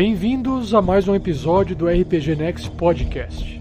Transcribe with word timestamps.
Bem-vindos 0.00 0.74
a 0.74 0.80
mais 0.80 1.08
um 1.08 1.14
episódio 1.16 1.74
do 1.74 1.88
RPG 1.88 2.36
Next 2.36 2.70
Podcast. 2.70 3.60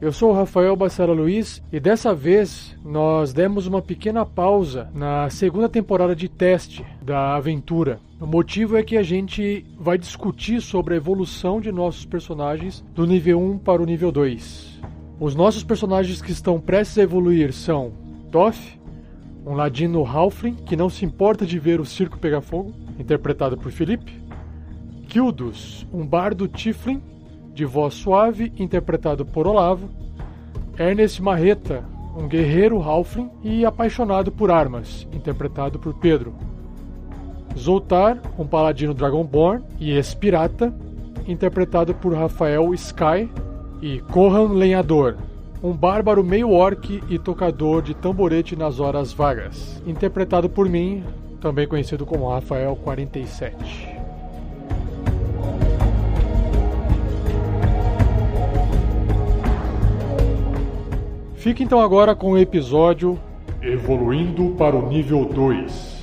Eu 0.00 0.10
sou 0.10 0.30
o 0.30 0.34
Rafael 0.34 0.74
Bacela 0.74 1.12
Luiz 1.12 1.62
e 1.70 1.78
dessa 1.78 2.14
vez 2.14 2.74
nós 2.82 3.34
demos 3.34 3.66
uma 3.66 3.82
pequena 3.82 4.24
pausa 4.24 4.90
na 4.94 5.28
segunda 5.28 5.68
temporada 5.68 6.16
de 6.16 6.26
teste 6.26 6.82
da 7.02 7.36
aventura. 7.36 8.00
O 8.18 8.24
motivo 8.24 8.78
é 8.78 8.82
que 8.82 8.96
a 8.96 9.02
gente 9.02 9.66
vai 9.78 9.98
discutir 9.98 10.62
sobre 10.62 10.94
a 10.94 10.96
evolução 10.96 11.60
de 11.60 11.70
nossos 11.70 12.06
personagens 12.06 12.82
do 12.94 13.06
nível 13.06 13.38
1 13.38 13.58
para 13.58 13.82
o 13.82 13.84
nível 13.84 14.10
2. 14.10 14.80
Os 15.20 15.34
nossos 15.34 15.62
personagens 15.62 16.22
que 16.22 16.32
estão 16.32 16.58
prestes 16.58 16.96
a 16.96 17.02
evoluir 17.02 17.52
são 17.52 17.92
Toff, 18.32 18.80
um 19.44 19.52
ladino 19.52 20.02
Halfling 20.02 20.54
que 20.54 20.76
não 20.76 20.88
se 20.88 21.04
importa 21.04 21.44
de 21.44 21.58
ver 21.58 21.78
o 21.78 21.84
circo 21.84 22.18
pegar 22.18 22.40
fogo, 22.40 22.72
interpretado 22.98 23.58
por 23.58 23.70
Felipe. 23.70 24.27
Kildos, 25.08 25.86
um 25.90 26.06
bardo 26.06 26.46
Tiflin, 26.46 27.02
de 27.54 27.64
voz 27.64 27.94
suave, 27.94 28.52
interpretado 28.58 29.24
por 29.24 29.46
Olavo. 29.46 29.88
Ernest 30.78 31.20
Marreta, 31.22 31.82
um 32.14 32.28
guerreiro 32.28 32.80
Halfling 32.80 33.30
e 33.42 33.64
apaixonado 33.64 34.30
por 34.30 34.50
armas, 34.50 35.08
interpretado 35.10 35.78
por 35.78 35.94
Pedro. 35.94 36.34
Zoltar, 37.58 38.20
um 38.38 38.46
paladino 38.46 38.92
Dragonborn 38.92 39.64
e 39.80 39.92
ex-pirata, 39.92 40.72
interpretado 41.26 41.94
por 41.94 42.12
Rafael 42.12 42.72
Sky. 42.74 43.28
E 43.80 44.00
Kohan 44.12 44.54
Lenhador, 44.54 45.16
um 45.62 45.72
bárbaro 45.72 46.22
meio-orc 46.22 47.00
e 47.08 47.18
tocador 47.18 47.80
de 47.80 47.94
tamborete 47.94 48.56
nas 48.56 48.80
horas 48.80 49.12
vagas, 49.12 49.80
interpretado 49.86 50.50
por 50.50 50.68
mim, 50.68 51.04
também 51.40 51.66
conhecido 51.66 52.04
como 52.04 52.28
Rafael 52.28 52.74
47. 52.74 53.97
Fique 61.38 61.62
então 61.62 61.80
agora 61.80 62.16
com 62.16 62.32
o 62.32 62.38
episódio 62.38 63.16
Evoluindo 63.62 64.56
para 64.58 64.74
o 64.74 64.88
nível 64.88 65.24
2. 65.24 65.97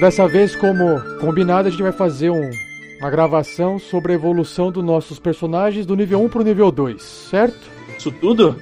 Dessa 0.00 0.26
vez, 0.26 0.56
como 0.56 1.00
combinado, 1.20 1.68
a 1.68 1.70
gente 1.70 1.82
vai 1.82 1.92
fazer 1.92 2.30
um, 2.30 2.50
uma 2.98 3.10
gravação 3.10 3.78
sobre 3.78 4.12
a 4.12 4.14
evolução 4.14 4.72
dos 4.72 4.82
nossos 4.82 5.18
personagens 5.18 5.84
do 5.84 5.94
nível 5.94 6.22
1 6.22 6.28
pro 6.30 6.42
nível 6.42 6.72
2, 6.72 7.02
certo? 7.02 7.68
Isso 7.98 8.10
tudo? 8.10 8.56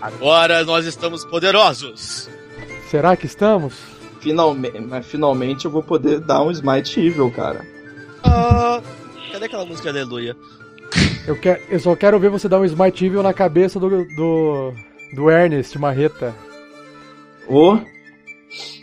Agora 0.00 0.62
nós 0.64 0.84
estamos 0.84 1.24
poderosos. 1.24 2.28
Será 2.90 3.16
que 3.16 3.24
estamos? 3.24 3.74
Finalmente, 4.20 4.80
mas 4.80 5.06
finalmente 5.06 5.64
eu 5.64 5.70
vou 5.70 5.82
poder 5.82 6.20
dar 6.20 6.42
um 6.42 6.50
Smite 6.50 7.00
Evil, 7.00 7.30
cara. 7.30 7.64
Ah, 8.22 8.82
cadê 9.32 9.46
aquela 9.46 9.64
música 9.64 9.88
Aleluia? 9.88 10.36
Eu, 11.26 11.36
quer, 11.36 11.62
eu 11.70 11.80
só 11.80 11.96
quero 11.96 12.20
ver 12.20 12.28
você 12.28 12.48
dar 12.48 12.60
um 12.60 12.64
Smite 12.66 13.06
Evil 13.06 13.22
na 13.22 13.32
cabeça 13.32 13.80
do, 13.80 14.04
do, 14.14 14.72
do 15.14 15.30
Ernest 15.30 15.78
Marreta. 15.78 16.34
Ô, 17.48 17.78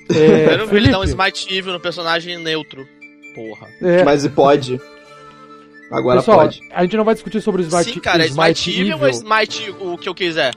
É, 0.10 0.48
Quero 0.50 0.68
ver 0.68 0.78
ele 0.78 0.90
dar 0.92 1.00
um 1.00 1.04
Smite 1.04 1.54
Evil 1.54 1.74
no 1.74 1.80
personagem 1.80 2.38
neutro. 2.38 2.88
Porra. 3.34 3.68
é, 3.82 4.04
mas 4.04 4.26
e 4.26 4.30
pode. 4.30 4.80
Agora 5.90 6.20
pessoal, 6.20 6.40
pode. 6.42 6.62
a 6.72 6.82
gente 6.84 6.98
não 6.98 7.04
vai 7.04 7.14
discutir 7.14 7.42
sobre 7.42 7.62
o 7.62 7.66
Smite, 7.66 7.94
Sim, 7.94 8.00
cara, 8.00 8.24
é 8.24 8.28
Smite 8.28 8.70
Smite 8.72 8.82
Evil 8.82 9.00
ou 9.02 9.10
Smite 9.10 9.76
o 9.80 9.98
que 9.98 10.10
eu 10.10 10.16
quiser? 10.16 10.54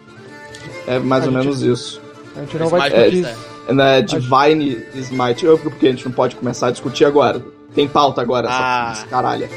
É 0.87 0.99
mais 0.99 1.23
a 1.25 1.27
ou 1.27 1.33
gente- 1.33 1.41
menos 1.45 1.63
isso. 1.63 2.01
A 2.37 2.41
gente 2.41 2.57
não 2.57 2.69
vai 2.69 2.89
Smite 2.89 3.11
discutir. 3.11 3.39
é. 3.41 3.55
É 3.97 4.03
Divine 4.03 4.85
Smite. 4.97 5.45
Eu, 5.47 5.59
porque 5.59 5.87
a 5.87 5.91
gente 5.91 6.05
não 6.05 6.13
pode 6.13 6.37
começar 6.37 6.67
a 6.69 6.71
discutir 6.71 7.05
agora. 7.05 7.41
Tem 7.75 7.89
pauta 7.89 8.21
agora, 8.21 8.47
essa, 8.49 8.57
Ah. 8.59 8.93
essa 8.93 9.07
caralho. 9.07 9.49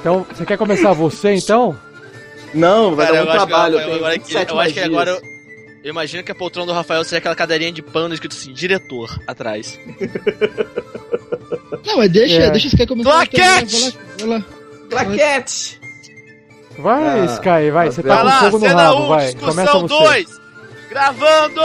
Então, 0.00 0.24
você 0.32 0.44
quer 0.44 0.56
começar 0.58 0.92
você 0.92 1.34
então? 1.34 1.76
Não, 2.54 2.94
vai 2.94 3.06
Cara, 3.06 3.18
dar 3.18 3.22
eu 3.22 3.26
um 3.26 3.30
acho 3.30 3.40
que, 3.40 3.46
trabalho. 3.46 3.78
eu, 3.80 3.94
agora, 3.94 4.14
27 4.14 4.50
eu 4.52 4.60
acho 4.60 4.74
que 4.74 4.80
agora. 4.80 5.20
Eu, 5.88 5.92
imagino 5.92 6.22
que 6.22 6.30
a 6.30 6.34
poltrona 6.34 6.66
do 6.66 6.72
Rafael 6.74 7.02
seja 7.02 7.16
aquela 7.16 7.34
cadeirinha 7.34 7.72
de 7.72 7.80
pano 7.80 8.12
escrito 8.12 8.36
assim, 8.36 8.52
diretor, 8.52 9.18
atrás. 9.26 9.78
Não, 11.86 11.96
mas 11.96 12.10
deixa, 12.10 12.34
É. 12.34 12.50
deixa 12.50 12.66
esse 12.66 12.76
cara 12.76 12.88
começar. 12.88 13.10
Claquete! 13.10 13.96
Vai 14.18 14.28
lá, 14.28 14.28
vai 14.28 14.28
lá. 14.38 14.44
Claquete! 14.90 15.80
Vai, 16.78 17.20
Ah, 17.20 17.24
Sky, 17.24 17.70
vai. 17.72 17.90
Você 17.90 18.02
vai 18.02 18.16
tá 18.16 18.22
Vai 18.22 18.22
com 18.22 18.28
lá, 18.28 18.40
fogo 18.50 18.58
no 18.58 18.66
cena 18.68 18.82
rabo, 18.82 19.02
1, 19.02 19.08
vai. 19.08 19.34
Começa 19.34 19.62
discussão 19.62 19.88
você. 19.88 20.04
2! 20.04 20.40
Gravando! 20.90 21.60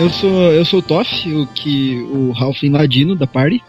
Eu 0.00 0.08
sou, 0.08 0.50
eu 0.50 0.64
sou 0.64 0.78
o 0.78 0.82
Toff, 0.82 1.30
o, 1.30 1.46
que, 1.48 2.00
o 2.04 2.32
Halfling 2.34 2.70
Ladino 2.70 3.14
da 3.14 3.26
party. 3.26 3.62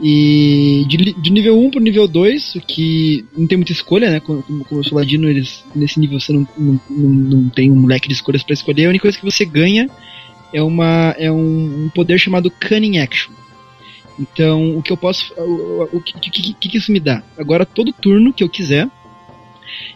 E 0.00 0.86
de, 0.88 1.12
de 1.12 1.30
nível 1.30 1.60
1 1.60 1.70
pro 1.70 1.80
nível 1.80 2.08
2, 2.08 2.54
o 2.54 2.60
que 2.62 3.26
não 3.36 3.46
tem 3.46 3.58
muita 3.58 3.72
escolha, 3.72 4.10
né? 4.10 4.20
Como, 4.20 4.42
como 4.42 4.80
eu 4.80 4.84
sou 4.84 4.96
Ladino, 4.96 5.28
eles, 5.28 5.62
nesse 5.74 6.00
nível 6.00 6.18
você 6.18 6.32
não, 6.32 6.48
não, 6.56 6.80
não, 6.88 7.10
não 7.10 7.48
tem 7.50 7.70
um 7.70 7.84
leque 7.84 8.08
de 8.08 8.14
escolhas 8.14 8.42
pra 8.42 8.54
escolher. 8.54 8.86
A 8.86 8.88
única 8.88 9.02
coisa 9.02 9.18
que 9.18 9.24
você 9.24 9.44
ganha 9.44 9.90
é, 10.50 10.62
uma, 10.62 11.14
é 11.18 11.30
um, 11.30 11.84
um 11.84 11.90
poder 11.94 12.18
chamado 12.18 12.50
Cunning 12.50 12.96
Action. 12.96 13.34
Então, 14.18 14.78
o 14.78 14.82
que 14.82 14.90
eu 14.90 14.96
posso. 14.96 15.34
O, 15.36 15.90
o, 15.92 16.00
que, 16.00 16.30
que, 16.30 16.54
que 16.54 16.78
isso 16.78 16.90
me 16.90 17.00
dá? 17.00 17.22
Agora, 17.36 17.66
todo 17.66 17.92
turno 17.92 18.32
que 18.32 18.42
eu 18.42 18.48
quiser, 18.48 18.88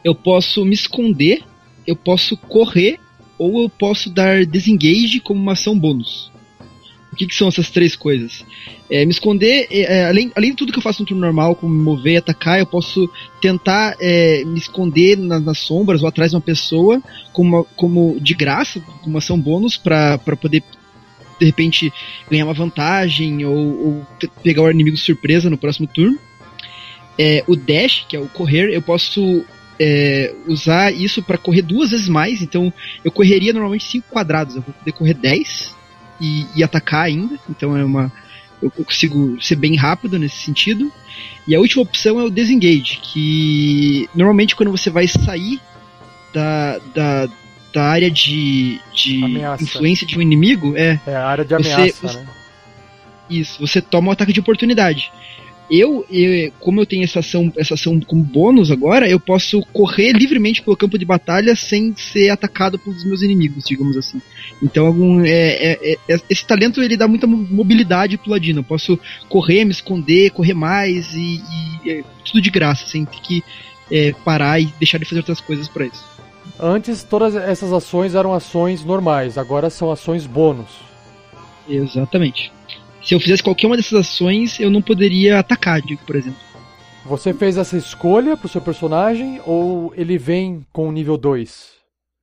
eu 0.05 0.15
posso 0.15 0.63
me 0.63 0.75
esconder, 0.75 1.43
eu 1.87 1.97
posso 1.97 2.37
correr 2.37 3.01
ou 3.43 3.63
eu 3.63 3.69
posso 3.69 4.11
dar 4.11 4.45
disengage 4.47 5.21
como 5.21 5.41
uma 5.41 5.53
ação 5.53 5.79
bônus. 5.79 6.31
O 7.13 7.17
que, 7.17 7.27
que 7.27 7.35
são 7.35 7.49
essas 7.49 7.69
três 7.71 7.95
coisas? 7.95 8.43
É, 8.91 9.05
me 9.05 9.11
esconder, 9.11 9.67
é, 9.71 9.81
é, 9.81 10.05
além, 10.07 10.33
além 10.35 10.51
de 10.51 10.57
tudo 10.57 10.73
que 10.73 10.79
eu 10.79 10.83
faço 10.83 11.03
no 11.03 11.07
turno 11.07 11.21
normal, 11.21 11.55
como 11.55 11.75
me 11.75 11.83
mover 11.83 12.15
e 12.15 12.17
atacar, 12.17 12.59
eu 12.59 12.67
posso 12.67 13.09
tentar 13.41 13.97
é, 14.01 14.43
me 14.47 14.59
esconder 14.59 15.19
na- 15.19 15.39
nas 15.39 15.59
sombras 15.59 16.03
ou 16.03 16.09
atrás 16.09 16.31
de 16.31 16.37
uma 16.37 16.43
pessoa, 16.43 17.03
como, 17.33 17.65
como 17.77 18.19
de 18.19 18.33
graça, 18.33 18.81
como 18.81 19.15
uma 19.15 19.19
ação 19.19 19.39
bônus, 19.39 19.77
pra 19.77 20.19
poder 20.19 20.63
de 21.39 21.47
repente 21.47 21.93
ganhar 22.31 22.45
uma 22.45 22.55
vantagem 22.55 23.45
ou, 23.45 23.57
ou 23.57 24.07
pe- 24.19 24.31
pegar 24.43 24.63
o 24.63 24.71
inimigo 24.71 24.97
de 24.97 25.03
surpresa 25.03 25.51
no 25.51 25.59
próximo 25.59 25.87
turno. 25.87 26.19
É, 27.19 27.45
o 27.47 27.55
dash, 27.55 28.07
que 28.09 28.17
é 28.17 28.21
o 28.21 28.29
correr, 28.29 28.71
eu 28.73 28.81
posso 28.81 29.45
é, 29.85 30.35
usar 30.47 30.93
isso 30.95 31.23
para 31.23 31.37
correr 31.39 31.63
duas 31.63 31.91
vezes 31.91 32.09
mais. 32.09 32.41
Então 32.43 32.73
eu 33.05 33.11
correria 33.11 33.53
normalmente 33.53 33.85
5 33.85 34.07
quadrados, 34.11 34.55
eu 34.57 34.63
vou 34.63 34.73
poder 34.75 34.93
correr 34.93 35.15
10 35.15 35.75
e, 36.21 36.47
e 36.55 36.63
atacar 36.63 37.05
ainda. 37.05 37.37
Então 37.51 37.77
é 37.77 37.85
uma. 37.85 38.13
Eu 38.63 38.71
consigo 38.71 39.43
ser 39.43 39.57
bem 39.57 39.75
rápido 39.77 40.19
nesse 40.21 40.37
sentido. 40.37 40.93
E 41.49 41.55
a 41.55 41.59
última 41.59 41.83
opção 41.83 42.21
é 42.21 42.23
o 42.23 42.31
disengage, 42.31 43.01
que 43.03 44.09
normalmente 44.15 44.55
quando 44.55 44.71
você 44.71 44.89
vai 44.89 45.09
sair 45.09 45.61
da, 46.33 46.79
da, 46.95 47.29
da 47.75 47.83
área 47.85 48.09
de, 48.11 48.81
de 48.95 49.25
Ameaça. 49.25 49.65
influência 49.65 50.07
de 50.07 50.17
um 50.17 50.23
inimigo, 50.23 50.77
é 50.77 51.01
É 51.05 51.17
a 51.17 51.27
área 51.27 51.45
de 51.45 51.55
ameaça, 51.55 52.09
você- 52.09 52.19
né? 52.19 52.27
isso, 53.29 53.61
você 53.61 53.81
toma 53.81 54.09
um 54.09 54.13
ataque 54.13 54.33
de 54.33 54.39
oportunidade. 54.41 55.11
Eu, 55.75 56.05
eu, 56.11 56.53
como 56.61 56.83
eu 56.83 56.85
tenho 56.85 57.03
essa 57.03 57.21
ação, 57.21 57.51
essa 57.57 57.73
ação 57.73 57.99
como 58.01 58.23
bônus 58.23 58.71
agora, 58.71 59.09
eu 59.09 59.19
posso 59.19 59.65
correr 59.73 60.13
livremente 60.13 60.61
pelo 60.61 60.77
campo 60.77 60.99
de 60.99 61.05
batalha 61.07 61.57
sem 61.57 61.97
ser 61.97 62.29
atacado 62.29 62.79
pelos 62.79 63.03
meus 63.07 63.23
inimigos, 63.23 63.65
digamos 63.65 63.97
assim. 63.97 64.21
Então, 64.63 64.87
algum, 64.87 65.25
é, 65.25 65.31
é, 65.31 65.99
é, 66.11 66.21
esse 66.29 66.47
talento 66.47 66.83
ele 66.83 66.95
dá 66.95 67.09
muita 67.09 67.27
mobilidade 67.27 68.19
pro 68.19 68.33
ladino. 68.33 68.61
Eu 68.61 68.65
posso 68.65 69.01
correr, 69.31 69.65
me 69.65 69.71
esconder, 69.71 70.31
correr 70.33 70.53
mais 70.53 71.15
e, 71.15 71.41
e 71.83 71.91
é 71.91 72.05
tudo 72.23 72.43
de 72.43 72.51
graça, 72.51 72.87
sem 72.87 73.07
ter 73.07 73.21
que 73.23 73.43
é, 73.91 74.13
parar 74.27 74.61
e 74.61 74.67
deixar 74.79 74.99
de 74.99 75.07
fazer 75.07 75.21
outras 75.21 75.41
coisas 75.41 75.69
para 75.69 75.87
isso. 75.87 76.05
Antes 76.61 77.03
todas 77.03 77.35
essas 77.35 77.73
ações 77.73 78.15
eram 78.15 78.35
ações 78.35 78.85
normais, 78.85 79.39
agora 79.39 79.71
são 79.71 79.91
ações 79.91 80.27
bônus. 80.27 80.69
Exatamente. 81.67 82.53
Se 83.05 83.15
eu 83.15 83.21
fizesse 83.21 83.43
qualquer 83.43 83.67
uma 83.67 83.77
dessas 83.77 84.01
ações, 84.01 84.61
eu 84.61 84.71
não 84.71 84.81
poderia 84.81 85.39
atacar, 85.39 85.81
digo, 85.83 86.01
por 86.07 86.17
exemplo. 86.17 86.41
Você 87.05 87.35
fez 87.35 87.57
essa 87.57 87.77
escolha 87.77 88.37
pro 88.37 88.49
seu 88.49 88.61
personagem 88.61 89.41
ou 89.45 89.93
ele 89.97 90.17
vem 90.17 90.65
com 90.73 90.89
o 90.89 90.93
nível 90.93 91.17
2? 91.17 91.73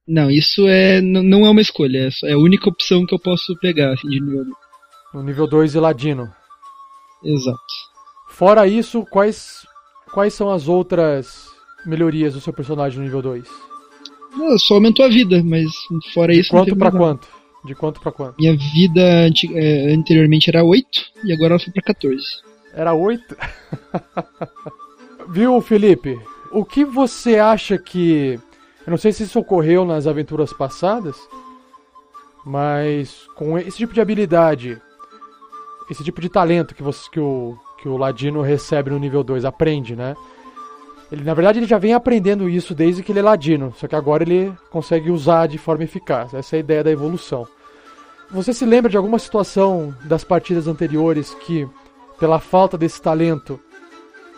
Não, 0.08 0.32
isso 0.32 0.68
é 0.68 1.02
não 1.02 1.46
é 1.46 1.50
uma 1.50 1.62
escolha, 1.62 2.10
é 2.24 2.32
a 2.32 2.38
única 2.38 2.70
opção 2.70 3.06
que 3.06 3.14
eu 3.14 3.20
posso 3.20 3.56
pegar 3.60 3.94
assim, 3.94 4.08
de 4.08 4.20
nível 4.20 4.46
2. 4.46 4.58
No 5.14 5.24
nível 5.24 5.48
2 5.48 5.76
e 5.76 5.80
ladino. 5.80 6.32
Exato. 7.24 7.60
Fora 8.30 8.66
isso, 8.66 9.06
quais 9.12 9.68
quais 10.14 10.34
são 10.34 10.50
as 10.50 10.68
outras 10.68 11.46
melhorias 11.86 12.34
do 12.34 12.42
seu 12.42 12.54
personagem 12.54 13.00
no 13.00 13.06
nível 13.06 13.22
2? 13.22 13.48
só 14.58 14.76
aumentou 14.76 15.06
a 15.06 15.10
vida, 15.10 15.44
mas 15.44 15.68
fora 16.14 16.34
de 16.34 16.40
isso. 16.40 16.52
Quanto 16.52 16.76
para 16.76 16.92
quanto? 16.92 17.28
De 17.64 17.76
quanto 17.76 18.00
para 18.00 18.12
quanto? 18.12 18.36
Minha 18.40 18.56
vida 18.56 19.02
é, 19.02 19.94
anteriormente 19.94 20.50
era 20.50 20.64
8 20.64 20.88
e 21.26 21.34
agora 21.34 21.54
ela 21.54 21.60
foi 21.60 21.74
para 21.74 21.84
14. 21.84 22.24
Era 22.74 22.94
8? 22.94 23.36
Viu, 25.30 25.60
Felipe? 25.62 26.20
O 26.52 26.64
que 26.64 26.86
você 26.86 27.38
acha 27.38 27.78
que. 27.78 28.40
Eu 28.86 28.92
não 28.92 28.98
sei 28.98 29.12
se 29.12 29.24
isso 29.24 29.40
ocorreu 29.40 29.86
nas 29.86 30.08
aventuras 30.08 30.54
passadas, 30.54 31.16
mas 32.46 33.28
com 33.36 33.58
esse 33.58 33.78
tipo 33.78 33.94
de 33.94 34.02
habilidade, 34.02 34.82
esse 35.90 36.04
tipo 36.04 36.22
de 36.22 36.30
talento 36.30 36.74
que, 36.74 36.82
você, 36.82 37.10
que, 37.12 37.20
o, 37.20 37.58
que 37.80 37.88
o 37.88 37.98
Ladino 37.98 38.42
recebe 38.42 38.90
no 38.90 38.98
nível 38.98 39.24
2, 39.24 39.46
aprende, 39.46 39.96
né? 39.96 40.16
Ele, 41.12 41.24
na 41.24 41.34
verdade, 41.34 41.60
ele 41.60 41.66
já 41.66 41.78
vem 41.78 41.94
aprendendo 41.94 42.48
isso 42.48 42.76
desde 42.76 43.02
que 43.02 43.12
ele 43.12 43.20
é 43.20 43.24
ladino, 43.24 43.74
só 43.78 43.88
que 43.88 43.96
agora 43.96 44.24
ele 44.24 44.54
consegue 44.70 45.10
usar 45.10 45.48
de 45.48 45.58
forma 45.58 45.84
eficaz. 45.84 46.34
Essa 46.34 46.56
é 46.56 46.58
a 46.58 46.60
ideia 46.60 46.84
da 46.84 46.92
evolução. 46.92 47.48
Você 48.32 48.54
se 48.54 48.64
lembra 48.64 48.92
de 48.92 48.98
alguma 48.98 49.18
situação 49.18 49.96
das 50.06 50.24
partidas 50.24 50.68
anteriores 50.68 51.34
que, 51.46 51.68
pela 52.20 52.40
falta 52.40 52.78
desse 52.78 53.02
talento, 53.02 53.60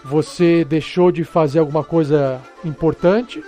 você 0.03 0.63
deixou 0.63 1.11
de 1.11 1.25
fazer 1.25 1.59
alguma 1.59 1.83
coisa 1.83 2.41
importante? 2.63 3.43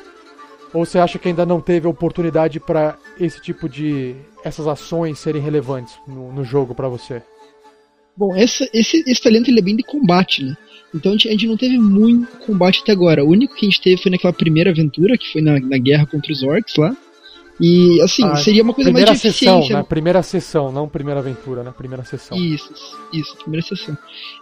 Ou 0.73 0.85
você 0.85 0.99
acha 0.99 1.17
que 1.17 1.29
ainda 1.29 1.45
não 1.45 1.61
teve 1.61 1.87
oportunidade 1.87 2.59
para 2.59 2.97
esse 3.17 3.41
tipo 3.41 3.69
de 3.69 4.15
essas 4.43 4.67
ações 4.67 5.17
serem 5.19 5.41
relevantes 5.41 5.97
no, 6.05 6.33
no 6.33 6.43
jogo 6.43 6.75
para 6.75 6.89
você? 6.89 7.21
Bom, 8.17 8.35
essa, 8.35 8.67
esse, 8.73 9.03
esse 9.07 9.21
talento 9.21 9.49
ele 9.49 9.59
é 9.59 9.63
bem 9.63 9.75
de 9.77 9.83
combate, 9.83 10.43
né? 10.43 10.55
Então 10.93 11.11
a 11.11 11.15
gente, 11.15 11.27
a 11.27 11.31
gente, 11.31 11.47
não 11.47 11.57
teve 11.57 11.77
muito 11.77 12.27
combate 12.37 12.81
até 12.81 12.91
agora. 12.91 13.23
O 13.23 13.29
único 13.29 13.55
que 13.55 13.65
a 13.65 13.69
gente 13.69 13.81
teve 13.81 14.01
foi 14.01 14.11
naquela 14.11 14.33
primeira 14.33 14.69
aventura, 14.69 15.17
que 15.17 15.31
foi 15.31 15.41
na, 15.41 15.59
na 15.59 15.77
guerra 15.77 16.05
contra 16.05 16.31
os 16.31 16.43
orcs 16.43 16.75
lá. 16.75 16.95
E 17.59 18.01
assim, 18.01 18.23
ah, 18.23 18.35
seria 18.35 18.63
uma 18.63 18.73
coisa 18.73 18.91
mais 18.91 19.05
de 19.05 19.17
sessão, 19.17 19.67
Na 19.69 19.77
né? 19.77 19.85
primeira 19.87 20.23
sessão, 20.23 20.71
não 20.71 20.89
primeira 20.89 21.19
aventura, 21.19 21.61
na 21.61 21.69
né? 21.69 21.75
primeira 21.77 22.03
sessão. 22.03 22.35
Isso, 22.35 22.73
isso, 23.13 23.37
primeira 23.37 23.65
sessão. 23.65 23.95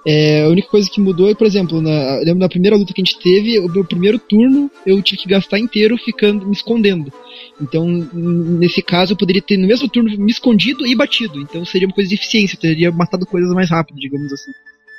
É, 0.08 0.46
a 0.46 0.48
única 0.48 0.70
coisa 0.70 0.90
que 0.90 1.02
mudou 1.02 1.30
é, 1.30 1.36
por 1.36 1.46
exemplo, 1.46 1.82
na, 1.82 2.20
lembro 2.20 2.40
da 2.40 2.48
primeira 2.48 2.78
luta 2.78 2.94
que 2.94 3.02
a 3.02 3.04
gente 3.04 3.20
teve, 3.20 3.60
o 3.60 3.68
meu 3.68 3.84
primeiro 3.84 4.18
turno 4.18 4.72
eu 4.86 5.02
tive 5.02 5.22
que 5.22 5.28
gastar 5.28 5.60
inteiro 5.60 5.98
ficando 5.98 6.46
me 6.46 6.54
escondendo. 6.54 7.12
Então, 7.60 7.86
nesse 7.86 8.82
caso, 8.82 9.12
eu 9.12 9.18
poderia 9.18 9.42
ter 9.42 9.58
no 9.58 9.68
mesmo 9.68 9.90
turno 9.90 10.10
me 10.18 10.32
escondido 10.32 10.88
e 10.88 10.96
batido. 10.96 11.42
Então 11.42 11.66
seria 11.66 11.88
uma 11.88 11.94
coisa 11.94 12.10
de 12.10 12.16
eficiência, 12.16 12.56
eu 12.56 12.62
teria 12.62 12.92
matado 12.92 13.26
coisas 13.26 13.54
mais 13.54 13.70
rápido, 13.70 14.00
digamos 14.00 14.32
assim. 14.32 14.52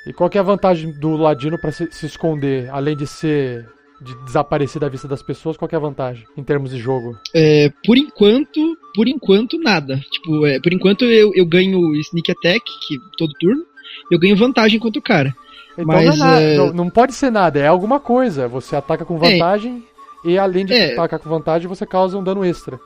E 0.05 0.13
qual 0.13 0.29
é 0.33 0.37
a 0.37 0.43
vantagem 0.43 0.91
do 0.91 1.15
Ladino 1.15 1.57
para 1.57 1.71
se, 1.71 1.87
se 1.91 2.05
esconder, 2.05 2.69
além 2.69 2.95
de 2.95 3.07
ser 3.07 3.65
de 4.01 4.13
desaparecer 4.25 4.81
da 4.81 4.89
vista 4.89 5.07
das 5.07 5.23
pessoas, 5.23 5.55
qual 5.55 5.69
é 5.71 5.75
a 5.75 5.79
vantagem 5.79 6.25
em 6.35 6.43
termos 6.43 6.71
de 6.71 6.77
jogo? 6.77 7.17
É, 7.33 7.71
por 7.85 7.97
enquanto, 7.97 8.77
por 8.93 9.07
enquanto 9.07 9.57
nada. 9.57 9.97
Tipo, 10.11 10.45
é, 10.45 10.59
por 10.59 10.73
enquanto 10.73 11.05
eu, 11.05 11.31
eu 11.33 11.45
ganho 11.45 11.95
sneak 11.95 12.31
attack, 12.31 12.61
que 12.85 12.97
todo 13.17 13.33
turno, 13.39 13.63
eu 14.11 14.19
ganho 14.19 14.35
vantagem 14.35 14.79
contra 14.79 14.99
o 14.99 15.03
cara. 15.03 15.33
Então 15.73 15.85
Mas, 15.85 16.17
não, 16.17 16.27
é, 16.27 16.53
é... 16.53 16.57
Não, 16.57 16.73
não, 16.73 16.89
pode 16.89 17.13
ser 17.13 17.31
nada, 17.31 17.59
é 17.59 17.67
alguma 17.67 17.99
coisa. 17.99 18.47
Você 18.47 18.75
ataca 18.75 19.05
com 19.05 19.15
é. 19.23 19.31
vantagem 19.31 19.83
e 20.25 20.37
além 20.37 20.65
de 20.65 20.73
é. 20.73 20.93
atacar 20.93 21.19
com 21.19 21.29
vantagem, 21.29 21.67
você 21.67 21.85
causa 21.85 22.17
um 22.17 22.23
dano 22.23 22.43
extra. 22.43 22.79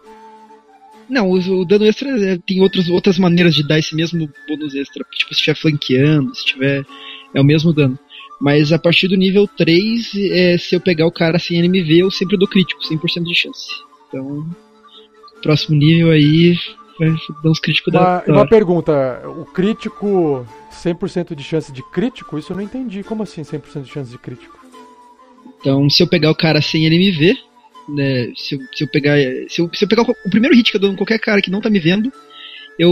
Não, 1.10 1.32
o, 1.32 1.66
dano 1.66 1.86
extra 1.86 2.10
é, 2.10 2.38
tem 2.38 2.62
outras, 2.62 2.90
outras 2.90 3.18
maneiras 3.18 3.56
de 3.56 3.66
dar 3.66 3.80
esse 3.80 3.96
mesmo 3.96 4.30
bônus 4.48 4.76
extra. 4.76 5.06
Tipo, 5.12 5.34
se 5.34 5.40
estiver 5.40 5.56
flanqueando, 5.56 6.36
se 6.36 6.46
tiver. 6.46 6.86
É 7.34 7.42
o 7.42 7.46
mesmo 7.46 7.74
dano. 7.74 7.98
Mas 8.40 8.72
a 8.72 8.80
partir 8.80 9.08
do 9.08 9.16
nível 9.16 9.48
3, 9.48 10.12
é, 10.32 10.58
se 10.58 10.76
eu 10.76 10.80
pegar 10.80 11.08
o 11.08 11.12
cara 11.12 11.40
sem 11.40 11.58
NMV, 11.58 12.00
eu 12.00 12.12
sempre 12.12 12.38
dou 12.38 12.48
crítico, 12.48 12.82
100% 12.82 13.24
de 13.24 13.36
chance. 13.36 13.68
Então, 14.08 14.48
próximo 15.42 15.78
nível 15.78 16.12
aí, 16.12 16.56
vai 17.00 17.10
dar 17.44 17.50
uns 17.50 17.60
críticos 17.60 17.94
uma, 17.94 18.20
da. 18.20 18.24
Uma 18.28 18.48
pergunta: 18.48 19.22
o 19.26 19.46
crítico, 19.46 20.46
100% 20.72 21.36
de 21.36 21.44
chance 21.44 21.72
de 21.72 21.82
crítico? 21.92 22.38
Isso 22.38 22.52
eu 22.52 22.58
não 22.58 22.64
entendi. 22.64 23.04
Como 23.04 23.24
assim 23.24 23.42
100% 23.42 23.84
de 23.84 23.92
chance 23.92 24.12
de 24.12 24.18
crítico? 24.18 24.58
Então, 25.60 25.90
se 25.90 26.04
eu 26.04 26.08
pegar 26.08 26.30
o 26.30 26.36
cara 26.36 26.62
sem 26.62 26.86
NMV, 26.86 27.38
né, 27.88 28.32
se, 28.36 28.56
eu, 28.56 28.60
se 28.74 28.84
eu 28.84 28.88
pegar. 28.88 29.18
Se 29.50 29.62
eu, 29.62 29.70
se 29.74 29.86
eu 29.86 29.88
pegar 29.88 30.04
o 30.04 30.30
primeiro 30.30 30.56
hit 30.56 30.72
que 30.72 30.78
eu 30.78 30.82
dou 30.82 30.92
em 30.92 30.96
qualquer 30.96 31.20
cara 31.20 31.42
que 31.42 31.52
não 31.52 31.62
tá 31.62 31.70
me 31.70 31.80
vendo, 31.80 32.12
eu, 32.78 32.92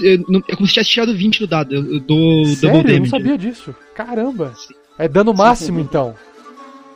eu, 0.00 0.42
é 0.48 0.56
como 0.56 0.66
se 0.66 0.74
tivesse 0.74 0.90
tirado 0.90 1.14
20 1.14 1.40
do 1.40 1.46
dado. 1.46 1.74
Eu, 1.74 1.94
eu 1.94 2.00
dou 2.00 2.44
Sério? 2.46 2.60
double 2.60 2.82
damage. 2.82 2.94
Eu 2.94 3.00
não 3.00 3.06
sabia 3.06 3.38
disso. 3.38 3.74
Caramba. 3.94 4.54
Sim. 4.56 4.74
É 4.98 5.08
dano 5.08 5.34
máximo, 5.34 5.78
sim. 5.78 5.84
então. 5.84 6.14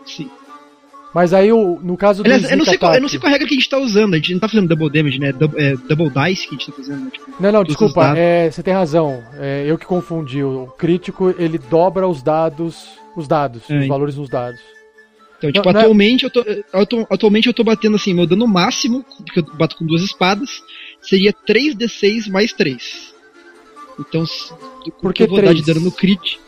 Sim. 0.04 0.30
Mas 1.14 1.32
aí, 1.32 1.48
no 1.48 1.96
caso 1.96 2.22
do 2.22 2.26
Aliás, 2.26 2.50
eu 2.50 2.56
não, 2.56 2.64
sei 2.64 2.76
qual, 2.76 2.94
eu 2.94 3.00
não 3.00 3.08
sei 3.08 3.18
qual 3.18 3.32
regra 3.32 3.48
que 3.48 3.54
a 3.54 3.56
gente 3.56 3.68
tá 3.68 3.78
usando. 3.78 4.14
A 4.14 4.16
gente 4.18 4.32
não 4.34 4.40
tá 4.40 4.48
fazendo 4.48 4.68
double 4.68 4.90
damage, 4.90 5.18
né? 5.18 5.32
Double, 5.32 5.60
é, 5.60 5.74
double 5.74 6.10
dice 6.10 6.46
que 6.46 6.54
a 6.54 6.58
gente 6.58 6.66
tá 6.66 6.72
fazendo. 6.76 7.04
Né? 7.04 7.10
Tipo, 7.12 7.26
não, 7.40 7.52
não, 7.52 7.64
desculpa. 7.64 8.14
É, 8.16 8.50
você 8.50 8.62
tem 8.62 8.74
razão. 8.74 9.22
É, 9.38 9.64
eu 9.66 9.78
que 9.78 9.86
confundi. 9.86 10.42
O 10.42 10.66
crítico, 10.78 11.34
ele 11.38 11.58
dobra 11.58 12.06
os 12.06 12.22
dados, 12.22 12.90
os 13.16 13.26
dados, 13.26 13.62
é, 13.70 13.78
os 13.78 13.88
valores 13.88 14.16
nos 14.16 14.28
dados. 14.28 14.60
Então, 15.38 15.52
tipo, 15.52 15.72
não, 15.72 15.80
atualmente, 15.80 16.22
não 16.34 16.42
é... 16.42 16.64
eu 16.74 16.86
tô, 16.86 17.06
atualmente 17.08 17.46
eu 17.46 17.54
tô 17.54 17.62
batendo 17.62 17.96
assim, 17.96 18.12
meu 18.12 18.26
dano 18.26 18.46
máximo, 18.46 19.04
porque 19.24 19.40
eu 19.40 19.44
bato 19.56 19.76
com 19.76 19.86
duas 19.86 20.02
espadas, 20.02 20.62
seria 21.00 21.32
3d6 21.32 22.28
mais 22.28 22.52
3. 22.52 23.14
Então, 24.00 24.24
Por 25.00 25.12
que 25.12 25.22
eu 25.22 25.28
vou 25.28 25.38
3? 25.38 25.48
dar 25.50 25.54
de 25.54 25.64
dano 25.64 25.80
no 25.80 25.92
crit? 25.92 26.40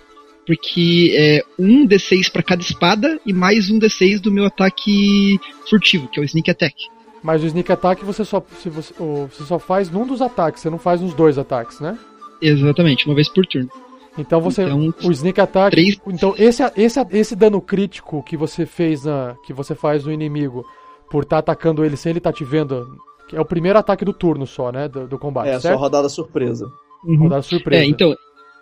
Porque 0.47 1.13
é 1.15 1.45
1d6 1.59 2.31
para 2.33 2.43
cada 2.43 2.63
espada 2.63 3.21
e 3.25 3.33
mais 3.33 3.71
1d6 3.71 4.21
do 4.21 4.33
meu 4.33 4.47
ataque 4.47 5.39
furtivo, 5.69 6.09
que 6.09 6.19
é 6.19 6.23
o 6.23 6.25
Sneak 6.25 6.51
Attack. 6.51 6.75
Mas 7.23 7.43
o 7.43 7.47
Sneak 7.47 7.71
Attack 7.71 8.05
você 8.05 8.25
só, 8.25 8.45
se 8.61 8.69
você, 8.69 8.93
você 8.99 9.45
só 9.45 9.59
faz 9.59 9.91
num 9.91 10.07
dos 10.07 10.23
ataques, 10.23 10.63
você 10.63 10.71
não 10.71 10.79
faz 10.79 11.01
nos 11.01 11.15
dois 11.15 11.39
ataques, 11.39 11.79
né? 11.79 11.97
Exatamente, 12.41 13.07
uma 13.07 13.15
vez 13.15 13.29
por 13.29 13.47
turno. 13.47 13.71
Então 14.19 14.41
você. 14.41 14.63
Então, 14.63 14.95
o 15.05 15.13
sneak 15.13 15.41
attack. 15.41 15.71
Três... 15.71 16.01
Então 16.07 16.35
esse, 16.37 16.63
esse, 16.77 17.01
esse 17.11 17.37
dano 17.37 17.61
crítico 17.61 18.23
que 18.23 18.37
você 18.37 18.67
fez 18.67 19.05
na. 19.05 19.37
que 19.45 19.53
você 19.53 19.75
faz 19.75 20.05
no 20.05 20.13
inimigo 20.13 20.65
por 21.11 21.23
estar 21.23 21.43
tá 21.43 21.53
atacando 21.53 21.85
ele 21.85 21.97
sem 21.97 22.11
ele 22.11 22.19
estar 22.19 22.33
tá 22.33 22.37
te 22.37 22.45
vendo. 22.45 22.87
É 23.33 23.41
o 23.41 23.45
primeiro 23.45 23.79
ataque 23.79 24.05
do 24.05 24.13
turno 24.13 24.47
só, 24.47 24.73
né? 24.73 24.89
Do, 24.89 25.07
do 25.07 25.19
combate. 25.19 25.49
É, 25.49 25.61
certo? 25.61 25.75
só 25.75 25.81
rodada 25.81 26.09
surpresa. 26.09 26.67
Uhum. 27.05 27.17
Rodada 27.19 27.43
surpresa. 27.43 27.83
É, 27.83 27.87
então. 27.87 28.15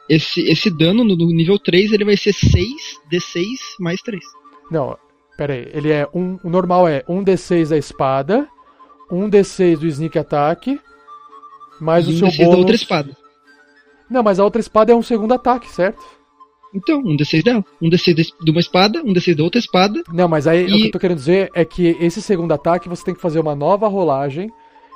Esse, 0.09 0.41
esse 0.49 0.71
dano 0.71 1.05
no, 1.05 1.15
no 1.15 1.27
nível 1.27 1.59
3 1.59 1.93
ele 1.93 2.03
vai 2.03 2.17
ser 2.17 2.33
6 2.33 2.55
D6 3.13 3.45
mais 3.79 4.01
3. 4.01 4.25
Não, 4.71 4.97
pera 5.37 5.53
aí. 5.53 5.69
Ele 5.71 5.93
é 5.93 6.09
um. 6.15 6.39
O 6.43 6.49
normal 6.49 6.89
é 6.89 7.05
1 7.07 7.25
D6 7.25 7.69
da 7.69 7.77
espada, 7.77 8.49
1 9.13 9.29
D6 9.29 9.79
do 9.79 9.87
sneak 9.87 10.19
attack, 10.19 10.81
mais 11.79 12.07
e 12.07 12.13
o 12.13 12.19
seu 12.19 12.29
D6 12.29 12.37
bônus. 12.39 12.53
da 12.53 12.59
outra 12.59 12.75
espada. 12.75 13.17
Não, 14.11 14.23
mas 14.23 14.39
a 14.39 14.45
outra 14.45 14.61
espada 14.61 14.93
é 14.93 14.97
um 14.97 15.03
segundo 15.03 15.35
ataque, 15.35 15.69
certo? 15.71 16.03
Então, 16.75 17.01
um 17.01 17.17
D6 17.17 17.43
dela. 17.43 17.65
Um 17.81 17.89
D6 17.89 18.33
de 18.43 18.51
uma 18.51 18.61
espada, 18.61 19.03
um 19.03 19.13
D6 19.13 19.37
da 19.37 19.43
outra 19.43 19.59
espada. 19.59 20.03
Não, 20.13 20.29
mas 20.29 20.47
aí 20.47 20.67
e... 20.67 20.75
o 20.75 20.77
que 20.77 20.87
eu 20.87 20.91
tô 20.93 20.99
querendo 20.99 21.19
dizer 21.19 21.51
é 21.55 21.65
que 21.65 21.97
esse 22.01 22.21
segundo 22.21 22.53
ataque 22.53 22.89
você 22.89 23.05
tem 23.05 23.15
que 23.15 23.21
fazer 23.21 23.41
uma 23.41 23.55
nova 23.55 23.89
rolagem. 23.89 24.51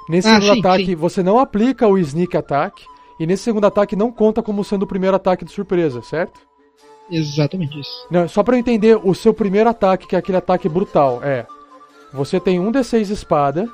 Nesse 0.09 0.29
ah, 0.29 0.35
segundo 0.35 0.55
sim, 0.55 0.61
ataque 0.61 0.87
sim. 0.87 0.95
você 0.95 1.23
não 1.23 1.39
aplica 1.39 1.87
o 1.87 1.99
sneak 1.99 2.37
attack. 2.37 2.85
E 3.19 3.27
nesse 3.27 3.45
segundo 3.45 3.67
ataque 3.67 3.95
não 3.95 4.11
conta 4.11 4.43
como 4.43 4.65
sendo 4.65 4.83
o 4.83 4.87
primeiro 4.87 5.17
ataque 5.17 5.45
de 5.45 5.53
surpresa, 5.53 6.03
certo? 6.03 6.41
Exatamente 7.11 7.79
isso. 7.79 8.07
Não, 8.11 8.27
só 8.29 8.43
para 8.43 8.57
eu 8.57 8.61
entender, 8.61 8.99
o 9.03 9.15
seu 9.15 9.35
primeiro 9.35 9.69
ataque, 9.69 10.07
que 10.07 10.17
é 10.17 10.19
aquele 10.19 10.39
ataque 10.39 10.69
brutal, 10.69 11.21
é. 11.23 11.47
Você 12.13 12.41
tem 12.41 12.59
um 12.59 12.73
D6 12.73 13.11
espada, 13.11 13.69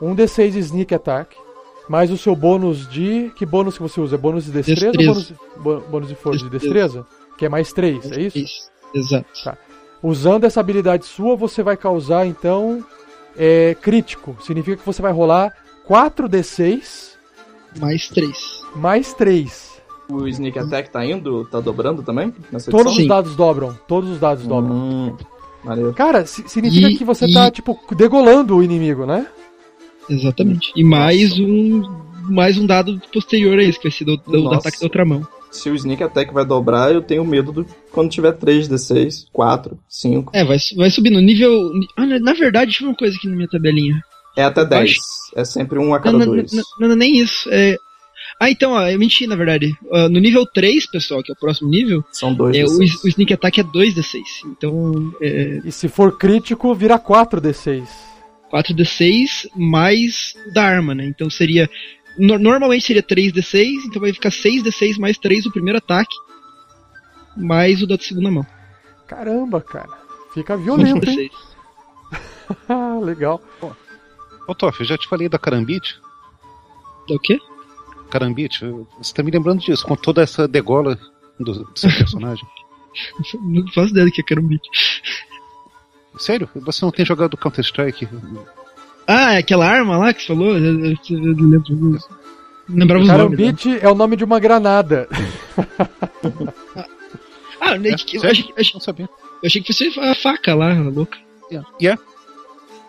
um 0.00 0.14
D6 0.14 0.56
sneak 0.56 0.94
attack, 0.94 1.36
mais 1.90 2.08
o 2.12 2.16
seu 2.16 2.36
bônus 2.36 2.88
de. 2.88 3.32
Que 3.34 3.44
bônus 3.44 3.76
que 3.76 3.82
você 3.82 4.00
usa? 4.00 4.14
É 4.14 4.18
bônus 4.18 4.44
de 4.44 4.52
destreza, 4.52 4.92
destreza. 4.92 5.34
ou 5.56 5.62
bônus, 5.62 5.84
bônus 5.88 6.08
de 6.08 6.14
força? 6.14 6.44
De 6.44 6.48
destreza? 6.50 7.04
que 7.36 7.44
é 7.46 7.48
mais 7.48 7.72
3, 7.72 8.12
é 8.12 8.20
isso? 8.20 8.38
Isso, 8.38 8.70
exato. 8.94 9.26
Tá. 9.42 9.56
Usando 10.02 10.44
essa 10.44 10.60
habilidade 10.60 11.04
sua, 11.06 11.34
você 11.34 11.62
vai 11.62 11.76
causar, 11.76 12.26
então, 12.26 12.84
é, 13.36 13.74
crítico. 13.80 14.36
Significa 14.42 14.76
que 14.76 14.86
você 14.86 15.00
vai 15.02 15.10
rolar 15.10 15.52
4d6 15.88 17.16
Mais 17.80 18.08
3. 18.08 18.36
mais 18.76 19.14
3. 19.14 19.70
O 20.10 20.26
Sneak 20.28 20.58
Attack 20.58 20.90
tá 20.90 21.04
indo, 21.04 21.44
tá 21.46 21.60
dobrando 21.60 22.02
também? 22.02 22.34
Nessa 22.52 22.70
Todos 22.70 22.86
edição? 22.92 23.02
os 23.02 23.08
dados 23.08 23.36
dobram. 23.36 23.78
Todos 23.88 24.10
os 24.10 24.18
dados 24.18 24.46
dobram. 24.46 24.74
Hum, 24.74 25.16
maneiro. 25.64 25.92
Cara, 25.94 26.26
si- 26.26 26.44
significa 26.48 26.88
E- 26.90 26.96
que 26.96 27.04
você 27.04 27.26
e- 27.26 27.32
tá, 27.32 27.50
tipo, 27.50 27.78
degolando 27.94 28.56
o 28.56 28.62
inimigo, 28.62 29.06
né? 29.06 29.26
Exatamente. 30.10 30.72
E 30.76 30.82
mais 30.84 31.38
um. 31.38 31.82
Mais 32.28 32.56
um 32.58 32.66
dado 32.66 33.00
posterior 33.12 33.58
a 33.58 33.62
isso, 33.62 33.78
que 33.80 33.88
vai 33.88 33.96
ser 33.96 34.04
do, 34.04 34.16
do, 34.16 34.42
do 34.42 34.52
ataque 34.54 34.78
da 34.78 34.86
outra 34.86 35.04
mão. 35.04 35.26
Se 35.50 35.68
o 35.68 35.74
Sneak 35.74 36.00
Attack 36.04 36.32
vai 36.32 36.44
dobrar, 36.44 36.92
eu 36.92 37.02
tenho 37.02 37.24
medo 37.24 37.50
do 37.50 37.66
quando 37.90 38.08
tiver 38.10 38.32
3d6, 38.34 39.24
4, 39.32 39.76
5. 39.88 40.30
É, 40.32 40.44
vai, 40.44 40.58
vai 40.76 40.90
subindo. 40.90 41.20
Nível. 41.20 41.72
Ah, 41.96 42.06
na, 42.06 42.32
verdade, 42.32 42.66
deixa 42.66 42.82
eu 42.84 42.86
ver 42.86 42.90
uma 42.92 42.96
coisa 42.96 43.16
aqui 43.16 43.26
na 43.26 43.34
minha 43.34 43.48
tabelinha. 43.48 44.00
É 44.36 44.44
até 44.44 44.64
10. 44.64 44.90
acho- 44.90 45.00
É 45.34 45.44
sempre 45.44 45.78
um 45.78 45.92
a 45.92 45.98
cada 45.98 46.18
não, 46.18 46.26
dois. 46.26 46.52
não, 46.52 46.62
não, 46.78 46.88
não, 46.90 46.96
nem 46.96 47.16
isso. 47.18 47.48
É... 47.50 47.76
Ah, 48.38 48.48
então, 48.50 48.72
ó, 48.72 48.86
eu 48.88 48.98
menti, 48.98 49.26
na 49.26 49.34
verdade. 49.34 49.74
Ah, 49.92 50.08
no 50.08 50.20
nível 50.20 50.46
3, 50.46 50.88
pessoal, 50.88 51.20
que 51.22 51.32
é 51.32 51.34
o 51.34 51.38
próximo 51.38 51.68
nível, 51.68 52.04
São 52.12 52.32
dois. 52.32 52.56
é, 52.56 52.62
o, 52.62 52.66
D6. 52.78 53.04
o 53.04 53.08
Sneak 53.08 53.32
Attack 53.34 53.60
é 53.60 53.64
2d6. 53.64 54.20
Então, 54.46 55.12
é 55.20 55.62
E 55.64 55.72
se 55.72 55.88
for 55.88 56.16
crítico, 56.16 56.72
vira 56.76 56.96
4d6. 56.96 57.82
4d6 58.52 59.48
mais 59.56 60.34
da 60.52 60.64
arma, 60.64 60.94
né? 60.94 61.04
Então 61.06 61.28
seria. 61.30 61.68
no- 62.18 62.38
normalmente 62.38 62.84
seria 62.86 63.02
3d6, 63.02 63.84
então 63.86 64.00
vai 64.00 64.12
ficar 64.12 64.30
6d6 64.30 64.98
mais 64.98 65.16
3 65.18 65.46
o 65.46 65.52
primeiro 65.52 65.78
ataque, 65.78 66.14
mais 67.36 67.82
o 67.82 67.86
da 67.86 67.96
segunda 67.98 68.30
mão. 68.30 68.46
Caramba, 69.06 69.60
cara. 69.60 69.98
Fica 70.34 70.56
violento, 70.56 71.08
hein? 71.08 71.16
6. 71.16 71.30
Ah, 72.68 72.98
legal. 73.02 73.40
Ô, 74.48 74.54
Toff, 74.56 74.80
eu 74.80 74.86
já 74.86 74.98
te 74.98 75.06
falei 75.08 75.28
da 75.28 75.38
Carambite. 75.38 76.00
É 77.08 77.14
o 77.14 77.18
quê? 77.20 77.38
Carambite, 78.10 78.64
você 78.98 79.14
tá 79.14 79.22
me 79.22 79.30
lembrando 79.30 79.60
disso, 79.60 79.86
com 79.86 79.94
toda 79.94 80.20
essa 80.20 80.48
degola 80.48 80.98
do, 81.38 81.52
do 81.64 81.78
seu 81.78 81.88
personagem. 81.96 82.44
Não 83.40 83.64
faço 83.72 83.90
ideia 83.92 84.06
do 84.06 84.10
que 84.12 84.20
é 84.20 84.24
Karambit. 84.24 84.60
Sério? 86.18 86.48
Você 86.54 86.84
não 86.84 86.92
tem 86.92 87.04
jogado 87.06 87.36
Counter-Strike? 87.36 88.08
Ah, 89.06 89.34
é 89.34 89.38
aquela 89.38 89.66
arma 89.66 89.96
lá 89.96 90.12
que 90.12 90.20
você 90.20 90.26
falou? 90.28 90.56
Eu, 90.56 90.84
eu, 90.86 90.96
eu 91.10 91.18
lembro. 91.34 91.98
Lembrava 92.68 93.04
nomes. 93.24 93.64
né? 93.64 93.78
É 93.82 93.88
o 93.88 93.94
nome 93.94 94.16
de 94.16 94.24
uma 94.24 94.38
granada. 94.40 95.08
Ah, 97.62 97.76
eu, 97.76 97.84
É, 97.84 97.92
eu, 97.92 97.98
sério? 97.98 98.30
achei, 98.30 98.42
que- 98.44 98.60
achei- 98.60 98.72
Não 98.74 98.80
sabia. 98.80 99.04
eu 99.04 99.46
achei 99.46 99.60
que 99.62 99.72
fosse 99.72 100.00
a 100.00 100.14
faca 100.14 100.54
lá, 100.54 100.72
louca. 100.80 101.18
E 101.78 101.86
é? 101.88 101.94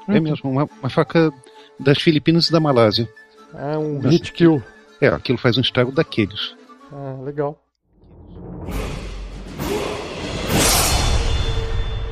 É 0.07 0.19
mesmo, 0.19 0.49
uma, 0.49 0.63
uma 0.79 0.89
faca 0.89 1.29
das 1.77 1.97
Filipinas 2.01 2.47
e 2.47 2.51
da 2.53 2.59
Malásia. 2.61 3.09
É 3.53 3.77
um 3.77 3.99
hit 3.99 4.31
kill. 4.31 4.63
É, 5.01 5.07
aquilo 5.09 5.37
faz 5.37 5.57
um 5.57 5.61
estrago 5.61 5.91
daqueles. 5.91 6.55
Ah, 6.91 7.17
legal. 7.21 7.61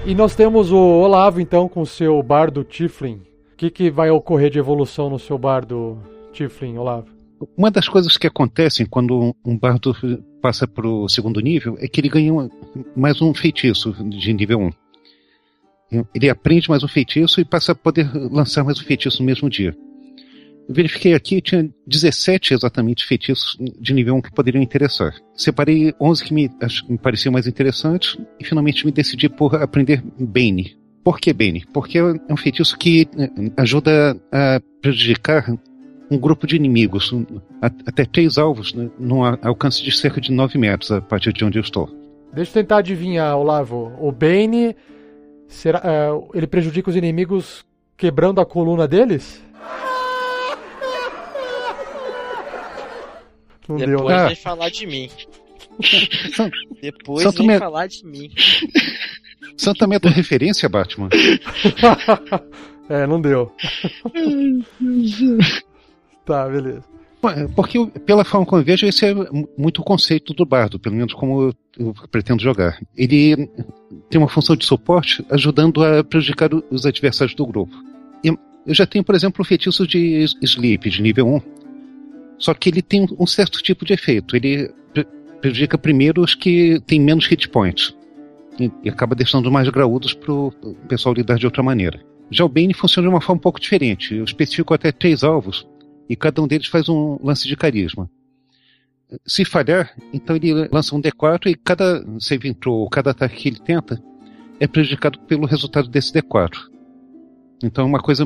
E 0.06 0.16
nós 0.16 0.36
temos 0.36 0.72
o 0.72 0.78
Olavo, 0.78 1.40
então, 1.40 1.68
com 1.68 1.82
o 1.82 1.86
seu 1.86 2.22
bardo 2.24 2.64
Tiflin. 2.64 3.22
O 3.54 3.56
que, 3.58 3.70
que 3.70 3.92
vai 3.92 4.10
ocorrer 4.10 4.50
de 4.50 4.58
evolução 4.58 5.10
no 5.10 5.20
seu 5.20 5.38
bardo 5.38 5.98
Tiflin, 6.34 6.78
Olavo? 6.78 7.08
Uma 7.58 7.70
das 7.70 7.88
coisas 7.88 8.18
que 8.18 8.28
acontecem 8.28 8.86
quando 8.86 9.34
um- 9.46 9.58
bardo 9.58 9.94
passa 10.42 10.68
para 10.68 10.88
o 10.88 11.08
segundo 11.08 11.40
nível 11.40 11.78
é 11.80 11.88
que 11.88 12.02
ele 12.02 12.10
ganha 12.10 12.34
mais 12.96 13.22
um 13.22 13.34
feitiço 13.34 13.94
de 14.10 14.34
nível 14.34 14.60
1. 14.60 16.04
Ele 16.14 16.30
aprende 16.30 16.70
mais 16.70 16.84
um 16.84 16.88
feitiço 16.88 17.40
e 17.42 17.46
passa 17.46 17.72
a 17.72 17.76
poder 17.76 18.10
lançar 18.14 18.64
mais 18.64 18.80
um 18.80 18.84
feitiço 18.84 19.22
no 19.22 19.26
mesmo 19.26 19.50
dia. 19.50 19.76
Verifiquei 20.72 21.16
aqui, 21.16 21.42
tinha 21.42 21.68
17 21.88 22.54
exatamente 22.54 23.04
feitiços 23.06 23.58
de 23.80 23.92
nível 23.92 24.16
1 24.16 24.22
que 24.22 24.32
poderiam 24.32 24.62
interessar. 24.62 25.16
Separei 25.34 25.96
11 26.00 26.24
que 26.24 26.34
me, 26.34 26.48
me 26.88 26.98
pareciam 26.98 27.34
mais 27.34 27.48
interessantes 27.48 28.16
e 28.40 28.46
finalmente 28.46 28.86
me 28.86 28.92
decidi 28.92 29.28
por 29.28 29.56
aprender 29.56 30.04
Bane. 30.20 30.78
Por 31.04 31.20
que 31.20 31.34
Bane? 31.34 31.66
Porque 31.74 31.98
é 31.98 32.04
um 32.30 32.38
feitiço 32.38 32.78
que 32.78 33.08
eh, 33.18 33.30
ajuda 33.58 34.16
a 34.32 34.62
prejudicar 34.80 35.52
um 36.12 36.18
grupo 36.18 36.46
de 36.46 36.56
inimigos, 36.56 37.14
até 37.62 38.06
três 38.06 38.38
alvos, 38.38 38.74
né, 38.74 38.90
num 39.00 39.24
alcance 39.24 39.84
de 39.84 39.92
cerca 39.92 40.22
de 40.22 40.32
9 40.32 40.58
metros 40.58 40.92
a 40.92 41.02
partir 41.02 41.34
de 41.34 41.44
onde 41.44 41.58
eu 41.58 41.64
estou. 41.64 41.90
Deixa 42.34 42.52
eu 42.52 42.62
tentar 42.62 42.78
adivinhar, 42.78 43.36
Olavo. 43.38 43.92
O 44.00 44.12
Bane, 44.12 44.76
será, 45.48 45.82
é, 45.84 46.38
ele 46.38 46.48
prejudica 46.48 46.90
os 46.90 46.96
inimigos 46.96 47.66
quebrando 47.98 48.40
a 48.40 48.46
coluna 48.46 48.88
deles? 48.88 49.44
Não 53.70 53.78
deu, 53.78 53.88
Depois 53.98 54.18
né? 54.18 54.28
vem 54.28 54.36
falar 54.36 54.70
de 54.70 54.86
mim. 54.88 55.10
Depois 56.82 57.24
Santo 57.24 57.38
vem 57.38 57.48
Me- 57.48 57.60
falar 57.60 57.88
de 57.88 58.06
mim. 58.06 58.30
Santa 59.56 59.86
Meta 59.88 60.10
referência, 60.10 60.68
Batman? 60.68 61.10
é, 62.90 63.06
não 63.08 63.22
deu. 63.22 63.52
tá, 66.26 66.48
beleza. 66.48 66.84
Ué, 67.24 67.48
Porque, 67.54 67.86
pela 68.06 68.24
forma 68.24 68.46
como 68.46 68.62
eu 68.62 68.66
vejo, 68.66 68.86
esse 68.88 69.06
é 69.06 69.14
mu- 69.14 69.50
muito 69.58 69.82
o 69.82 69.84
conceito 69.84 70.34
do 70.34 70.46
bardo, 70.46 70.80
pelo 70.80 70.96
menos 70.96 71.14
como 71.14 71.54
eu, 71.78 71.94
pretendo 72.10 72.42
jogar. 72.42 72.80
Ele 72.96 73.50
tem 74.10 74.20
uma 74.20 74.30
função 74.30 74.56
de 74.56 74.66
suporte 74.66 75.26
ajudando 75.30 75.84
a 75.84 76.04
prejudicar 76.04 76.50
os 76.72 76.86
adversários 76.86 77.36
do 77.36 77.46
grupo. 77.46 77.76
Eu 78.66 78.74
já 78.76 78.86
tenho, 78.86 79.04
por 79.04 79.16
exemplo, 79.16 79.42
o 79.42 79.46
feitiço 79.46 79.88
de 79.88 80.26
Sleep, 80.44 80.90
de 80.90 81.02
nível 81.02 81.28
1. 81.28 81.42
Só 82.40 82.54
que 82.54 82.70
ele 82.70 82.82
tem 82.82 83.06
um 83.20 83.28
certo 83.28 83.62
tipo 83.62 83.86
de 83.86 83.94
efeito. 83.94 84.36
Ele 84.36 84.72
pre- 84.94 85.08
prejudica 85.42 85.78
primeiro 85.78 86.22
os 86.22 86.34
que 86.34 86.82
têm 86.88 87.00
menos 87.00 87.28
hit 87.28 87.50
points. 87.50 87.94
E, 88.60 88.90
acaba 88.90 89.16
deixando 89.16 89.52
mais 89.52 89.70
graúdos 89.70 90.14
para 90.14 90.34
o 90.34 90.52
pessoal 90.88 91.14
lidar 91.14 91.38
de 91.38 91.46
outra 91.46 91.62
maneira. 91.62 92.02
Já 92.32 92.46
o 92.46 92.50
Bane 92.50 92.74
funciona 92.74 93.08
de 93.08 93.14
uma 93.14 93.22
forma 93.22 93.40
um 93.40 93.42
pouco 93.42 93.60
diferente. 93.60 94.16
Eu 94.16 94.24
especifico 94.24 94.74
até 94.74 94.92
três 94.92 95.24
alvos 95.24 95.68
e 96.10 96.16
cada 96.16 96.42
um 96.42 96.48
deles 96.48 96.68
faz 96.68 96.88
um 96.90 97.18
lance 97.24 97.48
de 97.48 97.56
carisma. 97.56 98.10
Se 99.26 99.44
falhar, 99.44 99.96
então 100.14 100.36
ele 100.36 100.68
lança 100.72 100.96
um 100.96 101.02
D4 101.02 101.48
e 101.48 101.56
cada 101.56 102.06
save 102.20 102.54
throw, 102.54 102.88
cada 102.90 103.12
ataque 103.12 103.38
que 103.38 103.50
ele 103.50 103.60
tenta, 103.60 104.02
é 104.60 104.68
prejudicado 104.68 105.20
pelo 105.22 105.48
resultado 105.48 105.88
desse 105.88 106.14
D4. 106.14 106.58
Então 107.64 107.86
é 107.86 107.88
uma 107.88 108.00
coisa 108.00 108.24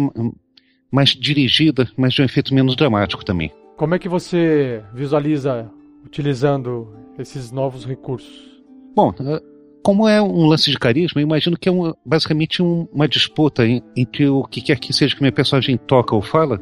mais 0.91 1.09
dirigida, 1.11 1.89
mas 1.95 2.13
de 2.13 2.21
um 2.21 2.25
efeito 2.25 2.53
menos 2.53 2.75
dramático 2.75 3.23
também. 3.23 3.51
Como 3.77 3.95
é 3.95 3.99
que 3.99 4.07
você 4.09 4.83
visualiza 4.93 5.69
utilizando 6.05 6.87
esses 7.17 7.51
novos 7.51 7.85
recursos? 7.85 8.61
Bom, 8.95 9.13
eh, 9.19 9.41
como 9.81 10.07
é 10.07 10.21
um 10.21 10.45
lance 10.45 10.69
de 10.69 10.77
carisma, 10.77 11.21
imagino 11.21 11.57
que 11.57 11.67
é 11.67 11.71
um- 11.71 11.93
basicamente 12.05 12.61
um- 12.61 12.87
uma 12.93 13.07
disputa 13.07 13.63
entre 13.95 14.27
o 14.29 14.43
que 14.43 14.61
quer 14.61 14.79
que 14.79 14.93
seja 14.93 15.15
que 15.15 15.21
minha 15.21 15.31
personagem 15.31 15.77
toca 15.77 16.15
ou 16.15 16.21
fala 16.21 16.61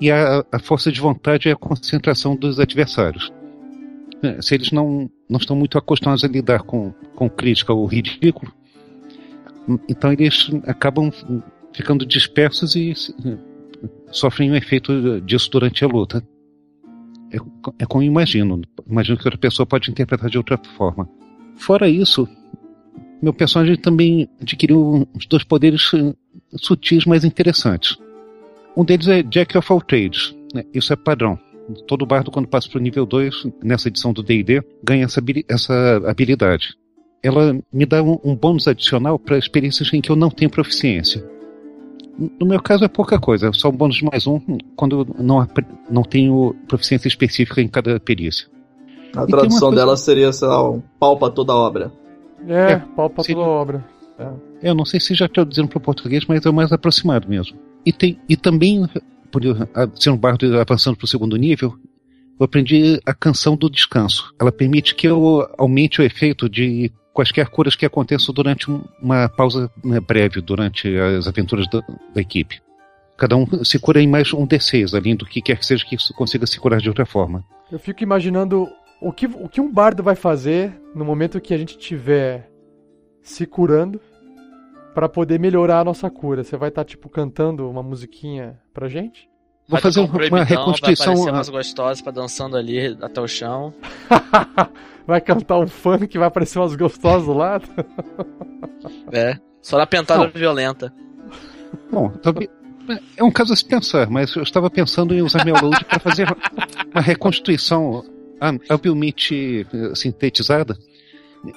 e 0.00 0.10
a, 0.10 0.44
a 0.50 0.58
força 0.58 0.90
de 0.90 1.00
vontade 1.00 1.48
e 1.48 1.52
a 1.52 1.56
concentração 1.56 2.34
dos 2.36 2.58
adversários. 2.60 3.32
Eh, 4.22 4.40
Se 4.40 4.54
eles 4.54 4.70
não, 4.70 5.10
não 5.28 5.38
estão 5.38 5.56
muito 5.56 5.76
acostumados 5.76 6.24
a 6.24 6.28
lidar 6.28 6.62
com, 6.62 6.92
com 7.16 7.28
crítica 7.28 7.72
ou 7.72 7.84
ridículo, 7.86 8.52
então 9.88 10.12
eles 10.12 10.48
acabam 10.66 11.10
ficando 11.72 12.06
dispersos 12.06 12.74
e 12.76 12.92
sofrem 14.10 14.50
um 14.50 14.56
efeito 14.56 15.20
disso 15.20 15.50
durante 15.50 15.84
a 15.84 15.88
luta. 15.88 16.22
É, 17.32 17.36
é 17.78 17.86
como 17.86 18.02
imagino. 18.02 18.60
Imagino 18.88 19.16
que 19.16 19.26
outra 19.26 19.38
pessoa 19.38 19.66
pode 19.66 19.90
interpretar 19.90 20.28
de 20.28 20.38
outra 20.38 20.58
forma. 20.76 21.08
Fora 21.56 21.88
isso, 21.88 22.28
meu 23.22 23.34
personagem 23.34 23.76
também 23.76 24.28
adquiriu 24.40 25.06
uns 25.14 25.26
dois 25.26 25.44
poderes 25.44 25.92
eh, 25.94 26.14
sutis 26.56 27.04
mais 27.04 27.24
interessantes. 27.24 27.96
Um 28.76 28.84
deles 28.84 29.08
é 29.08 29.22
Jack 29.22 29.56
of 29.58 29.72
all 29.72 29.80
Trades. 29.80 30.34
né? 30.54 30.64
Isso 30.72 30.92
é 30.92 30.96
padrão. 30.96 31.38
Todo 31.86 32.06
bardo, 32.06 32.30
quando 32.30 32.48
passa 32.48 32.68
para 32.68 32.78
o 32.78 32.82
nível 32.82 33.06
2, 33.06 33.46
nessa 33.62 33.88
edição 33.88 34.12
do 34.12 34.22
D&D, 34.22 34.62
ganha 34.82 35.06
essa 35.48 36.02
habilidade. 36.08 36.74
Ela 37.22 37.60
me 37.72 37.86
dá 37.86 38.02
um, 38.02 38.18
um 38.24 38.34
bônus 38.34 38.66
adicional 38.66 39.18
para 39.18 39.38
experiências 39.38 39.92
em 39.92 40.00
que 40.00 40.10
eu 40.10 40.16
não 40.16 40.30
tenho 40.30 40.50
proficiência. 40.50 41.22
No 42.38 42.46
meu 42.46 42.60
caso 42.60 42.84
é 42.84 42.88
pouca 42.88 43.18
coisa, 43.18 43.48
é 43.48 43.52
só 43.52 43.70
um 43.70 43.72
bônus 43.72 43.96
de 43.96 44.04
mais 44.04 44.26
um 44.26 44.38
quando 44.76 45.00
eu 45.00 45.24
não, 45.24 45.46
não 45.90 46.02
tenho 46.02 46.54
proficiência 46.68 47.08
específica 47.08 47.62
em 47.62 47.68
cada 47.68 47.98
perícia. 47.98 48.46
A 49.16 49.24
E 49.24 49.26
tradução 49.26 49.68
coisa- 49.70 49.76
dela 49.76 49.96
seria, 49.96 50.30
sei 50.32 50.46
lá, 50.48 50.70
um 50.70 50.82
pau 50.98 51.16
pra 51.18 51.30
toda 51.30 51.52
a 51.52 51.56
obra. 51.56 51.90
É, 52.46 52.72
É, 52.72 52.76
pau 52.94 53.08
pra 53.08 53.24
sim. 53.24 53.32
toda 53.34 53.46
obra. 53.46 53.84
Eu 54.62 54.74
não 54.74 54.84
sei 54.84 55.00
se 55.00 55.14
já 55.14 55.26
traduziram 55.26 55.66
para 55.66 55.78
o 55.78 55.80
português, 55.80 56.26
mas 56.28 56.44
é 56.44 56.50
o 56.50 56.52
mais 56.52 56.70
aproximado 56.70 57.26
mesmo. 57.26 57.56
E, 57.86 57.92
tem, 57.92 58.18
e 58.28 58.36
também, 58.36 58.86
por 59.32 59.42
eu 59.42 59.56
a- 59.74 59.88
ser 59.94 60.10
um 60.10 60.16
bardo 60.18 60.60
avançando 60.60 60.96
para 60.96 61.06
o 61.06 61.08
segundo 61.08 61.36
nível, 61.36 61.74
eu 62.38 62.44
aprendi 62.44 63.00
a 63.06 63.14
canção 63.14 63.56
do 63.56 63.70
descanso. 63.70 64.34
Ela 64.38 64.52
permite 64.52 64.94
que 64.94 65.08
eu 65.08 65.48
aumente 65.56 66.02
o 66.02 66.04
efeito 66.04 66.50
de 66.50 66.92
quaisquer 67.20 67.48
curas 67.50 67.76
que 67.76 67.84
aconteçam 67.84 68.34
durante 68.34 68.70
um- 68.70 68.82
uma 69.02 69.28
pausa 69.28 69.70
né, 69.84 70.00
breve 70.00 70.40
durante 70.40 70.96
as 70.96 71.26
aventuras 71.26 71.68
da, 71.68 71.80
da 72.14 72.20
equipe. 72.20 72.60
Cada 73.16 73.36
um 73.36 73.46
se 73.64 73.78
cura 73.78 74.00
em 74.00 74.08
mais 74.08 74.32
um 74.32 74.46
D6, 74.46 74.94
além 74.96 75.14
do 75.14 75.26
que 75.26 75.42
quer 75.42 75.58
que 75.58 75.66
seja 75.66 75.84
que 75.84 75.94
isso 75.96 76.14
consiga 76.14 76.46
se 76.46 76.58
curar 76.58 76.80
de 76.80 76.88
outra 76.88 77.04
forma. 77.04 77.44
Eu 77.70 77.78
fico 77.78 78.02
imaginando 78.02 78.66
o 79.02 79.12
que, 79.12 79.26
o 79.26 79.48
que 79.48 79.60
um 79.60 79.70
bardo 79.70 80.02
vai 80.02 80.14
fazer 80.16 80.72
no 80.94 81.04
momento 81.04 81.40
que 81.40 81.52
a 81.52 81.58
gente 81.58 81.76
tiver 81.76 82.50
se 83.22 83.46
curando 83.46 84.00
pra 84.94 85.08
poder 85.08 85.38
melhorar 85.38 85.80
a 85.80 85.84
nossa 85.84 86.10
cura. 86.10 86.42
Você 86.42 86.56
vai 86.56 86.70
estar, 86.70 86.84
tipo, 86.84 87.08
cantando 87.10 87.68
uma 87.68 87.82
musiquinha 87.82 88.58
pra 88.72 88.88
gente? 88.88 89.28
Vou 89.70 89.78
Vai 89.78 89.82
fazer 89.82 90.00
um 90.00 90.06
uma 90.06 90.42
reconstituição. 90.42 91.14
Vai 91.14 91.22
aparecer 91.22 91.30
umas 91.30 91.48
gostosas 91.48 92.02
pra 92.02 92.10
dançando 92.10 92.56
ali 92.56 92.98
até 93.00 93.20
o 93.20 93.28
chão. 93.28 93.72
vai 95.06 95.20
cantar 95.20 95.58
um 95.58 95.68
funk, 95.68 96.18
vai 96.18 96.26
aparecer 96.26 96.58
umas 96.58 96.74
gostosas 96.74 97.24
do 97.24 97.32
lado? 97.32 97.68
É. 99.12 99.38
Só 99.60 99.76
na 99.76 99.86
pentada 99.86 100.24
Não. 100.24 100.30
violenta. 100.30 100.92
Bom. 101.90 102.10
É 103.16 103.22
um 103.22 103.30
caso 103.30 103.52
a 103.52 103.56
se 103.56 103.64
pensar, 103.64 104.08
mas 104.08 104.34
eu 104.34 104.42
estava 104.42 104.70
pensando 104.70 105.14
em 105.14 105.20
usar 105.20 105.44
meu 105.44 105.54
load 105.54 105.84
para 105.84 106.00
fazer 106.00 106.26
uma 106.92 107.00
reconstituição 107.00 108.02
habilmente 108.68 109.66
eh, 109.72 109.94
sintetizada 109.94 110.78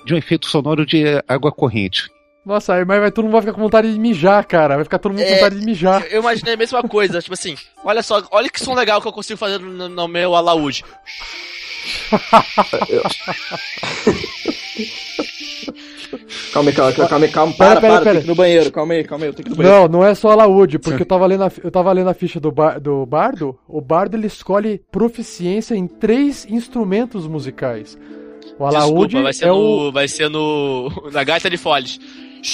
de 0.06 0.14
um 0.14 0.18
efeito 0.18 0.48
sonoro 0.48 0.86
de 0.86 1.04
água 1.28 1.52
corrente. 1.52 2.10
Nossa, 2.46 2.74
aí 2.76 2.84
mas 2.86 3.00
vai, 3.00 3.12
todo 3.12 3.24
mundo 3.24 3.34
vai 3.34 3.42
ficar 3.42 3.54
com 3.54 3.62
vontade 3.62 3.92
de 3.94 3.98
mijar, 4.00 4.46
cara. 4.46 4.76
Vai 4.76 4.84
ficar 4.84 5.00
todo 5.00 5.14
mundo 5.14 5.22
com 5.24 5.30
É, 5.32 5.36
vontade 5.36 5.60
de 5.60 5.66
mijar. 5.66 6.06
Eu 6.12 6.20
imaginei 6.20 6.56
a 6.56 6.58
mesma 6.58 6.84
coisa, 6.84 7.22
tipo 7.22 7.34
assim, 7.34 7.56
olha 7.86 8.04
só, 8.04 8.22
olha 8.32 8.50
que 8.50 8.60
som 8.60 8.74
legal 8.74 9.02
que 9.02 9.08
eu 9.08 9.14
consigo 9.14 9.38
fazer 9.38 9.60
no, 9.60 9.88
no 9.88 10.08
meu 10.10 10.36
alaúde. 10.36 10.84
Calma 16.54 16.70
aí, 16.70 16.76
calma, 16.76 16.94
calma 17.10 17.26
aí, 17.26 17.32
calma. 17.32 17.54
Pera, 17.54 17.70
Para, 17.72 17.82
pera, 17.82 17.94
para, 17.94 18.04
pera. 18.04 18.14
tem 18.16 18.22
que 18.22 18.28
ir 18.28 18.30
no 18.30 18.36
banheiro. 18.36 18.72
Calma 18.72 18.94
aí, 18.94 19.04
calma 19.04 19.26
aí, 19.26 19.30
eu 19.30 19.34
tenho 19.34 19.44
que 19.46 19.50
ir 19.50 19.52
no 19.52 19.56
banheiro. 19.58 19.80
Não, 19.82 19.88
não 19.88 20.06
é 20.06 20.14
só 20.14 20.30
alaúde, 20.30 20.78
porque 20.78 21.02
eu 21.02 21.06
tava 21.06 21.26
lendo 21.26 21.44
a, 21.44 21.52
eu 21.64 21.72
tava 21.72 21.92
lendo 21.92 22.10
a 22.10 22.14
ficha 22.14 22.40
do, 22.40 22.52
bar- 22.52 22.80
do 22.80 23.06
bardo. 23.06 23.58
O 23.68 23.82
bardo 23.82 24.16
ele 24.16 24.28
escolhe 24.28 24.80
proficiência 24.92 25.76
em 25.76 25.88
três 25.88 26.46
instrumentos 26.48 27.26
musicais. 27.28 27.98
O 28.60 28.66
alaúde 28.66 29.16
Desculpa, 29.16 29.24
vai 29.24 29.34
ser 29.34 29.46
é 29.46 29.48
no. 29.48 29.56
o 29.56 29.92
Vai 29.92 30.08
ser 30.08 30.30
no. 30.30 31.10
Na 31.12 31.24
gaita 31.24 31.50
de 31.50 31.58
foles. 31.58 32.00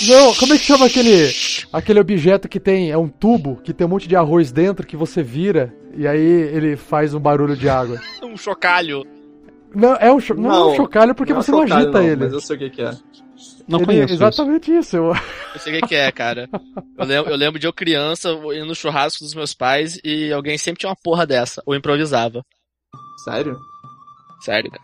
Não, 0.07 0.35
como 0.35 0.53
é 0.53 0.57
que 0.57 0.63
chama 0.65 0.85
aquele 0.85 1.31
aquele 1.73 1.99
objeto 1.99 2.47
que 2.47 2.59
tem 2.59 2.91
é 2.91 2.97
um 2.97 3.07
tubo 3.07 3.57
que 3.63 3.73
tem 3.73 3.85
um 3.87 3.89
monte 3.89 4.07
de 4.07 4.15
arroz 4.15 4.51
dentro 4.51 4.85
que 4.85 4.95
você 4.95 5.23
vira 5.23 5.73
e 5.95 6.07
aí 6.07 6.19
ele 6.19 6.75
faz 6.77 7.13
um 7.13 7.19
barulho 7.19 7.55
de 7.57 7.67
água. 7.69 7.99
Um 8.23 8.37
chocalho. 8.37 9.03
Não, 9.73 9.95
é 9.95 10.11
um 10.11 10.19
cho- 10.19 10.35
não, 10.35 10.51
é 10.69 10.73
um 10.73 10.75
chocalho 10.75 11.15
porque 11.15 11.33
não 11.33 11.39
é 11.39 11.43
você 11.43 11.51
não 11.51 11.61
chocalho, 11.63 11.81
agita 11.83 11.99
não, 11.99 12.07
ele. 12.07 12.23
Mas 12.25 12.33
eu 12.33 12.41
sei 12.41 12.55
o 12.55 12.59
que, 12.59 12.69
que 12.69 12.81
é. 12.83 12.91
Não 13.67 13.79
Ele- 13.79 13.85
conheço 13.85 14.05
isso. 14.13 14.23
exatamente 14.23 14.71
isso. 14.75 14.95
eu- 14.97 15.13
Eu 15.53 15.59
sei 15.59 15.77
o 15.77 15.81
que 15.81 15.87
que 15.87 15.95
é, 15.95 16.11
cara. 16.11 16.47
Eu 16.97 17.05
lembro, 17.05 17.31
eu 17.31 17.35
lembro 17.37 17.59
de 17.59 17.65
eu 17.67 17.73
criança 17.73 18.29
indo 18.31 18.65
no 18.65 18.75
churrasco 18.75 19.23
dos 19.23 19.33
meus 19.33 19.53
pais 19.53 19.99
e 20.03 20.31
alguém 20.31 20.57
sempre 20.57 20.79
tinha 20.81 20.89
uma 20.89 20.95
porra 20.95 21.25
dessa, 21.25 21.61
ou 21.65 21.75
improvisava. 21.75 22.43
Sério? 23.23 23.57
Sério, 24.41 24.69
cara. 24.71 24.83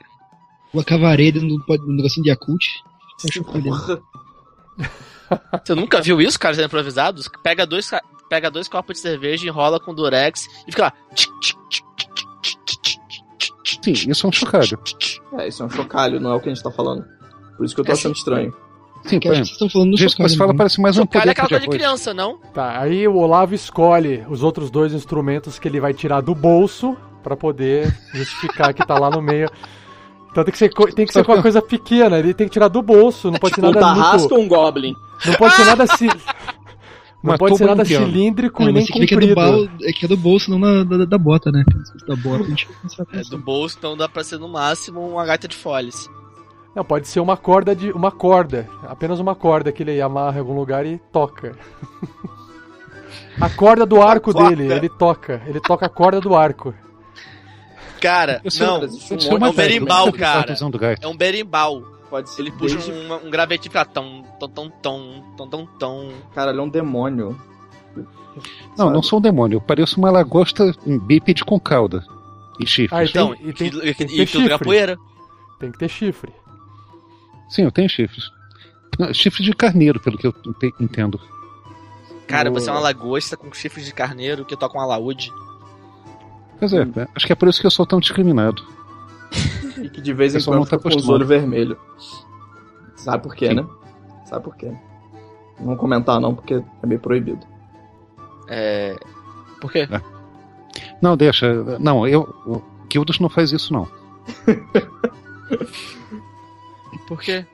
Uma 0.73 0.83
cavareda 0.83 1.39
no, 1.39 1.57
no 1.67 1.95
negocinho 1.95 2.23
de 2.23 2.35
que 2.35 3.41
Porra. 3.41 3.99
Você 5.63 5.73
nunca 5.73 6.01
viu 6.01 6.21
isso, 6.21 6.39
caras 6.39 6.59
improvisados? 6.59 7.29
Pega 7.41 7.65
dois, 7.65 7.89
pega 8.29 8.51
dois 8.51 8.67
copos 8.67 8.95
de 8.95 9.01
cerveja, 9.01 9.47
enrola 9.47 9.79
com 9.79 9.93
durex 9.93 10.47
e 10.67 10.71
fica 10.71 10.83
lá. 10.83 10.93
Sim, 13.83 13.91
isso 14.09 14.25
é 14.25 14.29
um 14.29 14.31
chocalho. 14.31 14.79
É, 15.37 15.47
isso 15.47 15.63
é 15.63 15.65
um 15.65 15.69
chocalho, 15.69 16.19
não 16.19 16.31
é 16.31 16.35
o 16.35 16.39
que 16.39 16.49
a 16.49 16.53
gente 16.53 16.63
tá 16.63 16.71
falando. 16.71 17.05
Por 17.57 17.65
isso 17.65 17.75
que 17.75 17.81
eu 17.81 17.85
tô 17.85 17.91
é 17.91 17.93
achando 17.93 18.15
estranho. 18.15 18.53
Sim, 19.05 19.19
por 19.19 19.35
Gente, 19.35 19.59
tá 19.59 19.65
Do 19.65 19.95
que 19.95 20.23
você 20.23 20.35
fala 20.35 20.51
né? 20.51 20.57
parece 20.57 20.81
mais 20.81 20.97
um 20.97 21.03
é 21.03 21.05
poder 21.05 21.27
é 21.27 21.31
aquela 21.31 21.47
coisa 21.47 21.63
de 21.63 21.69
criança, 21.69 22.13
não? 22.13 22.39
Tá, 22.53 22.81
aí 22.81 23.07
o 23.07 23.15
Olavo 23.15 23.53
escolhe 23.53 24.25
os 24.27 24.41
outros 24.41 24.71
dois 24.71 24.93
instrumentos 24.93 25.59
que 25.59 25.67
ele 25.67 25.79
vai 25.79 25.93
tirar 25.93 26.21
do 26.21 26.33
bolso 26.33 26.97
para 27.21 27.35
poder 27.35 27.95
justificar 28.13 28.73
que 28.73 28.85
tá 28.85 28.97
lá 28.97 29.09
no 29.09 29.21
meio. 29.21 29.49
Então 30.35 30.43
tem 30.43 30.51
que 30.51 30.57
ser, 30.57 30.69
tem 30.93 31.05
que 31.05 31.13
ser 31.13 31.23
com 31.23 31.31
uma 31.31 31.41
coisa 31.41 31.61
pequena, 31.61 32.19
ele 32.19 32.33
tem 32.33 32.45
que 32.45 32.51
tirar 32.51 32.67
do 32.67 32.81
bolso, 32.81 33.31
não 33.31 33.39
pode 33.39 33.55
ser 33.55 33.61
Um 33.61 33.67
nada 33.67 33.79
tarrasco 33.79 34.17
muito, 34.17 34.35
ou 34.35 34.41
um 34.41 34.47
goblin? 34.49 34.93
não 35.25 35.33
pode 35.35 35.53
ser 35.55 35.63
nada 35.65 35.87
ci... 35.87 36.09
não 37.23 37.37
pode 37.37 37.57
ser 37.57 37.65
nada 37.65 37.83
um 37.83 37.85
piano. 37.85 38.05
cilíndrico 38.05 38.61
Não, 38.61 38.69
e 38.69 38.73
nem 38.73 38.85
você 38.85 38.91
que 38.91 38.97
é 38.99 39.05
do, 39.05 39.09
comprido. 39.09 39.35
bal, 39.35 39.63
é 39.81 39.93
que 39.93 40.03
é 40.03 40.07
do 40.09 40.17
bolso, 40.17 40.51
não 40.51 40.59
na, 40.59 40.83
da, 40.83 41.05
da 41.05 41.17
bota, 41.17 41.49
né? 41.53 41.63
Da 42.05 42.17
bota, 42.17 42.43
a 42.43 42.47
gente 42.47 42.67
não 42.83 42.89
sabe 42.89 43.09
É 43.17 43.21
do 43.21 43.37
bolso, 43.37 43.77
então 43.79 43.95
dá 43.95 44.09
pra 44.09 44.25
ser 44.25 44.37
no 44.37 44.49
máximo 44.49 45.07
uma 45.07 45.23
gaita 45.25 45.47
de 45.47 45.55
foles. 45.55 46.09
Não, 46.75 46.83
pode 46.83 47.07
ser 47.07 47.21
uma 47.21 47.37
corda 47.37 47.73
de 47.73 47.89
uma 47.93 48.11
corda, 48.11 48.67
apenas 48.83 49.21
uma 49.21 49.35
corda 49.35 49.71
que 49.71 49.83
ele 49.83 50.01
amarra 50.01 50.35
em 50.35 50.39
algum 50.39 50.53
lugar 50.59 50.85
e 50.85 50.97
toca. 51.13 51.55
A 53.39 53.49
corda 53.49 53.85
do 53.85 54.01
arco 54.01 54.33
Corda. 54.33 54.53
dele, 54.55 54.71
ele 54.73 54.89
toca, 54.89 55.41
ele 55.47 55.61
toca 55.61 55.85
a 55.85 55.89
corda 55.89 56.19
do 56.21 56.35
arco. 56.35 56.73
Cara, 57.99 58.41
não, 58.59 58.75
um 58.77 58.81
monte 58.81 59.27
é 59.29 59.33
um 59.33 59.49
de 59.51 59.55
berimbau, 59.55 60.05
técnica. 60.11 60.25
cara. 60.25 60.97
É 61.01 61.07
um 61.07 61.15
berimbau. 61.17 61.81
Pode 62.09 62.29
ser 62.29 62.43
Ele 62.43 62.51
puxa 62.51 62.75
desde- 62.75 62.91
um, 62.91 63.27
um 63.27 63.29
gravetinho 63.31 63.71
pra 63.71 63.83
tom, 63.83 64.23
tom, 64.39 64.47
tom, 64.47 64.69
tom, 64.69 65.23
tom, 65.37 65.47
tom, 65.47 65.65
tom. 65.79 66.11
Cara, 66.33 66.51
ele 66.51 66.59
é 66.59 66.63
um 66.63 66.69
demônio. 66.69 67.35
Não, 68.77 68.89
não 68.89 69.01
sou 69.01 69.19
um 69.19 69.21
demônio. 69.21 69.55
Eu 69.57 69.61
pareço 69.61 69.97
uma 69.97 70.11
lagosta 70.11 70.73
bípede 70.85 71.43
com 71.43 71.59
cauda 71.59 72.05
e 72.59 72.65
chifres. 72.67 72.91
Ah, 72.93 73.03
e 73.03 73.07
Então, 73.09 73.35
tem, 73.35 73.47
e 73.49 73.53
tem, 73.53 73.67
e, 73.67 73.93
tem 73.93 74.07
que 74.07 74.21
e, 74.21 74.27
chifre. 74.27 74.57
poeira. 74.59 74.97
Tem 75.59 75.71
que 75.71 75.77
ter 75.79 75.89
chifre. 75.89 76.31
Sim, 77.49 77.63
eu 77.63 77.71
tenho 77.71 77.89
chifres. 77.89 78.29
Não, 78.99 79.13
Chifres 79.13 79.45
de 79.45 79.53
carneiro, 79.53 79.99
pelo 79.99 80.17
que 80.17 80.27
eu 80.27 80.33
ente- 80.45 80.73
entendo. 80.79 81.19
Cara, 82.27 82.49
você 82.49 82.69
é 82.69 82.73
uma 82.73 82.79
lagosta 82.81 83.35
com 83.37 83.51
chifres 83.53 83.85
de 83.85 83.93
carneiro 83.93 84.45
que 84.45 84.55
toca 84.57 84.77
um 84.77 84.81
alaúde. 84.81 85.31
Pois 86.59 86.73
é, 86.73 86.85
né? 86.85 87.07
acho 87.15 87.25
que 87.27 87.33
é 87.33 87.35
por 87.35 87.47
isso 87.49 87.59
que 87.61 87.67
eu 87.67 87.71
sou 87.71 87.85
tão 87.85 87.99
discriminado. 87.99 88.63
E 89.77 89.89
que 89.89 90.01
de 90.01 90.13
vez 90.13 90.33
em 90.33 90.41
quando 90.43 90.65
tá 90.65 90.79
com 90.79 90.87
os 90.89 91.07
olhos 91.09 91.27
vermelhos. 91.27 91.77
Sabe 92.95 93.21
por 93.21 93.35
quê, 93.35 93.49
Sim. 93.49 93.55
né? 93.55 93.65
Sabe 94.25 94.43
por 94.45 94.55
quê? 94.55 94.71
Não 95.59 95.65
vou 95.67 95.75
comentar 95.75 96.19
não, 96.19 96.33
porque 96.33 96.55
é 96.55 96.87
meio 96.87 96.99
proibido. 96.99 97.45
É. 98.47 98.95
Por 99.61 99.71
quê? 99.71 99.87
Não, 101.01 101.15
deixa. 101.17 101.53
Não, 101.79 102.07
eu. 102.07 102.21
O 102.47 102.61
Kildos 102.87 103.19
não 103.19 103.29
faz 103.29 103.51
isso, 103.51 103.71
não. 103.73 103.87
Por 107.07 107.19
quê? 107.21 107.45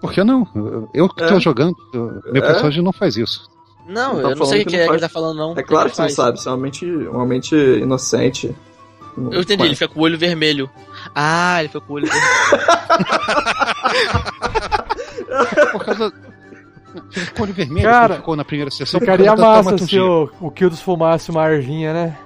Por 0.00 0.12
que 0.12 0.24
não? 0.24 0.88
Eu 0.94 1.08
que 1.08 1.16
tô 1.26 1.34
É. 1.36 1.40
jogando, 1.40 1.76
eu- 1.92 2.22
meu 2.32 2.42
É. 2.42 2.46
personagem 2.46 2.82
não 2.82 2.92
faz 2.92 3.16
isso. 3.16 3.50
Não, 3.86 4.14
Não 4.14 4.22
tá 4.22 4.30
eu 4.30 4.36
não 4.36 4.46
sei 4.46 4.62
o 4.62 4.64
que, 4.64 4.70
que 4.70 4.76
é 4.76 4.78
não 4.78 4.84
que 4.84 4.88
faz. 4.88 5.02
ele 5.02 5.08
tá 5.08 5.08
falando, 5.08 5.36
não. 5.36 5.54
É 5.56 5.62
claro 5.62 5.90
que 5.90 5.96
você 5.96 6.02
não 6.02 6.08
faz. 6.08 6.14
sabe, 6.16 6.40
você 6.40 6.48
é 6.48 6.52
uma 6.52 6.58
mente, 6.58 6.86
uma 6.86 7.26
mente 7.26 7.54
inocente. 7.54 8.54
Eu 9.16 9.40
entendi, 9.42 9.64
ele 9.64 9.74
fica 9.74 9.88
com 9.88 10.00
o 10.00 10.02
olho 10.04 10.16
vermelho. 10.16 10.70
Ah, 11.14 11.56
ele 11.58 11.68
fica 11.68 11.80
com 11.80 11.92
o 11.92 11.96
olho 11.96 12.06
vermelho. 12.06 12.26
Por 15.72 15.84
causa. 15.84 16.12
Ele 17.16 17.24
ficou 17.26 17.46
de 17.46 17.52
vermelho, 17.52 17.88
Cara, 17.88 18.16
ficou 18.16 18.36
na 18.36 18.44
primeira 18.44 18.70
sessão. 18.70 19.00
Ficaria 19.00 19.26
da 19.26 19.36
massa 19.36 19.78
se 19.78 19.98
o, 19.98 20.30
o 20.40 20.50
Kildos 20.50 20.80
fumasse 20.80 21.30
uma 21.30 21.50
ervinha, 21.50 21.92
né? 21.92 22.18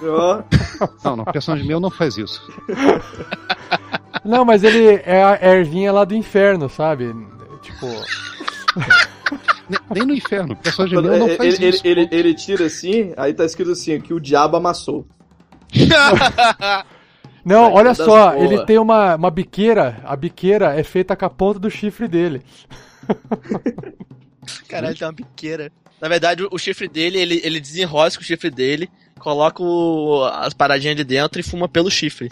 Não, 0.00 1.16
não, 1.16 1.22
o 1.22 1.32
personagem 1.32 1.66
meu 1.66 1.80
não 1.80 1.90
faz 1.90 2.16
isso. 2.16 2.40
Não, 4.24 4.44
mas 4.44 4.62
ele 4.64 5.02
é 5.04 5.22
a 5.22 5.54
ervinha 5.56 5.92
lá 5.92 6.04
do 6.04 6.14
inferno, 6.14 6.68
sabe? 6.68 7.14
Tipo, 7.62 7.86
Nem, 9.68 10.06
no 10.06 10.14
inferno, 10.14 10.52
o 10.54 10.56
personagem 10.56 10.96
quando 10.98 11.08
meu 11.10 11.18
não 11.18 11.26
ele, 11.28 11.36
faz 11.36 11.54
ele, 11.54 11.68
isso. 11.68 11.80
ele, 11.86 12.08
ele 12.12 12.34
tira 12.34 12.66
assim, 12.66 13.12
aí 13.16 13.34
tá 13.34 13.44
escrito 13.44 13.72
assim, 13.72 14.00
que 14.00 14.14
o 14.14 14.20
diabo 14.20 14.56
amassou. 14.56 15.06
Não, 17.44 17.64
Vai, 17.70 17.72
olha 17.74 17.94
só, 17.94 18.32
boa. 18.32 18.38
ele 18.38 18.64
tem 18.64 18.76
uma, 18.76 19.14
uma 19.14 19.30
biqueira, 19.30 20.00
a 20.04 20.16
biqueira 20.16 20.74
é 20.78 20.82
feita 20.82 21.14
com 21.14 21.24
a 21.26 21.30
ponta 21.30 21.60
do 21.60 21.70
chifre 21.70 22.08
dele. 22.08 22.42
Caralho, 24.68 24.96
tem 24.96 25.06
uma 25.06 25.12
biqueira. 25.12 25.70
Na 26.00 26.08
verdade, 26.08 26.46
o, 26.50 26.58
chifre 26.58 26.88
dele, 26.88 27.18
ele, 27.18 27.40
ele 27.44 27.60
desenrosca 27.60 28.20
o 28.20 28.24
chifre 28.24 28.50
dele, 28.50 28.90
coloca 29.20 29.62
o- 29.62 30.24
as 30.24 30.52
paradinhas 30.54 30.96
de 30.96 31.04
dentro 31.04 31.40
e 31.40 31.42
fuma 31.42 31.68
pelo 31.68 31.90
chifre. 31.90 32.30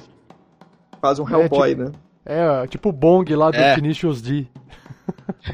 Quase 1.00 1.22
um 1.22 1.28
É, 1.28 1.32
Hellboy, 1.32 1.74
né? 1.76 1.92
É, 2.26 2.66
tipo 2.66 2.88
o 2.88 2.92
Bong 2.92 3.32
lá 3.36 3.50
do 3.50 3.56
É. 3.56 3.74
Tenacious 3.76 4.20
D. 4.20 4.46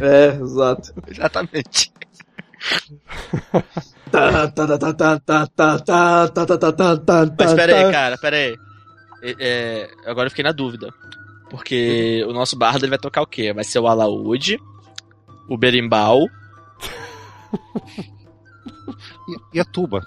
É, 0.01 0.39
exato. 0.41 0.95
Exatamente. 1.07 1.93
Mas 7.39 7.55
aí, 7.59 7.93
cara, 7.93 8.19
pera 8.19 8.37
aí. 8.37 8.57
é, 9.23 9.91
agora 10.07 10.27
eu 10.27 10.31
fiquei 10.31 10.45
na 10.45 10.53
dúvida. 10.53 10.93
Porque 11.49 12.25
o 12.29 12.33
nosso 12.33 12.57
bardo 12.57 12.85
ele 12.85 12.91
vai 12.91 12.99
tocar 12.99 13.23
o 13.23 13.27
quê? 13.27 13.53
Vai 13.53 13.65
ser 13.65 13.81
o 13.81 13.89
alaúde, 13.89 14.59
o 15.49 15.57
berimbau... 15.57 16.27
e, 19.29 19.59
e 19.59 19.61
a 19.61 19.65
tuba. 19.65 20.07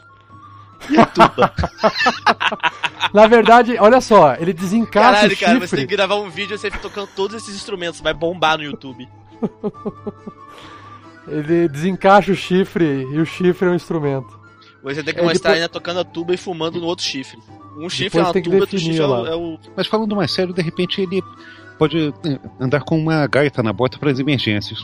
Na 3.13 3.27
verdade, 3.27 3.77
olha 3.79 4.01
só, 4.01 4.35
ele 4.35 4.53
desencaixa 4.53 5.11
Caralho, 5.11 5.27
o 5.27 5.29
chifre. 5.31 5.45
cara, 5.45 5.59
você 5.59 5.75
tem 5.75 5.87
que 5.87 5.95
gravar 5.95 6.15
um 6.15 6.29
vídeo 6.29 6.55
e 6.55 6.57
você 6.57 6.71
tocando 6.71 7.07
todos 7.15 7.35
esses 7.37 7.55
instrumentos, 7.55 8.01
vai 8.01 8.13
bombar 8.13 8.57
no 8.57 8.63
YouTube. 8.63 9.07
Ele 11.27 11.67
desencaixa 11.69 12.31
o 12.31 12.35
chifre 12.35 13.03
e 13.11 13.19
o 13.19 13.25
chifre 13.25 13.67
é 13.67 13.71
um 13.71 13.75
instrumento. 13.75 14.39
Você 14.83 15.01
tem 15.01 15.13
que 15.13 15.19
É, 15.21 15.23
mostrar 15.23 15.51
depois- 15.51 15.55
ainda 15.55 15.69
tocando 15.69 15.99
a 16.01 16.03
tuba 16.03 16.33
e 16.33 16.37
fumando 16.37 16.79
no 16.81 16.85
outro 16.87 17.05
chifre. 17.05 17.39
Um 17.77 17.89
chifre 17.89 18.19
Depois 18.19 18.25
é 18.25 18.27
uma 18.39 18.43
tuba, 18.43 18.55
outro 18.57 18.77
chifre 18.77 18.99
é 18.99 19.05
o, 19.05 19.07
lá. 19.09 19.29
é 19.29 19.35
o- 19.35 19.57
Mas 19.75 19.87
falando 19.87 20.15
mais 20.15 20.31
sério, 20.31 20.53
de 20.53 20.61
repente 20.61 21.01
ele 21.01 21.23
pode 21.79 22.13
eh, 22.25 22.39
andar 22.59 22.81
com 22.81 22.99
uma 22.99 23.25
gaita 23.25 23.63
na 23.63 23.71
bota 23.71 23.97
para 23.97 24.11
as 24.11 24.19
emergências. 24.19 24.79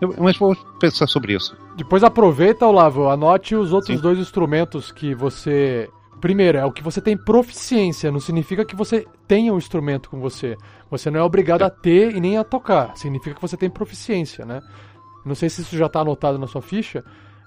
Eu- 0.00 0.14
mas 0.18 0.38
vou 0.38 0.56
pensar 0.80 1.06
sobre 1.06 1.34
isso. 1.34 1.54
Depois 1.76 2.02
aproveita, 2.02 2.66
Olavo, 2.66 3.08
anote 3.10 3.54
os 3.54 3.72
outros 3.74 3.94
Sim. 3.96 4.02
dois 4.02 4.18
instrumentos 4.18 4.90
que 4.90 5.14
você. 5.14 5.88
Primeiro, 6.20 6.56
é 6.58 6.64
o 6.64 6.72
que 6.72 6.82
você 6.82 7.00
tem 7.00 7.16
proficiência, 7.16 8.10
não 8.10 8.20
significa 8.20 8.64
que 8.64 8.74
você 8.76 9.06
tenha 9.28 9.52
o 9.54 9.58
instrumento 9.58 10.08
com 10.10 10.18
você. 10.20 10.56
Você 10.90 11.10
não 11.10 11.20
é 11.20 11.22
obrigado 11.22 11.62
a 11.62 11.70
ter 11.70 12.14
e 12.16 12.20
nem 12.20 12.36
a 12.36 12.44
tocar. 12.44 12.96
Significa 12.96 13.34
que 13.36 13.40
você 13.42 13.56
tem 13.56 13.70
proficiência, 13.70 14.44
né? 14.44 14.60
Não 15.24 15.34
sei 15.34 15.48
se 15.48 15.60
isso 15.62 15.76
já 15.76 15.88
tá 15.88 16.00
anotado 16.00 16.38
na 16.38 16.46
sua 16.46 16.60
ficha, 16.62 17.04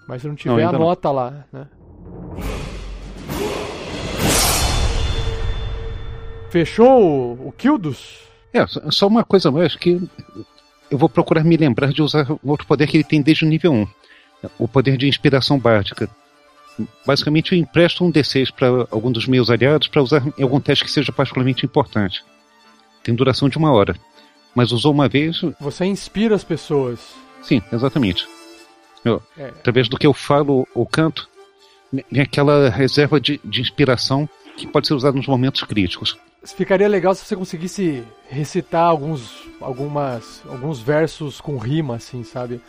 mas 0.08 0.22
se 0.22 0.28
não 0.28 0.36
tiver, 0.36 0.64
não. 0.64 0.76
anota 0.76 1.12
lá, 1.12 1.46
né? 1.52 1.68
Fechou 6.50 7.34
o, 7.48 7.52
Kildos? 7.58 8.20
É, 8.54 8.66
só- 8.68 8.92
só 8.92 9.08
uma 9.08 9.24
coisa 9.24 9.50
mais 9.52 9.76
que 9.76 10.00
eu 10.92 10.98
vou 10.98 11.10
procurar 11.10 11.44
me 11.44 11.58
lembrar 11.58 11.92
de 11.92 12.02
usar 12.02 12.30
um 12.32 12.38
outro 12.52 12.68
poder 12.68 12.88
que 12.88 12.98
ele 12.98 13.04
tem 13.04 13.22
desde 13.22 13.46
o 13.46 13.48
nível 13.50 13.74
1. 13.74 13.88
O 14.60 14.68
poder 14.68 14.98
de 14.98 15.08
inspiração 15.08 15.58
básica. 15.58 16.08
Basicamente 17.06 17.54
eu 17.54 17.58
empresto 17.60 18.04
um 18.04 18.12
D6 18.12 18.52
para 18.52 18.68
algum 18.92 19.12
dos 19.12 19.26
meus 19.28 19.50
aliados 19.50 19.88
para 19.88 20.02
usar 20.02 20.24
em 20.38 20.44
algum 20.44 20.60
teste 20.60 20.84
que 20.84 20.92
seja 20.92 21.12
particularmente 21.12 21.66
importante. 21.66 22.24
Tem 23.04 23.14
duração 23.14 23.50
de 23.50 23.58
uma 23.58 23.72
hora. 23.72 23.96
Mas 24.56 24.72
usou 24.72 24.92
uma 24.92 25.10
vez, 25.10 25.42
Você 25.60 25.86
inspira 25.86 26.36
as 26.36 26.44
pessoas. 26.44 27.00
sim, 27.42 27.62
exatamente. 27.72 28.28
Eu, 29.04 29.22
É. 29.38 29.48
Através 29.48 29.90
do 29.90 29.98
que 29.98 30.08
eu 30.08 30.14
falo 30.14 30.68
ou 30.74 30.86
canto, 30.86 31.28
vem 31.92 32.22
aquela 32.22 32.70
reserva 32.70 33.20
de, 33.20 33.40
de 33.44 33.62
inspiração 33.62 34.30
que 34.56 34.68
pode 34.68 34.88
ser 34.88 34.94
usada 34.94 35.18
nos 35.18 35.28
momentos 35.28 35.64
críticos. 35.64 36.18
Ficaria 36.44 36.88
legal 36.88 37.16
se 37.16 37.26
você 37.26 37.36
conseguisse 37.36 38.04
recitar 38.30 38.84
alguns, 38.86 39.44
algumas, 39.60 40.42
alguns 40.48 40.80
versos 40.80 41.42
com 41.42 41.58
rima, 41.58 41.96
assim, 41.96 42.24
sabe? 42.24 42.62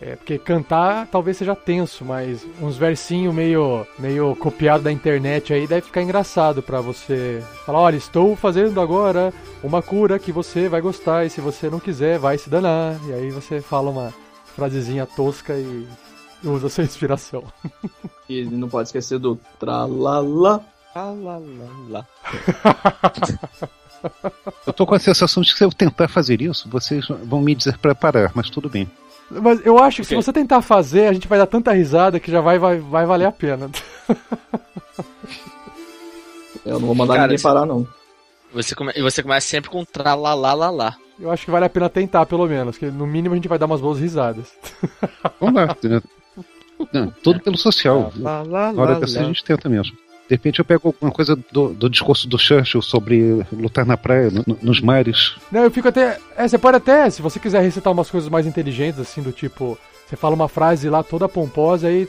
É, 0.00 0.16
porque 0.16 0.38
cantar 0.38 1.06
talvez 1.06 1.36
seja 1.36 1.54
tenso, 1.54 2.04
mas 2.04 2.44
uns 2.60 2.76
versinhos 2.76 3.32
meio, 3.32 3.86
meio 3.96 4.34
copiado 4.34 4.82
da 4.82 4.90
internet 4.90 5.52
aí 5.52 5.68
deve 5.68 5.82
ficar 5.82 6.02
engraçado 6.02 6.60
pra 6.62 6.80
você 6.80 7.40
falar, 7.64 7.78
olha, 7.78 7.96
estou 7.96 8.34
fazendo 8.34 8.80
agora 8.80 9.32
uma 9.62 9.80
cura 9.80 10.18
que 10.18 10.32
você 10.32 10.68
vai 10.68 10.80
gostar 10.80 11.24
e 11.24 11.30
se 11.30 11.40
você 11.40 11.70
não 11.70 11.78
quiser, 11.78 12.18
vai 12.18 12.36
se 12.36 12.50
danar. 12.50 12.98
E 13.06 13.12
aí 13.12 13.30
você 13.30 13.60
fala 13.60 13.90
uma 13.90 14.12
frasezinha 14.56 15.06
tosca 15.06 15.54
e 15.54 15.86
usa 16.42 16.66
a 16.66 16.70
sua 16.70 16.84
inspiração. 16.84 17.44
E 18.26 18.42
não 18.42 18.70
pode 18.70 18.88
esquecer 18.88 19.18
do 19.18 19.38
tralala. 19.60 20.64
Lá. 21.90 22.06
Eu 24.66 24.72
tô 24.72 24.86
com 24.86 24.94
a 24.94 24.98
sensação 24.98 25.42
de 25.42 25.52
que 25.52 25.58
se 25.58 25.64
eu 25.64 25.70
tentar 25.70 26.08
fazer 26.08 26.40
isso, 26.40 26.66
vocês 26.70 27.06
vão 27.24 27.42
me 27.42 27.54
dizer 27.54 27.76
para 27.76 27.94
parar, 27.94 28.32
mas 28.34 28.48
tudo 28.48 28.70
bem. 28.70 28.90
Mas 29.30 29.64
eu 29.66 29.78
acho 29.78 29.98
que 30.02 30.04
se 30.08 30.14
Ok. 30.14 30.22
você 30.22 30.32
tentar 30.32 30.60
fazer, 30.62 31.06
a 31.06 31.12
gente 31.12 31.26
vai 31.28 31.38
dar 31.38 31.46
tanta 31.46 31.72
risada 31.72 32.20
que 32.20 32.30
já 32.30 32.40
vai, 32.40 32.58
vai, 32.58 32.78
vai 32.78 33.06
valer 33.06 33.24
a 33.26 33.32
pena. 33.32 33.70
Eu 36.64 36.78
não 36.80 36.86
vou 36.86 36.94
mandar 36.94 37.14
Cara, 37.14 37.26
ninguém 37.26 37.38
se- 37.38 37.42
parar, 37.42 37.66
não. 37.66 37.86
Você 38.52 38.74
come... 38.74 38.92
E 38.94 39.02
você 39.02 39.22
começa 39.22 39.46
sempre 39.46 39.68
com 39.70 39.84
tralalalala. 39.84 40.96
Eu 41.18 41.30
acho 41.30 41.44
que 41.44 41.50
vale 41.50 41.64
a 41.66 41.68
pena 41.70 41.88
tentar, 41.88 42.24
pelo 42.26 42.46
menos, 42.46 42.78
que 42.78 42.86
no 42.86 43.06
mínimo 43.06 43.34
a 43.34 43.36
gente 43.36 43.48
vai 43.48 43.58
dar 43.58 43.66
umas 43.66 43.80
boas 43.80 43.98
risadas. 44.00 44.52
Vamos 45.40 45.54
lá. 45.54 45.76
Não, 46.92 47.10
tudo 47.22 47.40
pelo 47.40 47.56
social. 47.58 48.12
Lá, 48.16 48.42
lá, 48.42 48.72
Na 48.72 48.82
hora 48.82 48.92
lá, 48.94 48.98
lá. 48.98 49.04
a 49.04 49.06
gente 49.24 49.44
tenta 49.44 49.68
mesmo. 49.68 49.96
De 50.28 50.34
repente 50.34 50.58
eu 50.58 50.64
pego 50.64 50.88
alguma 50.88 51.12
coisa 51.12 51.36
do, 51.52 51.68
do 51.74 51.90
discurso 51.90 52.26
do 52.26 52.38
Churchill 52.38 52.80
sobre 52.80 53.44
lutar 53.52 53.84
na 53.84 53.96
praia, 53.96 54.30
no- 54.30 54.58
nos 54.62 54.80
mares. 54.80 55.36
Não, 55.52 55.62
eu 55.64 55.70
fico 55.70 55.88
até. 55.88 56.18
É, 56.36 56.48
você 56.48 56.56
pode 56.56 56.76
até, 56.78 57.10
se 57.10 57.20
você 57.20 57.38
quiser 57.38 57.60
recitar 57.62 57.92
umas 57.92 58.10
coisas 58.10 58.30
mais 58.30 58.46
inteligentes, 58.46 58.98
assim, 59.00 59.20
do 59.22 59.32
tipo. 59.32 59.78
Você 60.06 60.16
fala 60.16 60.34
uma 60.34 60.48
frase 60.48 60.88
lá 60.88 61.02
toda 61.02 61.28
pomposa 61.28 61.88
aí. 61.88 62.08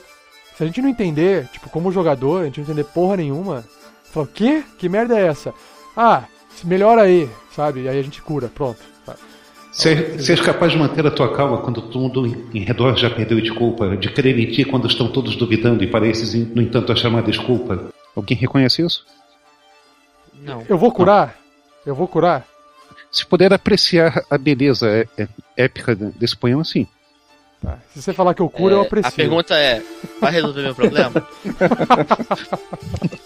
Se 0.57 0.63
a 0.63 0.65
gente 0.65 0.81
não 0.81 0.89
entender, 0.89 1.47
tipo, 1.51 1.69
como 1.69 1.91
jogador, 1.91 2.41
a 2.41 2.45
gente 2.45 2.57
não 2.59 2.63
entender 2.65 2.83
porra 2.85 3.17
nenhuma. 3.17 3.63
Fala, 4.11 4.25
o 4.25 4.29
quê? 4.29 4.63
Que 4.77 4.87
merda 4.87 5.17
é 5.19 5.27
essa? 5.27 5.53
Ah, 5.95 6.23
melhora 6.63 7.01
aí, 7.01 7.29
sabe? 7.53 7.81
E 7.81 7.89
aí 7.89 7.99
a 7.99 8.01
gente 8.01 8.21
cura, 8.21 8.49
pronto. 8.53 8.79
Se, 9.71 9.89
és 10.31 10.39
capaz 10.39 10.71
de 10.71 10.77
manter 10.77 11.05
a 11.05 11.11
tua 11.11 11.35
calma 11.35 11.57
quando 11.57 11.81
todo 11.81 11.99
mundo 11.99 12.25
em, 12.25 12.59
em 12.59 12.63
redor 12.63 12.95
já 12.95 13.09
perdeu 13.09 13.41
desculpa, 13.41 13.97
de 13.97 14.07
crer 14.09 14.39
em 14.39 14.49
ti 14.49 14.63
quando 14.63 14.87
estão 14.87 15.09
todos 15.09 15.35
duvidando 15.35 15.83
e 15.83 15.87
pareces, 15.87 16.33
no 16.55 16.61
entanto, 16.61 16.93
achar 16.93 17.09
uma 17.09 17.21
desculpa. 17.21 17.87
Alguém 18.15 18.37
reconhece 18.37 18.81
isso? 18.81 19.05
Não. 20.33 20.65
Eu 20.69 20.77
vou 20.77 20.91
curar? 20.91 21.35
Eu 21.85 21.95
vou 21.95 22.07
curar? 22.07 22.45
Se 23.11 23.25
puder 23.25 23.53
apreciar 23.53 24.23
a 24.29 24.37
beleza 24.37 24.87
é- 24.89 25.07
é- 25.17 25.27
épica 25.57 25.95
desse 25.95 26.35
poema, 26.35 26.63
sim. 26.63 26.87
Tá. 27.61 27.79
Se 27.93 28.01
você 28.01 28.13
falar 28.13 28.33
que 28.33 28.41
eu 28.41 28.49
curo, 28.49 28.75
eu 28.75 28.83
É, 28.83 28.85
aprecio. 28.85 29.09
A 29.09 29.11
pergunta 29.11 29.55
é: 29.55 29.81
vai 30.19 30.31
resolver 30.31 30.61
meu 30.61 30.75
problema? 30.75 31.27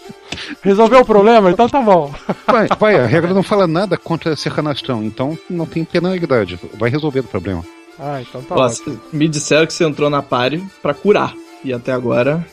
Resolveu 0.61 1.01
o 1.01 1.05
problema? 1.05 1.49
Então 1.51 1.67
tá 1.67 1.81
bom. 1.81 2.13
Vai, 2.45 2.67
vai, 2.79 2.95
a 2.99 3.05
regra 3.05 3.33
não 3.33 3.43
fala 3.43 3.67
nada 3.67 3.97
contra 3.97 4.35
ser 4.35 4.53
canastrão, 4.53 5.03
então 5.03 5.37
não 5.49 5.65
tem 5.65 5.83
penalidade. 5.83 6.59
Vai 6.75 6.89
resolver 6.89 7.21
o 7.21 7.23
problema. 7.23 7.63
Ah, 7.97 8.21
então 8.21 8.41
tá 8.43 8.55
Ó, 8.55 8.65
ótimo. 8.65 8.99
me 9.11 9.27
disseram 9.27 9.65
que 9.65 9.73
você 9.73 9.83
entrou 9.83 10.09
na 10.09 10.21
party 10.21 10.63
pra 10.81 10.93
curar. 10.93 11.33
E 11.63 11.73
até 11.73 11.91
agora. 11.91 12.45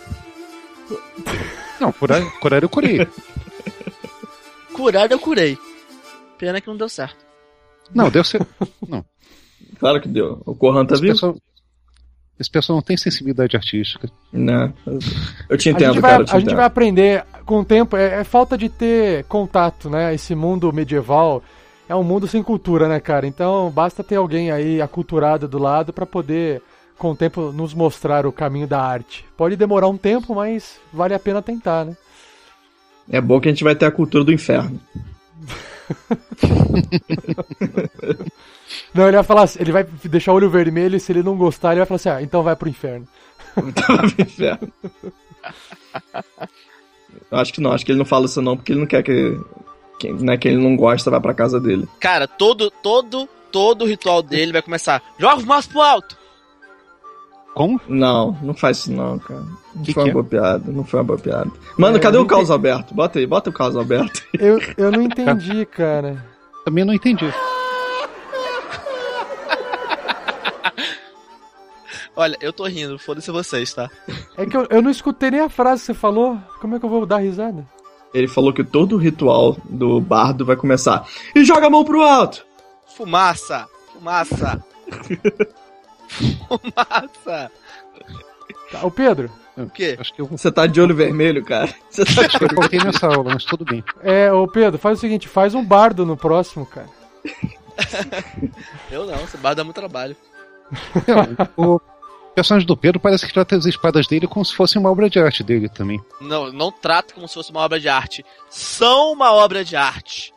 Não, 1.81 1.93
curar, 1.93 2.23
curar 2.41 2.63
eu 2.63 2.69
curei. 2.69 3.07
Curar 4.73 5.11
eu 5.11 5.19
curei. 5.19 5.59
Pena 6.37 6.61
que 6.61 6.67
não 6.67 6.77
deu 6.77 6.89
certo. 6.89 7.25
Não, 7.95 8.11
deve 8.11 8.29
ser. 8.29 8.47
Claro 9.79 10.01
que 10.03 10.09
deu. 10.09 10.43
O 10.45 10.55
Corran 10.55 10.85
tá 10.85 10.95
Esse 10.95 11.03
vivo? 11.03 11.15
pessoal, 11.15 11.37
esse 12.39 12.51
pessoal 12.51 12.77
não 12.77 12.83
tem 12.83 12.97
sensibilidade 12.97 13.57
artística. 13.57 14.11
Né? 14.31 14.73
Eu 15.49 15.57
te 15.57 15.71
A 15.71 15.73
entendo, 15.73 15.95
gente, 15.95 16.03
vai, 16.03 16.11
cara. 16.11 16.25
A 16.31 16.41
gente 16.41 16.55
vai 16.55 16.65
aprender 16.67 17.25
com 17.47 17.61
o 17.61 17.65
tempo. 17.65 17.97
É, 17.97 18.21
é 18.21 18.25
falta 18.25 18.59
de 18.59 18.69
ter 18.69 19.25
contato, 19.25 19.89
né? 19.89 20.15
Esse 20.15 20.35
mundo 20.35 20.71
medieval 20.73 21.43
é 21.89 21.95
um 21.95 22.05
mundo 22.05 22.27
sem 22.27 22.43
cultura, 22.43 22.87
né, 22.89 23.01
cara? 23.01 23.27
Então 23.27 23.71
basta 23.71 24.05
ter 24.05 24.17
alguém 24.17 24.51
aí 24.51 24.83
aculturado 24.83 25.49
do 25.49 25.59
lado 25.59 25.93
pra 25.93 26.05
poder, 26.05 26.61
com 26.99 27.11
o 27.11 27.17
tempo, 27.17 27.53
nos 27.53 27.75
mostrar 27.75 28.27
o 28.27 28.33
caminho 28.33 28.67
da 28.67 28.81
arte. 28.81 29.25
Pode 29.37 29.57
demorar 29.57 29.89
um 29.89 29.97
tempo, 29.97 30.35
mas 30.35 30.79
vale 30.93 31.15
a 31.15 31.19
pena 31.19 31.43
tentar, 31.43 31.85
né? 31.85 31.97
É 33.11 33.21
bom 33.21 33.41
que 33.41 33.49
a 33.49 33.53
gente 33.53 33.65
vai 33.65 33.75
ter 33.77 33.87
a 33.87 33.91
cultura 33.91 34.25
do 34.25 34.33
inferno. 34.33 34.81
Não, 38.93 39.05
ele 39.07 39.17
vai 39.17 39.25
falar, 39.25 39.43
assim- 39.43 39.59
ele 39.61 39.73
vai 39.73 39.85
deixar 40.05 40.33
o 40.33 40.35
olho 40.35 40.51
vermelho 40.51 40.97
e 40.97 41.01
se 41.01 41.13
ele 41.13 41.23
não 41.23 41.37
gostar, 41.37 41.71
ele 41.73 41.81
vai 41.81 41.87
falar 41.87 41.97
assim: 41.97 42.09
ah, 42.09 42.23
então 42.23 42.43
vai 42.43 42.57
pro 42.57 42.69
inferno. 42.69 43.07
inferno. 44.19 44.73
Eu 47.31 47.39
acho 47.39 47.53
que 47.53 47.61
não, 47.61 47.73
acho 47.73 47.85
que 47.85 47.93
ele 47.93 47.99
não 47.99 48.05
fala 48.05 48.27
isso 48.27 48.43
não, 48.43 48.57
porque 48.57 48.73
ele 48.73 48.81
não 48.81 48.87
quer 48.87 49.03
que. 49.03 49.39
Quem, 49.99 50.13
né, 50.15 50.37
quem 50.37 50.53
ele 50.53 50.63
não 50.63 50.77
gosta 50.77 51.11
vai 51.11 51.21
pra 51.21 51.33
casa 51.33 51.59
dele. 51.59 51.89
Cara, 51.99 52.29
todo, 52.29 52.71
todo, 52.71 53.27
todo 53.51 53.83
o 53.83 53.87
ritual 53.89 54.23
dele 54.23 54.53
vai 54.53 54.61
começar. 54.61 55.03
Joga 55.19 55.43
o 55.43 55.47
mouse 55.47 55.67
pro 55.69 55.81
alto! 55.81 56.19
Como? 57.57 57.81
Não, 57.89 58.37
não 58.43 58.53
faz 58.53 58.77
isso 58.81 58.93
não, 58.93 59.19
cara. 59.19 59.41
Não 59.75 59.83
Que 59.83 59.95
foi 59.95 60.03
que 60.05 60.11
uma 60.11 60.11
é? 60.11 60.13
boa 60.13 60.25
piada, 60.25 60.71
não 60.71 60.85
foi 60.85 61.01
uma 61.01 61.05
boa 61.05 61.19
piada. 61.19 61.51
Mano, 61.79 61.97
É, 61.97 62.01
cadê 62.01 62.19
o 62.19 62.21
não 62.21 62.27
Carlos 62.27 62.51
Alberto? 62.51 62.95
Bota 62.95 63.19
aí, 63.19 63.27
bota 63.27 63.49
o 63.49 63.53
Carlos 63.53 63.77
Alberto. 63.77 64.23
Eu, 64.39 64.61
eu 64.77 64.93
não 64.93 65.01
entendi, 65.01 65.65
cara. 65.65 66.23
Também 66.67 66.85
não 66.85 66.93
entendi. 66.93 67.25
Olha, 72.15 72.37
eu 72.43 72.53
tô 72.53 72.65
rindo, 72.67 72.99
foda-se 72.99 73.31
vocês, 73.31 73.73
tá? 73.73 73.91
É 74.37 74.45
que 74.47 74.55
eu, 74.57 74.67
eu 74.71 74.81
não 74.83 74.91
escutei 74.91 75.31
nem 75.31 75.41
a 75.41 75.49
frase 75.51 75.81
que 75.83 75.87
você 75.87 75.95
falou. 75.95 76.39
Como 76.61 76.77
é 76.77 76.79
que 76.79 76.85
eu 76.85 76.91
vou 76.91 77.05
dar 77.07 77.19
risada? 77.19 77.67
Ele 78.13 78.29
falou 78.29 78.53
que 78.53 78.65
todo 78.65 78.95
o 78.97 78.99
ritual 78.99 79.57
do 79.65 79.99
bardo 80.01 80.45
vai 80.45 80.57
começar. 80.57 81.07
E 81.35 81.43
joga 81.45 81.67
a 81.67 81.71
mão 81.71 81.85
pro 81.85 82.03
alto! 82.03 82.45
Fumaça! 82.97 83.67
Fumaça! 83.93 84.63
Fumaça! 86.17 87.51
Tá, 88.71 88.85
ô 88.85 88.91
Pedro, 88.91 89.31
O 89.57 89.69
quê? 89.71 89.97
Acho 89.99 90.13
que 90.15 90.21
eu, 90.21 90.27
Você 90.27 90.51
tá 90.51 90.67
de 90.67 90.81
olho 90.81 90.95
vermelho, 90.95 91.45
cara. 91.45 91.73
Você 91.91 92.05
tá 92.05 92.13
de 92.13 92.21
acho 92.27 92.39
que 92.39 92.45
eu 92.45 92.55
faltei 92.55 92.79
nessa 92.81 93.07
aula, 93.07 93.35
mas 93.35 93.45
tudo 93.45 93.65
bem. 93.65 93.83
é, 94.03 94.33
ô 94.33 94.47
Pedro, 94.49 94.79
faz 94.79 94.99
o 94.99 95.01
seguinte, 95.01 95.29
faz 95.29 95.55
um 95.55 95.65
bardo 95.65 96.05
no 96.07 96.17
próximo, 96.17 96.67
cara. 96.67 96.89
Eu 98.91 99.07
não, 99.07 99.15
esse 99.25 99.37
bar 99.37 99.55
dá 99.55 99.63
muito 99.65 99.77
trabalho. 99.77 100.17
O- 101.57 101.81
personagem 102.35 102.67
do 102.67 102.77
Pedro 102.77 103.01
parece 103.01 103.27
que 103.27 103.33
trata 103.33 103.57
as 103.57 103.65
espadas 103.65 104.07
dele 104.07 104.27
como 104.27 104.45
se 104.45 104.55
fosse 104.55 104.77
uma 104.79 104.91
obra 104.91 105.09
de 105.09 105.19
arte 105.19 105.43
dele 105.43 105.69
também. 105.71 105.99
Não, 106.21 106.53
não 106.53 106.71
trata 106.71 107.15
como 107.15 107.27
se 107.27 107.35
fosse 107.35 107.51
uma 107.51 107.61
obra 107.61 107.81
de 107.81 107.89
arte. 107.89 108.25
São 108.51 109.13
uma 109.13 109.33
obra 109.33 109.65
de 109.65 109.75
arte. 109.77 110.35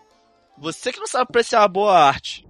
Você 0.57 0.91
que 0.93 0.99
não 0.99 1.07
sabe 1.07 1.23
apreciar 1.23 1.63
a 1.63 1.67
boa 1.67 1.97
arte. 1.97 2.45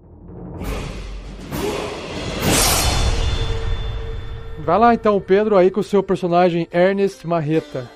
Vai 4.70 4.78
lá 4.78 4.94
então, 4.94 5.20
Pedro, 5.20 5.58
aí 5.58 5.72
com 5.72 5.80
o 5.80 5.84
seu 5.84 6.04
personagem 6.04 6.68
Ernest 6.72 7.26
Marreta. 7.26 7.90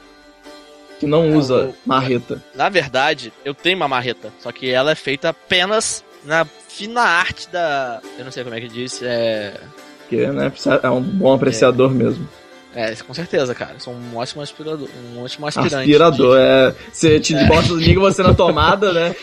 Que 0.99 1.05
não 1.05 1.25
É, 1.25 1.35
usa 1.35 1.65
o- 1.65 1.73
marreta. 1.85 2.41
Na 2.55 2.67
verdade, 2.67 3.31
eu 3.45 3.53
tenho 3.53 3.75
uma 3.77 3.87
marreta, 3.87 4.33
só 4.39 4.51
que 4.51 4.71
ela 4.71 4.89
é 4.89 4.95
feita 4.95 5.29
apenas 5.29 6.03
na 6.25 6.43
fina 6.45 7.01
arte 7.01 7.47
da. 7.49 8.01
Eu 8.17 8.25
não 8.25 8.31
sei 8.31 8.43
como 8.43 8.55
é 8.55 8.59
que 8.59 8.67
diz, 8.67 9.03
é. 9.03 9.53
Porque, 9.99 10.25
né, 10.25 10.51
é 10.81 10.89
um 10.89 10.99
bom 10.99 11.31
apreciador 11.35 11.91
mesmo. 11.91 12.27
É, 12.73 12.91
com 12.95 13.13
certeza, 13.13 13.53
cara. 13.53 13.75
Sou 13.77 13.93
um 13.93 14.17
ótimo 14.17 14.41
aspirador, 14.41 14.89
um 15.13 15.21
ótimo 15.23 15.45
aspirante. 15.45 15.75
Aspirador, 15.75 16.39
é. 16.39 16.73
Você 16.91 17.19
te 17.19 17.35
bota, 17.45 17.71
liga 17.73 17.99
você 17.99 18.23
na 18.23 18.33
tomada, 18.33 18.91
né? 18.91 19.15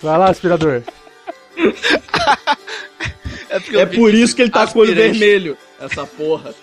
Vai 0.00 0.18
lá, 0.18 0.28
aspirador. 0.28 0.82
É, 3.52 3.60
porque 3.60 3.76
É 3.76 3.86
por 3.86 4.14
isso 4.14 4.34
que 4.34 4.42
ele 4.42 4.50
tá 4.50 4.66
com 4.66 4.78
o 4.78 4.82
olho 4.82 4.94
vermelho. 4.94 5.56
Essa 5.80 6.06
porra. 6.06 6.54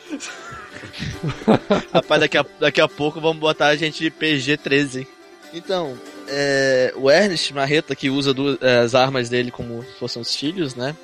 Rapaz, 1.93 2.21
daqui 2.21 2.37
a, 2.37 2.45
daqui 2.59 2.81
a 2.81 2.87
pouco 2.87 3.19
vamos 3.19 3.39
botar 3.39 3.67
a 3.67 3.75
gente 3.75 4.09
PG-13. 4.09 5.05
Então, 5.53 5.97
é, 6.27 6.93
o 6.95 7.09
Ernest 7.09 7.53
Marreta, 7.53 7.95
que 7.95 8.09
usa 8.09 8.33
du- 8.33 8.57
é, 8.61 8.79
as 8.79 8.93
armas 8.95 9.29
dele 9.29 9.51
como 9.51 9.83
se 9.83 9.93
fossem 9.99 10.21
os 10.21 10.35
filhos, 10.35 10.75
né? 10.75 10.95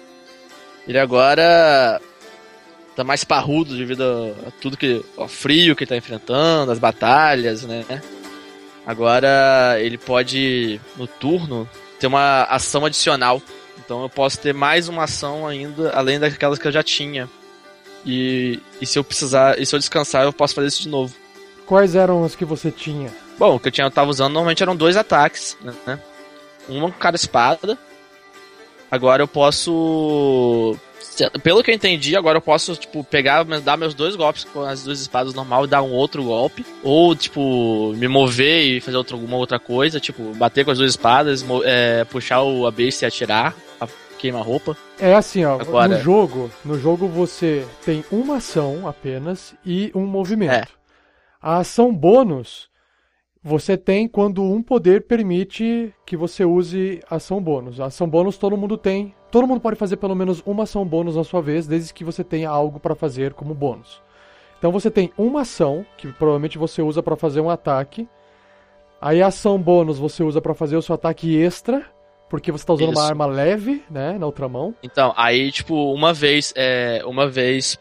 Ele 0.87 0.99
agora 0.99 1.99
tá 2.95 3.03
mais 3.03 3.23
parrudo 3.23 3.75
devido 3.75 4.01
a, 4.03 4.47
a 4.47 4.51
tudo 4.61 4.77
que. 4.77 5.03
ao 5.17 5.27
frio 5.27 5.75
que 5.75 5.83
ele 5.83 5.89
tá 5.89 5.97
enfrentando, 5.97 6.71
as 6.71 6.79
batalhas, 6.79 7.63
né? 7.63 7.83
Agora 8.85 9.77
ele 9.79 9.97
pode, 9.97 10.79
no 10.95 11.07
turno, 11.07 11.67
ter 11.99 12.07
uma 12.07 12.43
ação 12.43 12.85
adicional. 12.85 13.41
Então 13.85 14.01
eu 14.01 14.09
posso 14.09 14.39
ter 14.39 14.53
mais 14.53 14.89
uma 14.89 15.03
ação 15.03 15.47
ainda, 15.47 15.91
além 15.91 16.19
daquelas 16.19 16.57
que 16.57 16.67
eu 16.67 16.71
já 16.71 16.81
tinha. 16.81 17.29
E, 18.05 18.59
e 18.81 18.85
se 18.85 18.99
eu 18.99 19.03
precisar, 19.03 19.59
e 19.59 19.65
se 19.65 19.75
eu 19.75 19.79
descansar, 19.79 20.23
eu 20.23 20.33
posso 20.33 20.55
fazer 20.55 20.67
isso 20.67 20.81
de 20.81 20.89
novo. 20.89 21.15
Quais 21.65 21.95
eram 21.95 22.23
os 22.23 22.35
que 22.35 22.45
você 22.45 22.71
tinha? 22.71 23.11
Bom, 23.37 23.55
o 23.55 23.59
que 23.59 23.67
eu 23.67 23.71
tinha, 23.71 23.85
eu 23.85 23.91
tava 23.91 24.09
usando 24.09 24.33
normalmente 24.33 24.61
eram 24.61 24.75
dois 24.75 24.97
ataques, 24.97 25.57
né? 25.85 25.99
Uma 26.67 26.91
com 26.91 26.97
cada 26.97 27.15
espada. 27.15 27.77
Agora 28.89 29.23
eu 29.23 29.27
posso. 29.27 30.75
Pelo 31.41 31.63
que 31.63 31.71
eu 31.71 31.75
entendi, 31.75 32.15
agora 32.15 32.37
eu 32.37 32.41
posso, 32.41 32.75
tipo, 32.75 33.03
pegar, 33.03 33.43
dar 33.43 33.77
meus 33.77 33.93
dois 33.93 34.15
golpes 34.15 34.43
com 34.43 34.61
as 34.61 34.83
duas 34.83 34.99
espadas 34.99 35.33
normal 35.33 35.63
e 35.63 35.67
dar 35.67 35.81
um 35.81 35.91
outro 35.91 36.23
golpe. 36.23 36.65
Ou, 36.83 37.15
tipo, 37.15 37.93
me 37.95 38.07
mover 38.07 38.65
e 38.65 38.81
fazer 38.81 38.97
alguma 38.97 39.37
outra 39.37 39.57
coisa, 39.57 39.99
tipo, 39.99 40.33
bater 40.35 40.65
com 40.65 40.71
as 40.71 40.77
duas 40.77 40.91
espadas, 40.91 41.45
é, 41.63 42.03
puxar 42.05 42.41
o, 42.41 42.67
a 42.67 42.71
besta 42.71 43.05
e 43.05 43.07
atirar, 43.07 43.55
queima-roupa. 44.25 44.77
É 44.99 45.13
assim, 45.13 45.43
ó, 45.45 45.59
Agora- 45.59 45.87
no 45.87 45.99
jogo, 46.01 46.51
no 46.63 46.79
jogo 46.79 47.07
você 47.07 47.65
tem 47.83 48.03
uma 48.11 48.37
ação 48.37 48.87
apenas 48.87 49.55
e 49.65 49.91
um 49.95 50.05
movimento. 50.05 50.53
É. 50.53 50.65
A 51.41 51.57
ação 51.57 51.93
bônus 51.93 52.69
você 53.43 53.77
tem 53.77 54.07
quando 54.07 54.41
um 54.41 54.63
poder 54.63 55.05
permite 55.05 55.93
que 56.03 56.17
você 56.17 56.43
use 56.43 56.99
ação 57.07 57.39
bônus. 57.39 57.79
A 57.79 57.85
ação 57.85 58.09
bônus 58.09 58.39
todo 58.39 58.57
mundo 58.57 58.75
tem. 58.75 59.13
Todo 59.29 59.45
mundo 59.45 59.61
pode 59.61 59.75
fazer 59.75 59.97
pelo 59.97 60.15
menos 60.15 60.41
uma 60.47 60.63
ação 60.63 60.83
bônus 60.83 61.15
na 61.15 61.23
sua 61.23 61.41
vez, 61.41 61.67
desde 61.67 61.93
que 61.93 62.03
você 62.03 62.23
tenha 62.23 62.49
algo 62.49 62.79
para 62.79 62.95
fazer 62.95 63.33
como 63.33 63.53
bônus. 63.53 64.01
Então 64.57 64.71
você 64.71 64.89
tem 64.89 65.11
uma 65.15 65.41
ação 65.41 65.85
que 65.95 66.11
provavelmente 66.13 66.57
você 66.57 66.81
usa 66.81 67.03
para 67.03 67.15
fazer 67.15 67.39
um 67.39 67.49
ataque. 67.51 68.07
Aí 68.99 69.21
a 69.21 69.27
ação 69.27 69.59
bônus 69.59 69.99
você 69.99 70.23
usa 70.23 70.41
para 70.41 70.55
fazer 70.55 70.77
o 70.77 70.81
seu 70.81 70.95
ataque 70.95 71.37
extra, 71.37 71.85
porque 72.29 72.51
você 72.51 72.65
tá 72.65 72.73
usando 72.73 72.89
uma 72.89 72.93
Isso. 73.01 73.09
arma 73.09 73.25
leve, 73.25 73.83
né, 73.89 74.17
na 74.17 74.25
outra 74.25 74.47
mão. 74.49 74.73
Então, 74.83 75.13
aí, 75.15 75.51
tipo, 75.51 75.93
uma 75.93 76.13
vez, 76.13 76.53
é, 76.55 77.01
uma 77.05 77.27
vez 77.27 77.77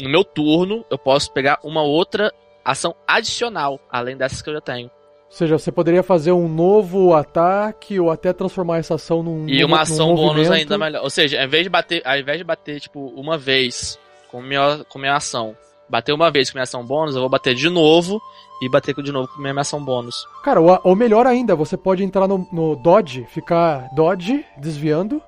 no 0.00 0.08
meu 0.08 0.24
turno, 0.24 0.84
eu 0.90 0.98
posso 0.98 1.30
pegar 1.32 1.58
uma 1.62 1.82
outra 1.82 2.32
ação 2.64 2.94
adicional, 3.06 3.80
além 3.90 4.16
dessas 4.16 4.40
que 4.42 4.48
eu 4.50 4.54
já 4.54 4.60
tenho. 4.60 4.86
Ou 5.30 5.36
seja, 5.36 5.58
você 5.58 5.72
poderia 5.72 6.02
fazer 6.02 6.32
um 6.32 6.46
novo 6.46 7.14
ataque 7.14 7.98
ou 7.98 8.10
até 8.10 8.32
transformar 8.34 8.78
essa 8.78 8.96
ação 8.96 9.22
num 9.22 9.48
E 9.48 9.60
num- 9.60 9.66
uma 9.68 9.76
num 9.78 9.82
ação 9.82 10.14
bônus 10.14 10.36
movimento. 10.36 10.52
ainda 10.52 10.78
melhor. 10.78 11.02
Ou 11.02 11.10
seja, 11.10 11.38
ao 11.40 11.46
invés 11.46 11.62
de 11.64 11.70
bater, 11.70 12.02
ao 12.06 12.18
invés 12.18 12.36
de 12.38 12.44
bater, 12.44 12.78
tipo, 12.80 13.06
uma 13.16 13.38
vez 13.38 13.98
com 14.30 14.42
minha, 14.42 14.84
com 14.90 14.98
minha 14.98 15.14
ação, 15.16 15.56
bater 15.88 16.12
uma 16.12 16.30
vez 16.30 16.50
com 16.50 16.58
minha 16.58 16.64
ação 16.64 16.84
bônus, 16.84 17.14
eu 17.14 17.20
vou 17.22 17.30
bater 17.30 17.54
de 17.54 17.68
novo 17.70 18.20
e 18.64 18.68
bater 18.68 18.94
de 18.94 19.10
novo 19.12 19.28
com 19.28 19.40
minha 19.42 19.52
ação 19.60 19.84
bônus. 19.84 20.26
Cara, 20.42 20.60
ou, 20.60 20.80
ou 20.84 20.94
melhor 20.96 21.26
ainda, 21.26 21.54
você 21.56 21.76
pode 21.76 22.04
entrar 22.04 22.28
no, 22.28 22.46
no 22.52 22.76
dodge, 22.76 23.26
ficar 23.28 23.88
dodge, 23.94 24.44
desviando, 24.56 25.20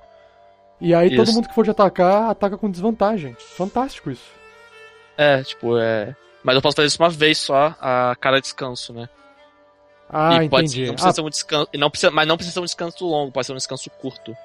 e 0.79 0.93
aí 0.93 1.15
todo 1.15 1.25
Isso. 1.25 1.33
mundo 1.35 1.47
que 1.49 1.53
for 1.55 1.63
te 1.65 1.71
atacar, 1.71 2.29
ataca 2.29 2.57
com 2.57 2.69
desvantagem. 2.71 3.35
Fantástico 3.57 4.09
isso. 4.11 4.29
É, 5.17 5.43
tipo, 5.43 5.77
é. 5.77 6.15
Mas 6.43 6.55
eu 6.55 6.61
posso 6.61 6.75
fazer 6.75 6.87
isso 6.87 7.01
uma 7.01 7.09
vez 7.09 7.37
só 7.37 7.75
a 7.81 8.15
cada 8.19 8.39
descanso, 8.39 8.93
né? 8.93 9.07
Ah, 10.09 10.43
e 10.43 10.49
pode, 10.49 10.65
entendi. 10.67 10.85
não 10.85 10.93
precisa 10.93 11.09
Ah, 11.09 11.13
ser 11.13 11.21
um 11.21 11.29
descanso. 11.29 11.69
Não 11.75 11.89
precisa, 11.89 12.11
mas 12.11 12.27
não 12.27 12.35
precisa 12.37 12.53
ser 12.53 12.59
um 12.59 12.65
descanso 12.65 13.05
longo, 13.05 13.31
pode 13.31 13.47
ser 13.47 13.53
um 13.53 13.57
descanso 13.57 13.89
curto. 14.01 14.35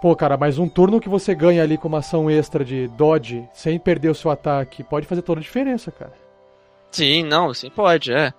pô, 0.00 0.16
cara, 0.16 0.36
mas 0.36 0.58
um 0.58 0.68
turno 0.68 1.00
que 1.00 1.08
você 1.08 1.34
ganha 1.34 1.62
ali 1.62 1.76
com 1.78 1.86
uma 1.88 1.98
ação 1.98 2.30
extra 2.30 2.64
de 2.64 2.88
dodge, 2.88 3.46
sem 3.52 3.78
perder 3.78 4.08
o 4.08 4.14
seu 4.14 4.30
ataque, 4.30 4.82
pode 4.82 5.06
fazer 5.06 5.22
toda 5.22 5.38
a 5.40 5.42
diferença, 5.42 5.92
cara. 5.92 6.12
Sim, 6.92 7.24
não, 7.24 7.50
assim 7.50 7.70
pode, 7.70 8.12
é. 8.12 8.32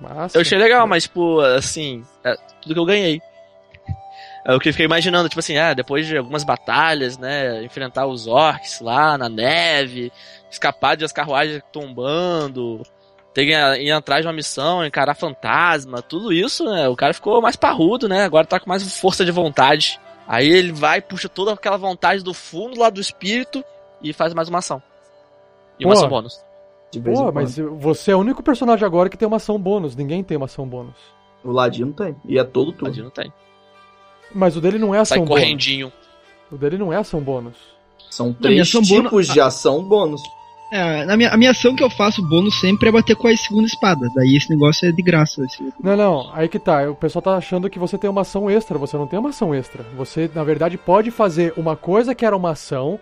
Massa. 0.00 0.38
Eu 0.38 0.42
achei 0.42 0.58
legal, 0.58 0.86
mas, 0.86 1.04
tipo, 1.04 1.40
assim, 1.40 2.04
é 2.22 2.36
tudo 2.62 2.74
que 2.74 2.80
eu 2.80 2.84
ganhei. 2.84 3.20
É 4.44 4.54
o 4.54 4.60
que 4.60 4.68
eu 4.68 4.72
fiquei 4.72 4.84
imaginando, 4.84 5.28
tipo 5.28 5.40
assim, 5.40 5.56
ah, 5.56 5.72
depois 5.72 6.06
de 6.06 6.18
algumas 6.18 6.44
batalhas, 6.44 7.16
né, 7.16 7.64
enfrentar 7.64 8.06
os 8.06 8.26
orcs 8.26 8.80
lá 8.80 9.16
na 9.16 9.28
neve, 9.28 10.12
escapar 10.50 10.96
de 10.96 11.04
as 11.04 11.12
carruagens 11.12 11.62
tombando, 11.72 12.82
ter 13.32 13.46
que 13.46 13.52
ir 13.82 13.90
atrás 13.90 14.20
de 14.20 14.26
uma 14.26 14.34
missão, 14.34 14.84
encarar 14.84 15.14
fantasma, 15.14 16.02
tudo 16.02 16.30
isso, 16.30 16.64
né, 16.70 16.86
o 16.88 16.94
cara 16.94 17.14
ficou 17.14 17.40
mais 17.40 17.56
parrudo, 17.56 18.06
né, 18.06 18.24
agora 18.24 18.46
tá 18.46 18.60
com 18.60 18.68
mais 18.68 18.98
força 19.00 19.24
de 19.24 19.30
vontade. 19.30 19.98
Aí 20.28 20.46
ele 20.46 20.72
vai, 20.72 21.00
puxa 21.00 21.28
toda 21.28 21.52
aquela 21.52 21.78
vontade 21.78 22.22
do 22.22 22.34
fundo 22.34 22.78
lá 22.78 22.90
do 22.90 23.00
espírito 23.00 23.64
e 24.02 24.12
faz 24.12 24.34
mais 24.34 24.50
uma 24.50 24.58
ação. 24.58 24.82
E 25.78 25.86
uma 25.86 25.94
Pô. 25.94 25.98
ação 25.98 26.08
bônus. 26.08 26.44
De 26.94 27.04
vez 27.04 27.16
em 27.18 27.20
Pô, 27.20 27.26
quando. 27.32 27.34
mas 27.34 27.56
você 27.78 28.10
é 28.12 28.16
o 28.16 28.20
único 28.20 28.42
personagem 28.42 28.84
agora 28.84 29.08
que 29.08 29.16
tem 29.16 29.26
uma 29.28 29.36
ação 29.38 29.58
bônus. 29.58 29.94
Ninguém 29.96 30.22
tem 30.22 30.36
uma 30.36 30.46
ação 30.46 30.66
bônus. 30.66 30.96
O 31.44 31.50
Ladino 31.52 31.92
tem. 31.92 32.16
E 32.24 32.38
é 32.38 32.44
todo 32.44 32.68
Ali 32.70 32.78
turno. 32.78 33.02
não 33.04 33.10
tem. 33.10 33.32
Mas 34.34 34.56
o 34.56 34.60
dele 34.60 34.78
não 34.78 34.94
é 34.94 35.04
Sai 35.04 35.18
ação 35.18 35.26
bônus. 35.26 35.42
correndinho. 35.42 35.92
O 36.50 36.56
dele 36.56 36.78
não 36.78 36.92
é 36.92 36.96
ação 36.96 37.20
bônus. 37.20 37.54
São 38.10 38.32
três 38.32 38.68
tipos 38.70 38.88
bônus- 38.88 39.26
de 39.28 39.40
ação 39.40 39.82
bônus. 39.82 40.22
É, 40.72 41.04
na 41.04 41.16
minha, 41.16 41.30
a 41.30 41.36
minha 41.36 41.50
ação 41.52 41.76
que 41.76 41.84
eu 41.84 41.90
faço 41.90 42.20
bônus 42.26 42.58
sempre 42.58 42.88
é 42.88 42.92
bater 42.92 43.14
com 43.14 43.28
a 43.28 43.36
segunda 43.36 43.66
espada. 43.66 44.08
Daí 44.14 44.34
esse 44.36 44.50
negócio 44.50 44.88
é 44.88 44.92
de 44.92 45.02
graça. 45.02 45.44
esse- 45.44 45.62
Não, 45.82 45.96
não, 45.96 46.30
aí 46.34 46.48
que 46.48 46.58
tá. 46.58 46.90
O 46.90 46.94
pessoal 46.96 47.22
tá 47.22 47.36
achando 47.36 47.68
que 47.70 47.78
você 47.78 47.96
tem 47.98 48.08
uma 48.10 48.22
ação 48.22 48.50
extra. 48.50 48.78
Você 48.78 48.96
não 48.96 49.06
tem 49.06 49.18
uma 49.18 49.28
ação 49.28 49.54
extra. 49.54 49.84
Você, 49.96 50.28
na 50.34 50.42
verdade, 50.42 50.76
pode 50.78 51.10
fazer 51.10 51.52
uma 51.56 51.76
coisa 51.76 52.14
que 52.14 52.24
era 52.24 52.36
uma 52.36 52.50
ação 52.50 52.98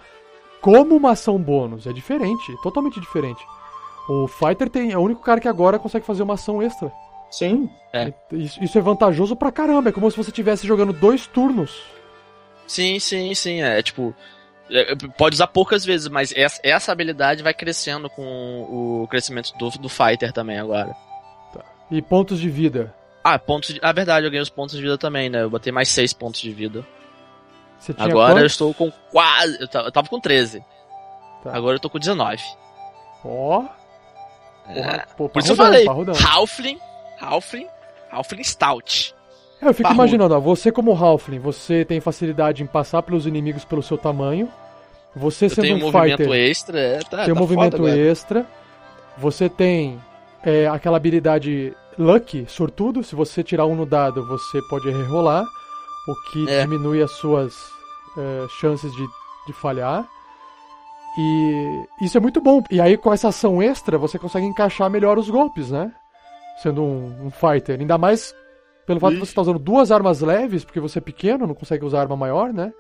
como 0.61 0.95
uma 0.95 1.13
ação 1.13 1.39
bônus. 1.39 1.87
É 1.87 1.93
diferente, 1.93 2.55
totalmente 2.63 3.01
diferente. 3.01 3.43
O 4.09 4.27
Fighter 4.27 4.69
tem, 4.69 4.93
é 4.93 4.99
o 4.99 5.03
único 5.03 5.23
cara 5.23 5.41
que 5.41 5.49
agora 5.49 5.79
consegue 5.79 6.05
fazer 6.07 6.23
uma 6.23 6.35
ação 6.35 6.63
extra. 6.63 6.93
Sim. 7.31 7.71
Isso, 8.33 8.63
isso 8.63 8.77
é 8.79 8.81
vantajoso 8.81 9.35
pra 9.37 9.53
caramba. 9.53 9.89
É 9.89 9.93
como 9.93 10.11
se 10.11 10.17
você 10.17 10.31
estivesse 10.31 10.67
jogando 10.67 10.93
dois 10.93 11.27
turnos. 11.27 11.83
Sim, 12.67 12.99
sim, 12.99 13.35
sim. 13.35 13.63
É 13.63 13.83
tipo. 13.83 14.15
é, 14.71 14.95
Pode 15.17 15.35
usar 15.35 15.47
poucas 15.47 15.85
vezes, 15.85 16.09
mas 16.09 16.33
essa, 16.37 16.61
essa 16.63 16.93
habilidade 16.93 17.43
vai 17.43 17.55
crescendo 17.55 18.11
com 18.11 18.23
o 19.03 19.07
crescimento 19.09 19.53
do, 19.59 19.71
do 19.71 19.89
Fighter 19.89 20.33
também 20.33 20.59
agora. 20.59 20.95
E 21.91 22.01
pontos 22.03 22.39
de 22.41 22.49
vida. 22.51 22.95
Ah, 23.23 23.39
pontos 23.39 23.73
de. 23.75 23.81
Ah, 23.83 23.93
verdade, 23.93 24.27
eu 24.27 24.31
ganhei 24.31 24.43
os 24.43 24.49
pontos 24.51 24.75
de 24.77 24.83
vida 24.83 24.99
também, 24.99 25.29
né? 25.31 25.43
Eu 25.43 25.51
botei 25.51 25.73
mais 25.73 25.89
6 25.91 26.13
pontos 26.13 26.41
de 26.41 26.51
vida. 26.51 26.85
Você 27.79 27.93
tinha 27.95 28.07
Agora 28.09 28.33
eu 28.33 28.37
quantos? 28.37 28.53
estou 28.53 28.75
com 28.75 28.91
quase. 29.11 29.61
Eu 29.61 29.69
ta- 29.69 29.81
eu 29.83 29.93
tava 29.93 30.09
com 30.09 30.19
13. 30.21 30.65
Tá. 31.45 31.55
Agora 31.55 31.77
eu 31.77 31.81
tô 31.81 31.89
com 31.91 31.99
19. 31.99 32.43
Ó. 33.25 33.63
É, 33.65 33.82
Porra, 34.67 35.07
pô, 35.17 35.29
por 35.29 35.41
isso 35.41 35.53
eu 35.53 35.57
falei. 35.57 35.85
parrudão. 35.85 36.15
Halfling. 36.15 36.79
Halfling. 37.21 37.67
Halfling 38.11 38.45
Stout. 38.45 39.15
É, 39.61 39.69
eu 39.69 39.75
fico 39.75 39.83
Parrudo. 39.85 40.03
imaginando, 40.03 40.35
ó, 40.35 40.41
você 40.41 40.73
como 40.73 40.93
Halfling, 40.93 41.39
você 41.39 41.85
tem 41.85 42.01
facilidade 42.01 42.63
em 42.63 42.67
passar 42.67 43.03
pelos 43.03 43.27
inimigos 43.27 43.65
pelo 43.65 43.83
seu 43.83 43.97
tamanho. 43.97 44.49
Você 45.15 45.45
Eu 45.47 45.51
sendo 45.51 45.63
tenho 45.63 45.77
um 45.77 45.79
um 45.89 45.93
movimento 45.93 46.19
fighter, 46.19 46.33
extra. 46.51 46.79
É, 46.79 46.99
tá, 47.01 47.25
tem 47.25 47.33
um 47.33 47.35
tá 47.35 47.41
movimento 47.41 47.87
extra. 47.89 48.47
Você 49.19 49.49
tem 49.49 50.01
é, 50.43 50.67
aquela 50.69 50.97
habilidade 50.97 51.75
Lucky, 51.99 52.47
sortudo. 52.49 53.05
Se 53.05 53.15
você 53.15 53.43
tirar 53.43 53.67
um 53.67 53.75
no 53.77 53.85
dado, 53.85 54.27
você 54.27 54.61
pode 54.71 54.91
rerolar. 54.91 55.45
O 56.09 56.15
que 56.33 56.49
É. 56.51 56.63
diminui 56.63 57.03
as 57.03 57.11
suas 57.13 57.55
é, 58.17 58.47
chances 58.61 58.91
de 58.93 59.07
de 59.47 59.53
falhar. 59.53 60.07
E 61.19 61.85
isso 62.01 62.17
é 62.17 62.21
muito 62.21 62.41
bom. 62.41 62.63
E 62.71 62.81
aí, 62.81 62.97
com 62.97 63.13
essa 63.13 63.29
ação 63.29 63.63
extra, 63.63 63.99
você 63.99 64.19
consegue 64.19 64.47
encaixar 64.47 64.89
melhor 64.91 65.19
os 65.19 65.29
golpes, 65.29 65.71
né? 65.71 65.93
Sendo 66.63 66.83
um, 66.83 67.27
um 67.27 67.31
fighter. 67.31 67.79
Ainda 67.81 67.99
mais 67.99 68.35
pelo 68.87 68.99
fato 69.01 69.13
de 69.15 69.19
você 69.21 69.31
estar 69.31 69.43
usando 69.43 69.59
duas 69.59 69.93
armas 69.93 70.21
leves, 70.21 70.65
porque 70.65 70.81
você 70.81 70.99
é 70.99 71.03
pequeno, 71.03 71.47
não 71.47 71.55
consegue 71.55 71.85
usar 71.85 72.01
arma 72.01 72.17
maior, 72.17 72.53
né? 72.53 72.73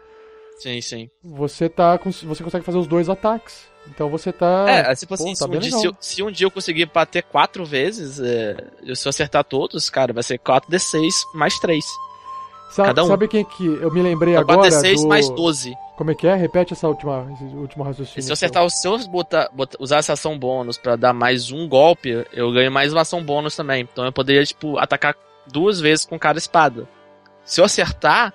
Sim, 0.58 0.80
sim. 0.80 1.10
Você 1.22 1.68
tá. 1.68 1.98
Você 2.24 2.44
consegue 2.44 2.64
fazer 2.64 2.78
os 2.78 2.86
dois 2.86 3.08
ataques. 3.08 3.70
Então 3.88 4.08
você 4.08 4.32
tá. 4.32 4.66
É, 4.68 4.94
tipo 4.94 5.14
assim, 5.14 5.30
Pô, 5.30 5.34
se, 5.34 5.38
tá 5.40 5.46
um 5.46 5.50
bem 5.50 5.60
dia, 5.60 5.70
se, 5.78 5.86
eu- 5.86 5.96
se 6.00 6.22
um 6.22 6.30
dia 6.30 6.46
eu 6.46 6.50
conseguir 6.50 6.86
bater 6.86 7.22
quatro 7.24 7.64
vezes, 7.64 8.20
é, 8.20 8.56
se 8.94 9.06
eu 9.06 9.10
acertar 9.10 9.42
todos, 9.44 9.90
cara, 9.90 10.12
vai 10.12 10.22
ser 10.22 10.38
4d6 10.38 11.12
mais 11.34 11.58
3. 11.58 11.84
Sa- 12.72 12.84
cada 12.86 13.04
um. 13.04 13.06
Sabe 13.08 13.28
quem 13.28 13.44
que 13.44 13.66
eu 13.66 13.92
me 13.92 14.02
lembrei 14.02 14.34
Então, 14.34 14.42
agora? 14.54 14.68
4d6 14.70 15.02
do... 15.02 15.08
mais 15.08 15.28
12. 15.30 15.74
Como 15.96 16.10
é 16.10 16.14
que 16.14 16.26
é? 16.26 16.34
Repete 16.34 16.72
essa 16.72 16.88
última, 16.88 17.28
esse 17.34 17.44
último 17.54 17.84
E 17.84 17.86
raciocínio. 17.86 18.22
se 18.22 18.30
eu 18.30 18.32
acertar 18.32 18.64
os 18.64 18.74
seus, 18.80 19.06
botar, 19.06 19.48
botar- 19.52 19.76
usar 19.78 19.98
essa 19.98 20.14
ação 20.14 20.38
bônus 20.38 20.78
pra 20.78 20.96
dar 20.96 21.12
mais 21.12 21.50
um 21.52 21.68
golpe, 21.68 22.26
eu 22.32 22.50
ganho 22.52 22.72
mais 22.72 22.92
uma 22.92 23.02
ação 23.02 23.22
bônus 23.22 23.54
também. 23.54 23.82
Então 23.92 24.04
eu 24.04 24.12
poderia, 24.12 24.44
tipo, 24.44 24.78
atacar 24.78 25.14
duas 25.46 25.78
vezes 25.80 26.04
com 26.06 26.18
cada 26.18 26.38
espada. 26.38 26.88
Se 27.44 27.60
eu 27.60 27.64
acertar, 27.64 28.32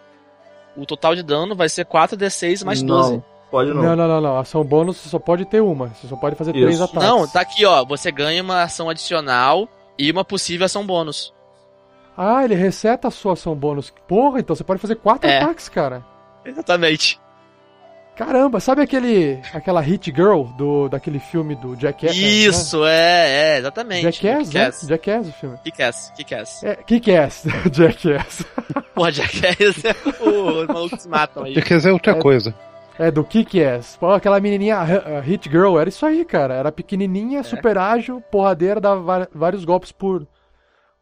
o 0.76 0.86
total 0.86 1.15
de 1.15 1.23
dano 1.23 1.56
vai 1.56 1.67
ser 1.67 1.86
4d6 1.86 2.63
mais 2.63 2.82
12. 2.82 3.13
Não, 3.13 3.23
pode 3.50 3.73
não. 3.73 3.82
Não, 3.82 3.95
não, 3.95 4.08
não, 4.08 4.21
não. 4.21 4.38
Ação 4.38 4.63
bônus 4.63 4.97
você 4.97 5.10
só 5.10 5.17
pode 5.19 5.43
ter 5.45 5.60
uma. 5.62 5.88
Você 5.88 6.08
só 6.08 6.15
pode 6.15 6.36
fazer 6.36 6.56
Isso. 6.56 6.63
três 6.65 6.80
ataques. 6.82 7.10
Não, 7.10 7.28
tá 7.28 7.41
aqui, 7.41 7.65
ó. 7.65 7.84
Você 7.86 8.12
ganha 8.12 8.41
uma 8.43 8.62
ação 8.63 8.89
adicional 8.89 9.67
e 9.97 10.12
uma 10.12 10.23
possível 10.23 10.65
ação 10.65 10.86
bônus. 10.86 11.34
Ah, 12.17 12.43
ele 12.43 12.56
reseta 12.56 13.08
a 13.08 13.12
sua 13.12 13.34
ação 13.34 13.53
bônus. 13.56 13.93
Porra, 14.08 14.39
então 14.39 14.56
você 14.56 14.63
pode 14.63 14.82
fazer 14.82 14.95
quatro 14.95 15.30
É. 15.30 15.38
ataques, 15.38 15.69
cara. 15.69 16.03
Exatamente. 16.43 17.19
Caramba, 18.15 18.60
sabe 18.60 18.82
aquele 18.82 19.39
aquela 19.53 19.80
Hit 19.80 20.12
Girl 20.15 20.45
do 20.58 20.89
daquele 20.89 21.19
filme 21.19 21.53
do 21.53 21.75
Jackass? 21.80 22.15
Isso, 22.17 22.84
é, 22.84 23.53
é, 23.53 23.58
exatamente. 23.60 24.03
Né? 24.06 24.12
Jackass, 24.12 24.47
né? 24.47 24.60
Jackass. 24.62 24.88
Jackass 24.88 25.27
o 25.27 25.32
filme. 25.34 25.58
Kick-ass, 25.63 26.12
Kick-ass. 26.15 26.63
É, 26.63 26.75
Kick-Ass, 26.77 27.43
Jackass. 27.71 28.43
Porra, 28.95 29.12
Jackass 29.12 29.86
é 29.86 30.23
o- 30.23 30.62
os 30.63 30.67
malucos 30.67 31.01
se 31.03 31.08
matam 31.08 31.43
aí. 31.43 31.53
Quer 31.62 31.77
dizer 31.77 31.91
outra 31.91 32.13
É- 32.13 32.19
coisa. 32.19 32.56
É, 32.97 33.12
do 33.12 33.23
Kick-Ass. 33.23 33.97
Pô, 33.99 34.12
aquela 34.12 34.39
menininha, 34.39 34.77
a 34.77 35.17
a 35.19 35.21
Hit 35.21 35.47
Girl, 35.47 35.77
era 35.77 35.88
isso 35.88 36.03
aí, 36.03 36.25
cara. 36.25 36.56
Era 36.56 36.69
É. 36.69 36.71
pequenininha, 36.71 37.43
super 37.43 37.77
ágil, 37.77 38.19
porradeira, 38.32 38.82
dava 38.82 38.99
va- 39.01 39.27
vários 39.32 39.63
golpes 39.63 39.91
por, 39.91 40.25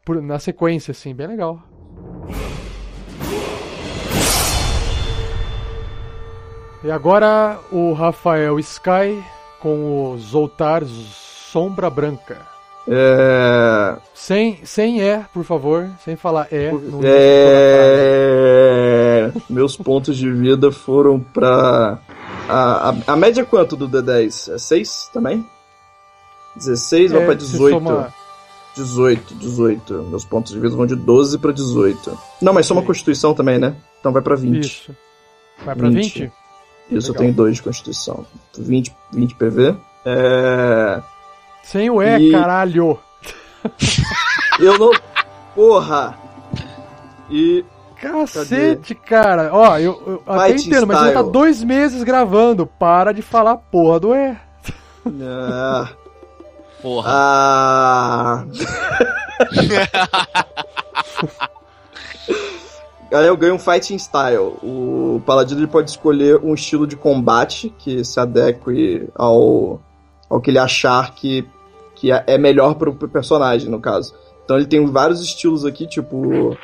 por 0.06 0.22
na 0.22 0.38
sequência, 0.38 0.92
assim, 0.92 1.12
bem 1.12 1.26
legal. 1.26 1.60
E 6.84 6.90
agora 6.90 7.58
o 7.72 7.92
Rafael 7.92 8.56
Sky 8.60 9.20
com 9.58 10.12
o 10.12 10.18
Zoltar 10.18 10.84
Sombra 10.84 11.90
Branca. 11.90 12.38
É... 12.88 13.96
Sem, 14.14 14.60
sem 14.64 15.00
E, 15.00 15.24
por 15.34 15.42
favor, 15.42 15.90
sem 16.04 16.14
falar 16.14 16.46
no 16.52 17.00
É... 17.04 18.12
Meus 19.50 19.76
pontos 19.76 20.16
de 20.16 20.30
vida 20.30 20.70
foram 20.70 21.18
pra. 21.18 21.98
A, 22.48 22.90
a, 22.90 22.94
a 23.08 23.16
média 23.16 23.40
é 23.42 23.44
quanto 23.44 23.74
do 23.74 23.88
D10? 23.88 24.54
É 24.54 24.58
6 24.58 25.10
também? 25.12 25.44
16 26.54 27.10
vai 27.10 27.22
É, 27.22 27.24
pra 27.24 27.34
você 27.34 27.52
18. 27.52 28.25
Soma- 28.76 28.84
18, 28.84 29.34
18. 29.34 29.94
Meus 30.10 30.24
pontos 30.24 30.52
de 30.52 30.60
vida 30.60 30.74
vão 30.76 30.86
de 30.86 30.94
12 30.96 31.38
pra 31.38 31.52
18. 31.52 32.16
Não, 32.40 32.52
mas 32.52 32.66
soma 32.66 32.80
Sim. 32.82 32.86
Constituição 32.86 33.34
também, 33.34 33.58
né? 33.58 33.74
Então 34.00 34.12
vai 34.12 34.22
pra 34.22 34.34
20. 34.36 34.64
Isso. 34.64 34.96
Vai 35.64 35.74
pra 35.74 35.88
20. 35.88 36.20
20? 36.20 36.32
Isso, 36.90 37.08
eu 37.08 37.12
Legal. 37.12 37.14
tenho 37.16 37.34
2 37.34 37.56
de 37.56 37.62
Constituição. 37.62 38.24
20, 38.58 38.94
20 39.12 39.34
PV. 39.34 39.74
É. 40.04 41.02
Sem 41.64 41.90
o 41.90 42.00
E, 42.02 42.28
E- 42.28 42.32
caralho. 42.32 42.98
Eu 44.60 44.78
não. 44.78 44.90
Porra! 45.54 46.16
E. 47.30 47.64
Cacete, 48.00 48.94
cara. 48.94 49.50
Ó, 49.52 49.78
eu, 49.78 50.00
eu 50.06 50.22
até 50.26 50.50
entendo, 50.54 50.86
mas 50.86 50.98
você 50.98 51.04
tá 51.06 51.10
style. 51.20 51.30
dois 51.32 51.64
meses 51.64 52.02
gravando. 52.04 52.66
Para 52.66 53.12
de 53.12 53.22
falar 53.22 53.56
porra 53.56 53.98
do 53.98 54.14
E. 54.14 54.36
Ah. 55.22 55.88
Porra. 56.82 57.10
ah. 57.10 58.44
Aí 63.12 63.26
eu 63.26 63.36
ganho 63.36 63.54
um 63.54 63.58
Fighting 63.58 63.98
Style. 63.98 64.54
O 64.62 65.22
Paladino 65.24 65.60
ele 65.60 65.66
pode 65.66 65.90
escolher 65.90 66.38
um 66.42 66.54
estilo 66.54 66.86
de 66.86 66.96
combate 66.96 67.72
que 67.78 68.04
se 68.04 68.18
adeque 68.18 69.08
ao, 69.14 69.80
ao 70.28 70.40
que 70.40 70.50
ele 70.50 70.58
achar 70.58 71.14
que, 71.14 71.46
que 71.94 72.12
é 72.12 72.24
é 72.26 72.36
melhor 72.36 72.74
pro 72.74 72.92
personagem, 73.08 73.70
no 73.70 73.80
caso. 73.80 74.14
Então 74.44 74.56
ele 74.56 74.66
tem 74.66 74.84
vários 74.86 75.20
estilos 75.20 75.64
aqui, 75.64 75.86
tipo. 75.86 76.56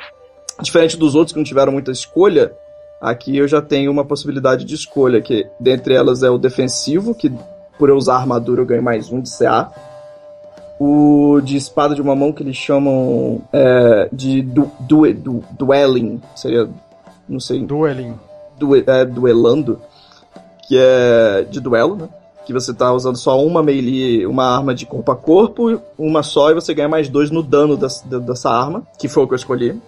Diferente 0.61 0.95
dos 0.95 1.15
outros 1.15 1.33
que 1.33 1.39
não 1.39 1.43
tiveram 1.43 1.71
muita 1.71 1.91
escolha, 1.91 2.53
aqui 3.01 3.35
eu 3.35 3.47
já 3.47 3.59
tenho 3.59 3.91
uma 3.91 4.05
possibilidade 4.05 4.65
de 4.65 4.75
escolha, 4.75 5.19
que 5.19 5.47
dentre 5.59 5.95
elas 5.95 6.21
é 6.21 6.29
o 6.29 6.37
defensivo, 6.37 7.15
que 7.15 7.33
por 7.79 7.89
eu 7.89 7.95
usar 7.95 8.17
armadura 8.17 8.61
eu 8.61 8.65
ganho 8.65 8.83
mais 8.83 9.11
um 9.11 9.19
de 9.19 9.35
CA. 9.35 9.71
O 10.85 11.39
de 11.39 11.55
espada 11.55 11.95
de 11.95 12.01
uma 12.01 12.13
mão 12.13 12.33
que 12.33 12.43
eles 12.43 12.57
chamam 12.57 13.41
é, 13.53 14.09
de 14.11 14.41
du, 14.41 14.69
du, 14.81 15.13
du, 15.13 15.43
dueling, 15.57 16.19
seria, 16.35 16.69
não 17.29 17.39
sei, 17.39 17.63
Dueling. 17.63 18.13
due, 18.59 18.83
é, 18.85 19.05
duelando, 19.05 19.79
que 20.67 20.77
é 20.77 21.47
de 21.49 21.61
duelo, 21.61 21.95
né? 21.95 22.09
Que 22.45 22.51
você 22.51 22.73
tá 22.73 22.91
usando 22.91 23.15
só 23.15 23.41
uma 23.41 23.63
melee, 23.63 24.25
uma 24.25 24.43
arma 24.43 24.75
de 24.75 24.85
corpo 24.85 25.09
a 25.09 25.15
corpo, 25.15 25.79
uma 25.97 26.21
só, 26.21 26.51
e 26.51 26.53
você 26.53 26.73
ganha 26.73 26.89
mais 26.89 27.07
dois 27.07 27.31
no 27.31 27.41
dano 27.41 27.77
dessa, 27.77 28.05
de- 28.05 28.19
dessa 28.19 28.49
arma, 28.49 28.83
que 28.99 29.07
foi 29.07 29.23
o 29.23 29.27
que 29.27 29.33
eu 29.33 29.37
escolhi. 29.37 29.79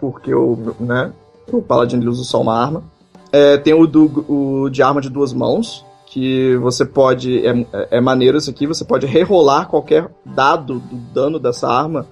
Porque 0.00 0.32
o, 0.34 0.74
né, 0.80 1.12
o 1.52 1.60
Paladino 1.60 2.10
usa 2.10 2.24
só 2.24 2.40
uma 2.40 2.56
arma. 2.58 2.82
É, 3.30 3.58
tem 3.58 3.74
o, 3.74 3.86
do, 3.86 4.24
o 4.26 4.70
de 4.70 4.82
arma 4.82 5.02
de 5.02 5.10
duas 5.10 5.34
mãos, 5.34 5.84
que 6.10 6.56
você 6.56 6.84
pode. 6.84 7.46
É, 7.46 7.98
é 7.98 8.00
maneiro 8.00 8.36
isso 8.36 8.50
aqui, 8.50 8.66
você 8.66 8.84
pode 8.84 9.06
rerolar 9.06 9.68
qualquer 9.68 10.10
dado 10.24 10.80
do 10.80 10.96
dano 10.96 11.38
dessa 11.38 11.68
arma 11.68 12.06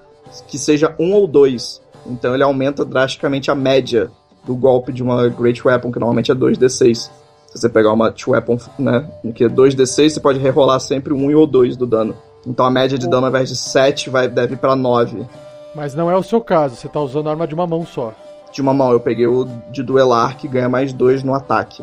que 0.46 0.56
seja 0.56 0.94
um 0.98 1.12
ou 1.12 1.26
dois. 1.26 1.82
Então 2.06 2.32
ele 2.32 2.42
aumenta 2.42 2.84
drasticamente 2.84 3.50
a 3.50 3.54
média 3.54 4.10
do 4.44 4.54
golpe 4.54 4.92
de 4.92 5.02
uma 5.02 5.28
Great 5.28 5.60
Weapon, 5.66 5.90
que 5.92 5.98
normalmente 5.98 6.30
é 6.30 6.34
2d6. 6.34 6.94
Se 6.94 7.58
você 7.58 7.68
pegar 7.68 7.92
uma 7.92 8.14
Weapon, 8.26 8.58
né, 8.78 9.08
que 9.34 9.44
é 9.44 9.48
2d6, 9.48 10.10
você 10.10 10.20
pode 10.20 10.38
rerolar 10.38 10.80
sempre 10.80 11.12
um 11.12 11.34
ou 11.36 11.46
dois 11.46 11.76
do 11.76 11.86
dano. 11.86 12.14
Então 12.46 12.64
a 12.64 12.70
média 12.70 12.96
de 12.96 13.08
dano 13.08 13.26
ao 13.26 13.30
invés 13.30 13.48
de 13.48 13.56
7 13.56 14.10
vai, 14.10 14.28
deve 14.28 14.54
ir 14.54 14.58
pra 14.58 14.76
9. 14.76 15.26
Mas 15.74 15.94
não 15.94 16.10
é 16.10 16.16
o 16.16 16.22
seu 16.22 16.40
caso, 16.40 16.76
você 16.76 16.88
tá 16.88 17.00
usando 17.00 17.28
a 17.28 17.30
arma 17.30 17.46
de 17.46 17.54
uma 17.54 17.66
mão 17.66 17.84
só. 17.84 18.14
De 18.52 18.62
uma 18.62 18.72
mão, 18.72 18.92
eu 18.92 19.00
peguei 19.00 19.26
o 19.26 19.46
de 19.70 19.82
duelar, 19.82 20.36
que 20.36 20.48
ganha 20.48 20.68
mais 20.68 20.92
2 20.92 21.22
no 21.22 21.34
ataque. 21.34 21.82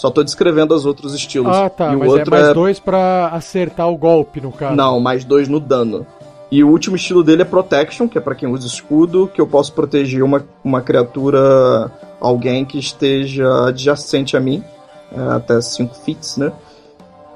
Só 0.00 0.08
tô 0.08 0.24
descrevendo 0.24 0.74
os 0.74 0.86
outros 0.86 1.14
estilos. 1.14 1.54
Ah, 1.54 1.68
tá, 1.68 1.92
e 1.92 1.96
o 1.96 1.98
mas 1.98 2.08
é 2.08 2.12
outro 2.12 2.30
mais 2.30 2.54
dois 2.54 2.80
pra 2.80 3.28
acertar 3.34 3.86
o 3.86 3.98
golpe, 3.98 4.40
no 4.40 4.50
caso. 4.50 4.74
Não, 4.74 4.98
mais 4.98 5.26
dois 5.26 5.46
no 5.46 5.60
dano. 5.60 6.06
E 6.50 6.64
o 6.64 6.70
último 6.70 6.96
estilo 6.96 7.22
dele 7.22 7.42
é 7.42 7.44
Protection, 7.44 8.08
que 8.08 8.16
é 8.16 8.20
pra 8.20 8.34
quem 8.34 8.48
usa 8.48 8.66
escudo, 8.66 9.30
que 9.32 9.38
eu 9.38 9.46
posso 9.46 9.74
proteger 9.74 10.22
uma, 10.22 10.42
uma 10.64 10.80
criatura, 10.80 11.92
alguém 12.18 12.64
que 12.64 12.78
esteja 12.78 13.66
adjacente 13.66 14.38
a 14.38 14.40
mim, 14.40 14.64
é, 15.12 15.20
até 15.36 15.60
5 15.60 15.94
feet, 15.96 16.38
né? 16.38 16.50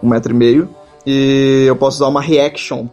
Um 0.02 0.08
metro 0.08 0.32
e 0.32 0.34
meio. 0.34 0.74
E 1.04 1.66
eu 1.68 1.76
posso 1.76 1.98
usar 1.98 2.08
uma 2.08 2.22
reaction 2.22 2.86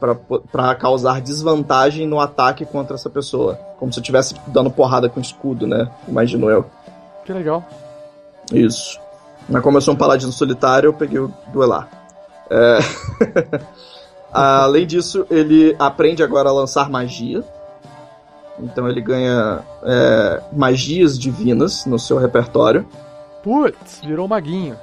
pra 0.52 0.76
causar 0.76 1.22
desvantagem 1.22 2.06
no 2.06 2.20
ataque 2.20 2.66
contra 2.66 2.96
essa 2.96 3.10
pessoa. 3.10 3.58
Como 3.80 3.94
se 3.94 4.00
eu 4.00 4.02
estivesse 4.02 4.36
dando 4.48 4.70
porrada 4.70 5.08
com 5.08 5.22
escudo, 5.22 5.66
né? 5.66 5.90
Imagino 6.10 6.50
eu. 6.50 6.66
Que 7.24 7.32
legal. 7.32 7.64
Isso. 8.52 9.00
Mas 9.50 9.62
como 9.62 9.78
eu 9.78 9.82
sou 9.82 9.94
um 9.94 9.98
paladino 9.98 10.32
solitário, 10.32 10.88
eu 10.88 10.94
peguei 10.94 11.20
o 11.20 11.34
duelar. 11.52 11.90
É... 12.50 12.80
Além 14.32 14.88
disso, 14.88 15.26
ele 15.30 15.76
aprende 15.78 16.24
agora 16.24 16.50
a 16.50 16.54
lançar 16.54 16.90
magia. 16.90 17.44
Então 18.60 18.88
ele 18.88 19.02
ganha 19.02 19.60
é, 19.84 20.42
magias 20.54 21.20
divinas 21.20 21.86
no 21.86 22.00
seu 22.00 22.18
repertório. 22.18 22.86
Putz, 23.44 24.02
virou 24.06 24.26
um 24.26 24.30
maguinho. 24.30 24.78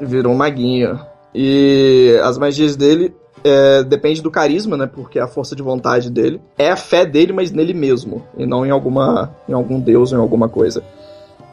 Virou 0.00 0.32
um 0.32 0.36
maguinho. 0.36 0.98
E 1.34 2.18
as 2.24 2.38
magias 2.38 2.74
dele 2.74 3.14
é, 3.44 3.82
depende 3.84 4.22
do 4.22 4.30
carisma, 4.30 4.76
né? 4.76 4.86
Porque 4.86 5.18
é 5.18 5.22
a 5.22 5.28
força 5.28 5.54
de 5.54 5.62
vontade 5.62 6.10
dele. 6.10 6.40
É 6.58 6.70
a 6.70 6.76
fé 6.76 7.04
dele, 7.06 7.32
mas 7.32 7.50
nele 7.50 7.74
mesmo. 7.74 8.24
E 8.36 8.46
não 8.46 8.64
em 8.64 8.70
alguma. 8.70 9.34
em 9.48 9.52
algum 9.52 9.78
deus 9.78 10.12
ou 10.12 10.18
em 10.18 10.20
alguma 10.20 10.48
coisa. 10.48 10.82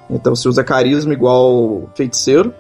Então 0.10 0.36
se 0.36 0.48
usa 0.48 0.64
carisma 0.64 1.14
igual 1.14 1.90
feiticeiro. 1.96 2.54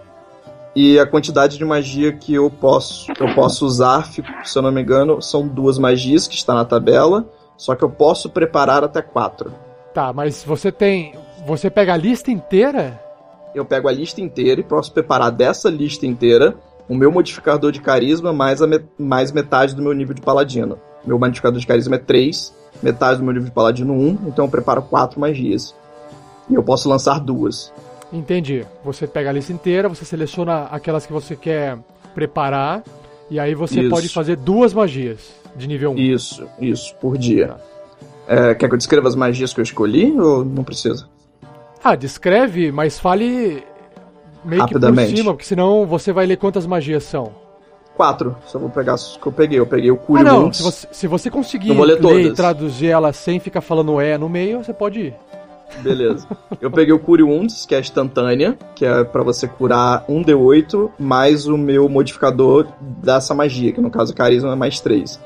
E 0.76 1.00
a 1.00 1.08
quantidade 1.08 1.58
de 1.58 1.66
magia 1.66 2.12
que 2.14 2.34
eu 2.36 2.52
posso, 2.52 3.12
eu 3.20 3.34
posso 3.34 3.66
usar, 3.66 4.04
fico- 4.06 4.28
se 4.44 4.58
eu 4.58 4.62
não 4.62 4.72
me 4.72 4.82
engano, 4.82 5.22
são 5.22 5.48
duas 5.48 5.80
magias 5.80 6.28
que 6.28 6.36
está 6.36 6.54
na 6.54 6.66
tabela. 6.66 7.26
Só 7.58 7.74
que 7.74 7.84
eu 7.84 7.90
posso 7.90 8.30
preparar 8.30 8.84
até 8.84 9.02
quatro. 9.02 9.52
Tá, 9.94 10.14
mas 10.14 10.44
você 10.44 10.72
tem. 10.72 11.16
Você 11.48 11.70
pega 11.70 11.94
a 11.94 11.98
lista 11.98 12.30
inteira? 12.32 13.02
eu 13.56 13.66
pego 13.66 13.88
a 13.88 13.92
lista 13.92 14.22
inteira 14.22 14.62
e 14.62 14.64
posso 14.64 14.92
preparar 14.94 15.32
dessa 15.32 15.68
lista 15.68 16.06
inteira 16.06 16.54
o 16.88 16.94
meu 16.94 17.12
modificador 17.12 17.72
de 17.72 17.82
carisma 17.82 18.32
mais, 18.32 18.62
a 18.62 18.68
me 18.68 18.80
mais 19.00 19.32
metade 19.32 19.74
do 19.76 19.82
meu 19.82 19.94
nível 19.94 20.14
de 20.14 20.22
paladino. 20.22 20.78
Meu 21.04 21.18
modificador 21.18 21.60
de 21.60 21.66
carisma 21.66 21.96
é 21.96 21.98
3, 21.98 22.54
metade 22.84 23.18
do 23.18 23.24
meu 23.24 23.34
nível 23.34 23.48
de 23.50 23.54
paladino 23.56 23.94
1, 23.94 24.28
então 24.28 24.46
eu 24.46 24.52
preparo 24.52 24.84
4 24.84 25.20
magias. 25.20 25.74
E 26.50 26.56
eu 26.56 26.64
posso 26.64 26.88
lançar 26.88 27.20
duas. 27.20 27.74
Entendi. 28.12 28.66
Você 28.84 29.06
pega 29.06 29.30
a 29.30 29.34
lista 29.34 29.52
inteira, 29.52 29.90
você 29.90 30.06
seleciona 30.06 30.64
aquelas 30.66 31.06
que 31.06 31.12
você 31.12 31.36
quer 31.36 31.78
preparar, 32.16 32.84
e 33.30 33.40
aí 33.40 33.54
você 33.54 33.82
Isso. 33.82 33.90
pode 33.90 34.10
fazer 34.10 34.38
duas 34.38 34.74
magias 34.74 35.20
de 35.56 35.68
nível 35.68 35.92
1. 35.92 35.98
Isso, 35.98 36.48
isso, 36.60 36.96
por 36.96 37.18
dia. 37.18 37.56
É, 38.28 38.56
quer 38.56 38.68
que 38.68 38.74
eu 38.74 38.78
descreva 38.78 39.08
as 39.08 39.16
magias 39.16 39.54
que 39.54 39.60
eu 39.60 39.64
escolhi 39.64 40.18
ou 40.20 40.44
não 40.44 40.64
precisa? 40.64 41.08
Ah, 41.84 41.96
descreve, 41.96 42.72
mas 42.72 43.00
fale 43.00 43.64
meio 44.44 44.66
que 44.66 44.80
por 44.80 45.08
cima, 45.08 45.32
porque 45.34 45.46
senão 45.46 45.86
você 45.86 46.12
vai 46.12 46.26
ler 46.26 46.38
quantas 46.38 46.66
magias 46.66 47.04
são. 47.04 47.32
Quatro, 47.96 48.36
só 48.46 48.60
vou 48.60 48.70
pegar 48.70 48.94
as 48.94 49.18
que 49.18 49.26
eu 49.26 49.32
peguei. 49.32 49.60
Eu 49.60 49.66
peguei 49.66 49.90
o 49.90 49.98
Cure 49.98 50.22
ah, 50.22 50.24
não. 50.24 50.54
Se 50.54 50.62
você, 50.62 50.88
se 50.92 51.08
você 51.08 51.32
conseguir 51.32 51.74
ler 51.74 52.00
ler 52.00 52.26
e 52.28 52.34
traduzir 52.34 52.88
ela 52.88 53.12
sem 53.12 53.40
ficar 53.40 53.62
falando 53.62 54.00
é 54.00 54.18
no 54.18 54.30
meio, 54.30 54.64
você 54.64 54.72
pode 54.72 55.00
ir. 55.00 55.16
Beleza. 55.82 56.28
Eu 56.62 56.72
peguei 56.72 56.94
o 56.94 57.00
Cure 57.00 57.24
Wounds, 57.24 57.66
que 57.66 57.76
é 57.76 57.80
instantânea, 57.80 58.58
que 58.76 58.86
é 58.86 59.04
pra 59.04 59.22
você 59.24 59.48
curar 59.48 60.04
um 60.10 60.24
D8 60.24 60.90
mais 60.98 61.48
o 61.48 61.58
meu 61.58 61.88
modificador 61.88 62.68
dessa 62.82 63.34
magia, 63.36 63.72
que 63.72 63.82
no 63.82 63.90
caso 63.92 64.14
carisma 64.16 64.54
é 64.54 64.56
mais 64.56 64.80
3. 64.80 65.20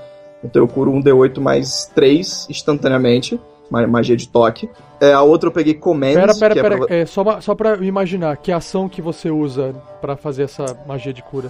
Então 0.44 0.62
eu 0.62 0.68
curo 0.68 0.92
um 0.92 1.02
D8 1.02 1.40
mais 1.40 1.86
3 1.96 2.48
instantaneamente, 2.50 3.40
ma- 3.70 3.86
magia 3.88 4.18
de 4.18 4.28
toque. 4.28 4.70
É, 5.00 5.14
a 5.14 5.22
outra 5.22 5.48
eu 5.50 5.54
peguei 5.54 5.74
Commands, 5.76 6.16
Pera, 6.16 6.36
pera, 6.36 6.54
que 6.54 6.60
é 6.60 6.62
pera. 6.64 6.78
pra... 6.86 6.96
É, 6.96 7.06
só, 7.06 7.42
só 7.42 7.56
pra 7.56 7.70
eu 7.76 7.84
imaginar, 7.84 8.36
que 8.38 8.52
ação 8.52 8.90
que 8.90 9.02
você 9.02 9.30
usa 9.32 9.74
pra 10.02 10.16
fazer 10.18 10.44
essa 10.44 10.66
magia 10.88 11.14
de 11.14 11.22
cura? 11.24 11.50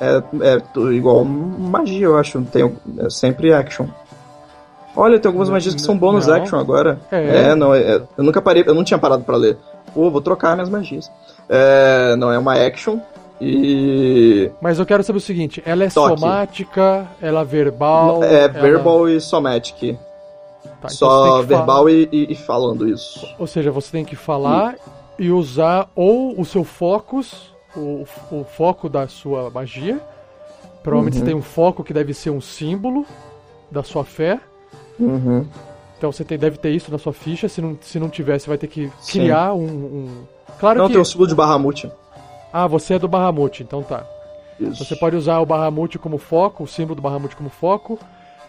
É, 0.00 0.22
é 0.42 0.80
igual 0.94 1.24
magia, 1.24 2.06
eu 2.06 2.16
acho. 2.16 2.40
Tem, 2.42 2.74
é 2.98 3.10
sempre 3.10 3.52
action. 3.52 3.86
Olha, 4.96 5.18
tem 5.18 5.28
algumas 5.28 5.48
magias 5.48 5.74
que 5.74 5.80
são 5.80 5.96
bônus 5.96 6.26
não. 6.26 6.34
action 6.34 6.58
agora. 6.58 6.98
É. 7.10 7.54
não, 7.54 7.74
é- 7.74 7.80
é- 7.96 8.02
eu 8.18 8.24
nunca 8.24 8.42
parei, 8.42 8.64
eu 8.66 8.74
não 8.74 8.82
tinha 8.84 8.98
parado 8.98 9.22
pra 9.24 9.36
ler. 9.36 9.56
Pô, 9.94 10.10
vou 10.10 10.20
trocar 10.20 10.54
minhas 10.54 10.68
magias. 10.68 11.10
É, 11.48 12.14
não, 12.16 12.30
é 12.32 12.38
uma 12.38 12.54
action. 12.54 12.98
E. 13.40 14.50
Mas 14.60 14.78
eu 14.78 14.84
quero 14.86 15.02
saber 15.02 15.16
o 15.18 15.20
seguinte, 15.20 15.62
ela 15.64 15.84
é 15.84 15.88
Toque. 15.88 16.20
somática, 16.20 17.06
ela 17.22 17.40
é 17.40 17.44
verbal? 17.44 18.22
é 18.22 18.44
ela- 18.44 18.48
verbal 18.48 19.08
e 19.08 19.20
somatic. 19.20 19.96
Tá, 20.62 20.88
então 20.88 20.90
Só 20.90 21.42
verbal 21.42 21.88
e, 21.88 22.08
e- 22.12 22.32
e 22.32 22.34
falando 22.34 22.86
isso. 22.88 23.26
Ou 23.38 23.46
seja, 23.46 23.70
você 23.70 23.90
tem 23.92 24.04
que 24.04 24.14
falar 24.16 24.74
e 25.18 25.30
usar 25.30 25.88
ou 25.94 26.38
o 26.38 26.44
seu 26.44 26.64
focus, 26.64 27.54
o, 27.76 28.04
o 28.30 28.44
foco 28.44 28.88
da 28.88 29.06
sua 29.08 29.50
magia. 29.50 30.00
Provavelmente 30.82 31.14
Uhum. 31.14 31.20
você 31.20 31.26
tem 31.26 31.34
um 31.34 31.42
foco 31.42 31.82
que 31.84 31.92
deve 31.92 32.12
ser 32.14 32.30
um 32.30 32.40
símbolo 32.40 33.04
da 33.70 33.82
sua 33.82 34.04
fé. 34.04 34.38
Uhum. 35.04 35.46
Então 35.98 36.10
você 36.10 36.24
tem- 36.24 36.38
deve 36.38 36.56
ter 36.56 36.70
isso 36.70 36.90
na 36.90 36.98
sua 36.98 37.12
ficha. 37.12 37.48
Se 37.48 37.60
não, 37.60 37.76
se 37.80 37.98
não 37.98 38.08
tiver, 38.08 38.38
você 38.38 38.48
vai 38.48 38.56
ter 38.58 38.66
que 38.68 38.90
criar 39.10 39.52
um. 39.54 39.64
um- 39.64 40.24
Claro 40.58 40.78
Não, 40.80 40.86
que. 40.86 40.92
tem 40.94 41.00
o 41.02 41.04
símbolo 41.04 41.28
de 41.28 41.34
Bahamut. 41.34 41.90
Ah, 42.52 42.66
você 42.66 42.94
é 42.94 42.98
do 42.98 43.08
Bahamut, 43.08 43.62
então 43.62 43.82
tá. 43.82 44.04
Isso. 44.58 44.84
Você 44.84 44.94
pode 44.96 45.16
usar 45.16 45.38
o 45.38 45.46
Bahamut 45.46 45.98
como 45.98 46.18
foco, 46.18 46.64
o 46.64 46.66
símbolo 46.66 46.96
do 46.96 47.02
Bahamut 47.02 47.34
como 47.36 47.48
foco, 47.48 47.98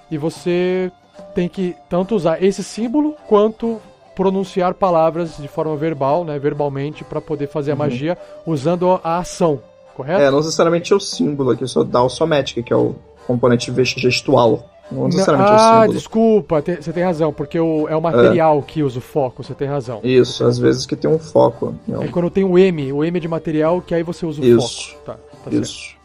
e 0.10 0.18
você 0.18 0.92
tem 1.36 1.48
que 1.48 1.76
tanto 1.90 2.16
usar 2.16 2.42
esse 2.44 2.64
símbolo 2.64 3.16
quanto 3.28 3.80
pronunciar 4.16 4.74
palavras 4.74 5.38
de 5.38 5.48
forma 5.48 5.76
verbal, 5.78 6.26
né, 6.26 6.38
verbalmente, 6.38 7.04
para 7.04 7.22
poder 7.22 7.48
fazer 7.48 7.72
a 7.72 7.76
magia 7.76 8.18
usando 8.46 9.00
a 9.04 9.20
ação, 9.20 9.62
correto? 9.96 10.20
Uhum. 10.20 10.28
É, 10.28 10.32
não 10.32 10.40
necessariamente 10.40 10.92
é 10.92 10.96
o 10.96 11.00
símbolo 11.00 11.52
aqui, 11.52 11.66
só 11.68 11.84
dá 11.84 12.04
o 12.04 12.10
somatic, 12.10 12.64
que 12.66 12.74
é 12.74 12.76
o 12.76 12.96
componente 13.26 13.72
gestual. 13.98 14.66
Não 14.92 15.06
necessariamente 15.06 15.52
é 15.52 15.54
o 15.54 15.58
ah, 15.58 15.74
símbolo. 15.80 15.94
desculpa, 15.94 16.62
te- 16.62 16.76
você 16.82 16.92
tem 16.92 17.04
razão, 17.04 17.32
porque 17.32 17.60
o- 17.60 17.88
é 17.88 17.96
o 17.96 18.02
material 18.02 18.62
que 18.62 18.84
usa 18.84 19.00
o 19.00 19.02
foco, 19.02 19.44
você 19.44 19.54
tem 19.54 19.68
razão. 19.68 20.00
Isso, 20.04 20.44
às 20.46 20.60
vezes 20.60 20.86
que 20.86 20.96
tem 20.96 21.10
um 21.10 21.18
foco. 21.20 21.74
Não. 21.88 22.04
É 22.04 22.08
quando 22.10 22.30
tem 22.30 22.44
o 22.44 22.58
M, 22.58 22.92
o 22.92 23.04
M 23.04 23.18
é 23.18 23.22
de 23.22 23.28
material, 23.28 23.82
que 23.82 23.96
aí 23.96 24.04
você 24.04 24.26
usa 24.26 24.42
o 24.42 24.46
Isso. 24.46 24.90
foco. 24.92 25.02
Tá, 25.06 25.14
tá 25.14 25.52
certo. 25.52 25.64
Isso. 25.64 25.96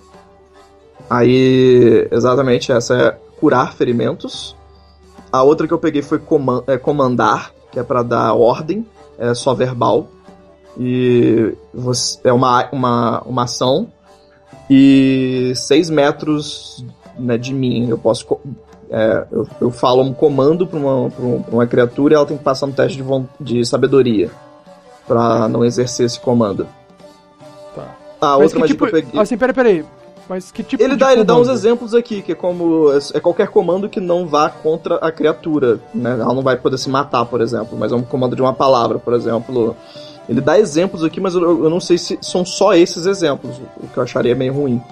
Aí, 1.09 2.09
exatamente, 2.11 2.73
essa 2.73 2.95
é 2.97 3.19
curar 3.39 3.75
ferimentos. 3.75 4.57
A 5.33 5.43
outra 5.43 5.67
que 5.67 5.73
eu 5.75 5.79
peguei 5.79 6.03
foi 6.03 6.19
coman- 6.19 6.63
é 6.67 6.77
comandar, 6.77 7.53
que 7.71 7.79
é 7.79 7.83
pra 7.83 8.03
dar 8.03 8.33
ordem, 8.35 8.87
é 9.19 9.33
só 9.35 9.55
verbal. 9.55 10.09
E 10.79 11.55
você, 11.73 12.19
é 12.25 12.33
uma, 12.33 12.69
uma, 12.71 13.21
uma 13.23 13.43
ação. 13.45 13.89
E 14.69 15.53
seis 15.55 15.89
metros 15.89 16.85
né, 17.19 17.39
de 17.39 17.55
mim, 17.55 17.89
eu 17.89 17.97
posso. 17.99 18.27
É, 18.91 19.25
eu, 19.33 19.47
eu 19.61 19.71
falo 19.71 20.03
um 20.03 20.13
comando 20.13 20.67
pra 20.67 20.79
uma, 20.79 21.11
pra 21.11 21.25
um- 21.25 21.45
uma 21.53 21.67
criatura 21.67 22.15
e 22.15 22.17
ela 22.17 22.27
tem 22.27 22.37
que 22.37 22.43
passar 22.45 22.67
um 22.67 22.73
teste 22.73 23.03
de, 23.03 23.05
de 23.41 23.65
sabedoria 23.65 24.31
pra 25.07 25.49
não 25.49 25.65
exercer 25.65 26.07
esse 26.07 26.19
comando. 26.21 26.67
Tá. 27.75 27.83
A 28.21 28.27
Mas 28.39 28.43
outra 28.43 28.49
que 28.49 28.59
magia 28.61 28.75
tipo... 28.75 28.87
que 28.87 28.97
eu 28.97 29.03
peguei. 29.03 29.21
Assim, 29.21 29.37
peraí, 29.37 29.55
peraí. 29.55 29.85
Mas 30.29 30.51
que 30.51 30.63
tipo 30.65 30.83
Ele 30.83 30.95
de 30.95 30.99
dá, 30.99 31.13
ele 31.13 31.23
dá 31.23 31.35
uns 31.35 31.43
comando? 31.43 31.57
exemplos 31.57 31.95
aqui, 31.95 32.21
que 32.21 32.33
é 32.33 32.35
como. 32.35 32.89
É 33.15 33.21
qualquer 33.21 33.47
comando 33.49 33.89
que 33.89 34.01
não 34.01 34.27
vá 34.27 34.51
contra 34.51 34.97
a 34.97 35.13
criatura. 35.13 35.79
Né? 35.95 36.11
Ela 36.21 36.35
não 36.35 36.43
vai 36.43 36.57
poder 36.57 36.79
se 36.79 36.89
matar, 36.91 37.25
por 37.27 37.41
exemplo, 37.41 37.79
mas 37.79 37.93
é 37.93 37.95
um 37.95 38.03
comando 38.03 38.35
de 38.35 38.43
uma 38.43 38.53
palavra, 38.53 38.99
por 38.99 39.15
exemplo. 39.15 39.77
Ele 40.29 40.41
dá 40.41 40.59
exemplos 40.59 41.05
aqui, 41.05 41.21
mas 41.21 41.37
eu, 41.37 41.63
eu 41.65 41.71
não 41.71 41.79
sei 41.79 41.97
se 41.97 42.19
são 42.21 42.45
só 42.45 42.75
esses 42.75 43.07
exemplos, 43.07 43.61
o 43.81 43.87
que 43.87 43.97
eu 43.97 44.03
acharia 44.03 44.35
meio 44.35 44.53
ruim. 44.53 44.83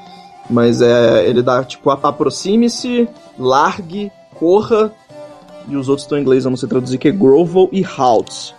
Mas 0.48 0.80
é. 0.82 1.26
Ele 1.26 1.42
dá 1.42 1.62
tipo 1.64 1.90
aproxime-se, 1.90 3.08
largue, 3.38 4.10
corra. 4.34 4.92
E 5.68 5.76
os 5.76 5.88
outros 5.88 6.04
estão 6.04 6.18
em 6.18 6.20
inglês, 6.20 6.44
eu 6.44 6.50
não 6.50 6.56
sei 6.58 6.68
traduzir, 6.68 6.98
que 6.98 7.08
é 7.08 7.10
grovel 7.12 7.68
e 7.72 7.82
halt. 7.84 8.52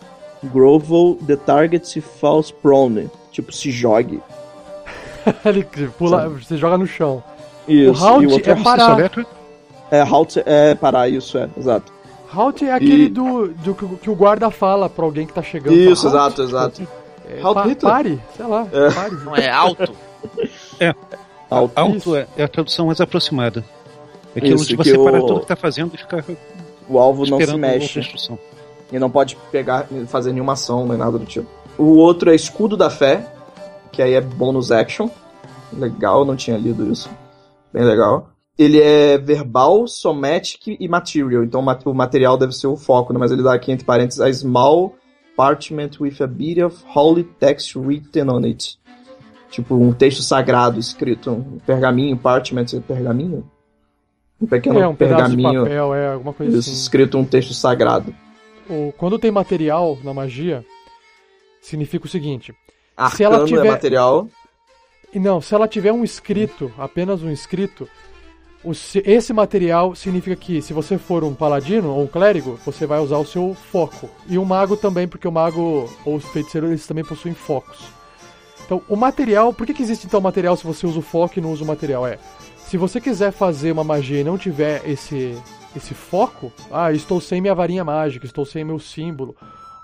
Grovel, 0.44 1.18
the 1.26 1.36
target 1.36 1.88
se 1.88 2.02
falls 2.02 2.50
prone. 2.52 3.10
Tipo, 3.32 3.52
se 3.52 3.70
jogue. 3.72 4.22
Ele 5.46 5.64
pula, 5.98 6.30
você 6.30 6.58
joga 6.58 6.78
no 6.78 6.88
chão. 6.88 7.24
Isso. 7.68 8.04
halt 8.04 8.24
e 8.24 8.28
o 8.28 8.32
outro 8.32 8.52
é 8.52 8.56
parar. 8.64 9.00
elétrico? 9.00 9.30
É, 9.92 10.02
halt 10.02 10.38
é 10.46 10.76
parar, 10.76 11.10
isso 11.10 11.38
é, 11.38 11.48
exato. 11.58 11.92
Halt 12.34 12.62
é 12.64 12.72
aquele 12.74 13.06
E- 13.06 13.10
do, 13.10 13.48
do 13.48 13.74
que, 13.76 13.88
que 13.98 14.10
o 14.10 14.16
guarda 14.16 14.50
fala 14.52 14.90
pra 14.90 15.06
alguém 15.06 15.26
que 15.28 15.34
tá 15.34 15.42
chegando. 15.44 15.76
Isso, 15.76 16.08
halt, 16.08 16.40
exato, 16.40 16.42
exato. 16.44 16.88
é, 17.30 17.42
Halt 17.42 17.54
pa- 17.56 17.64
Hitler. 17.68 17.92
Pare, 17.94 18.20
sei 18.36 18.46
lá, 18.46 18.68
É. 18.72 18.92
pare. 18.92 19.16
Não 19.24 19.36
é 19.36 19.50
alto? 19.50 19.82
Halt. 20.82 20.96
Alto 21.50 22.16
é, 22.16 22.28
é 22.38 22.44
a 22.44 22.48
tradução 22.48 22.88
mais 22.88 23.00
aproximada. 23.00 23.64
É 24.36 24.40
aquilo 24.40 24.56
Isso, 24.56 24.68
de 24.68 24.76
você 24.76 24.98
parar 24.98 25.22
o- 25.22 25.28
tudo 25.28 25.40
que 25.42 25.48
tá 25.48 25.56
fazendo 25.56 25.94
e 25.94 25.98
ficar 25.98 26.24
O 26.90 27.00
alvo 27.00 27.26
não 27.26 27.40
se 27.40 27.58
mexe. 27.58 28.02
E 28.92 29.00
não 29.00 29.10
pode 29.10 29.36
pegar, 29.52 29.88
fazer 30.08 30.32
nenhuma 30.34 30.54
ação, 30.54 30.88
nem 30.88 30.98
nada 30.98 31.18
do 31.18 31.26
tipo. 31.26 31.48
O 31.78 31.96
outro 31.96 32.30
é 32.32 32.36
Escudo 32.36 32.78
da 32.78 32.90
Fé, 32.90 33.26
que 33.92 34.02
aí 34.02 34.14
é 34.14 34.22
bônus 34.22 34.72
action. 34.72 35.10
Legal, 35.74 36.24
não 36.26 36.36
tinha 36.36 36.58
lido 36.58 36.92
isso. 36.92 37.10
Bem 37.74 37.84
legal. 37.84 38.30
Ele 38.58 38.80
é 38.82 39.18
verbal, 39.18 39.88
somatic 39.88 40.78
e 40.80 40.88
material. 40.88 41.44
Então 41.44 41.62
o 41.86 41.94
material 41.94 42.38
deve 42.38 42.54
ser 42.54 42.68
o 42.68 42.78
foco, 42.78 43.12
né? 43.12 43.20
mas 43.20 43.32
ele 43.32 43.44
dá 43.44 43.54
aqui 43.54 43.72
entre 43.72 43.86
parênteses 43.86 44.22
a 44.22 44.32
small 44.32 44.96
parchment 45.36 45.92
with 46.00 46.16
a 46.22 46.28
bit 46.28 46.62
of 46.62 46.78
holy 46.96 47.24
text 47.40 47.76
written 47.76 48.30
on 48.30 48.46
it. 48.46 48.78
Tipo 49.56 49.76
um 49.76 49.94
texto 49.94 50.22
sagrado 50.22 50.78
escrito, 50.80 51.32
um 51.32 51.60
pergaminho, 51.66 52.18
parchment, 52.18 52.66
é 52.74 52.80
pergaminho? 52.82 53.50
Um 54.42 54.46
pequeno 54.46 54.80
É, 54.80 54.86
um 54.88 54.94
pergaminho 54.96 55.64
papel, 55.64 55.94
é 55.96 56.12
alguma 56.12 56.34
coisa 56.34 56.58
isso, 56.58 56.70
assim. 56.70 56.78
escrito 56.78 57.18
um 57.18 57.24
texto 57.24 57.54
sagrado. 57.54 58.14
O- 58.70 58.92
quando 58.98 59.18
tem 59.18 59.32
material 59.32 59.98
na 60.04 60.14
magia, 60.14 60.66
significa 61.62 62.06
o 62.06 62.10
seguinte. 62.10 62.54
Arcano 62.98 63.16
Se 63.16 63.24
ela 63.24 63.46
tiver- 63.46 63.66
é 63.66 63.72
material. 63.72 64.28
E 65.14 65.20
não, 65.20 65.40
se 65.40 65.56
ela 65.56 65.70
tiver 65.70 65.94
um 65.94 66.04
escrito, 66.04 66.70
apenas 66.78 67.24
um 67.24 67.32
escrito, 67.32 67.88
o 68.62 68.74
se- 68.74 69.02
esse 69.06 69.32
material 69.32 69.96
significa 69.96 70.36
que 70.36 70.62
se 70.62 70.74
você 70.74 70.98
for 70.98 71.24
um 71.24 71.34
paladino 71.34 71.92
ou 71.94 72.04
um 72.04 72.08
clérigo, 72.08 72.60
você 72.66 72.86
vai 72.86 73.00
usar 73.00 73.20
o 73.20 73.26
seu 73.26 73.54
foco. 73.54 74.10
E 74.28 74.38
um 74.38 74.44
mago 74.44 74.76
também, 74.76 75.08
porque 75.08 75.28
o 75.28 75.32
mago 75.32 75.90
ou 76.04 76.16
os 76.16 76.26
feiticeiros 76.26 76.70
eles 76.72 76.86
também 76.86 77.06
possuem 77.06 77.34
focos. 77.34 77.88
Então, 78.66 78.82
o 78.90 78.96
material, 78.96 79.54
por 79.54 79.66
que, 79.66 79.74
que 79.74 79.84
existe 79.84 80.08
então 80.08 80.20
material 80.20 80.58
se 80.58 80.66
você 80.66 80.88
usa 80.88 80.98
o 80.98 81.04
foco 81.04 81.38
e 81.38 81.42
não 81.42 81.52
usa 81.52 81.64
o 81.64 81.68
material? 81.68 82.06
É, 82.08 82.18
se 82.58 82.78
você 82.78 83.00
quiser 83.00 83.32
fazer 83.32 83.72
uma 83.72 83.84
magia 83.84 84.22
e 84.22 84.24
não 84.24 84.40
tiver 84.40 84.82
esse, 84.90 85.38
esse 85.76 85.94
foco, 85.94 86.52
ah, 86.72 86.92
estou 86.92 87.22
sem 87.22 87.40
minha 87.40 87.54
varinha 87.54 87.84
mágica, 87.84 88.26
estou 88.26 88.44
sem 88.44 88.64
meu 88.64 88.80
símbolo, 88.80 89.36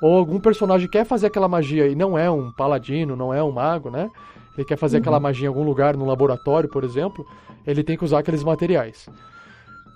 ou 0.02 0.18
algum 0.18 0.40
personagem 0.40 0.90
quer 0.90 1.06
fazer 1.06 1.28
aquela 1.28 1.48
magia 1.48 1.88
e 1.88 1.94
não 1.94 2.18
é 2.18 2.30
um 2.30 2.52
paladino, 2.52 3.16
não 3.16 3.32
é 3.32 3.44
um 3.44 3.52
mago, 3.52 3.92
né? 3.92 4.10
Ele 4.58 4.66
quer 4.66 4.78
fazer 4.78 4.98
aquela 4.98 5.20
magia 5.20 5.46
em 5.46 5.48
algum 5.48 5.64
lugar, 5.64 5.96
no 5.96 6.06
laboratório, 6.06 6.68
por 6.68 6.84
exemplo, 6.84 7.26
ele 7.66 7.84
tem 7.84 7.96
que 7.96 8.04
usar 8.04 8.20
aqueles 8.20 8.44
materiais. 8.44 9.08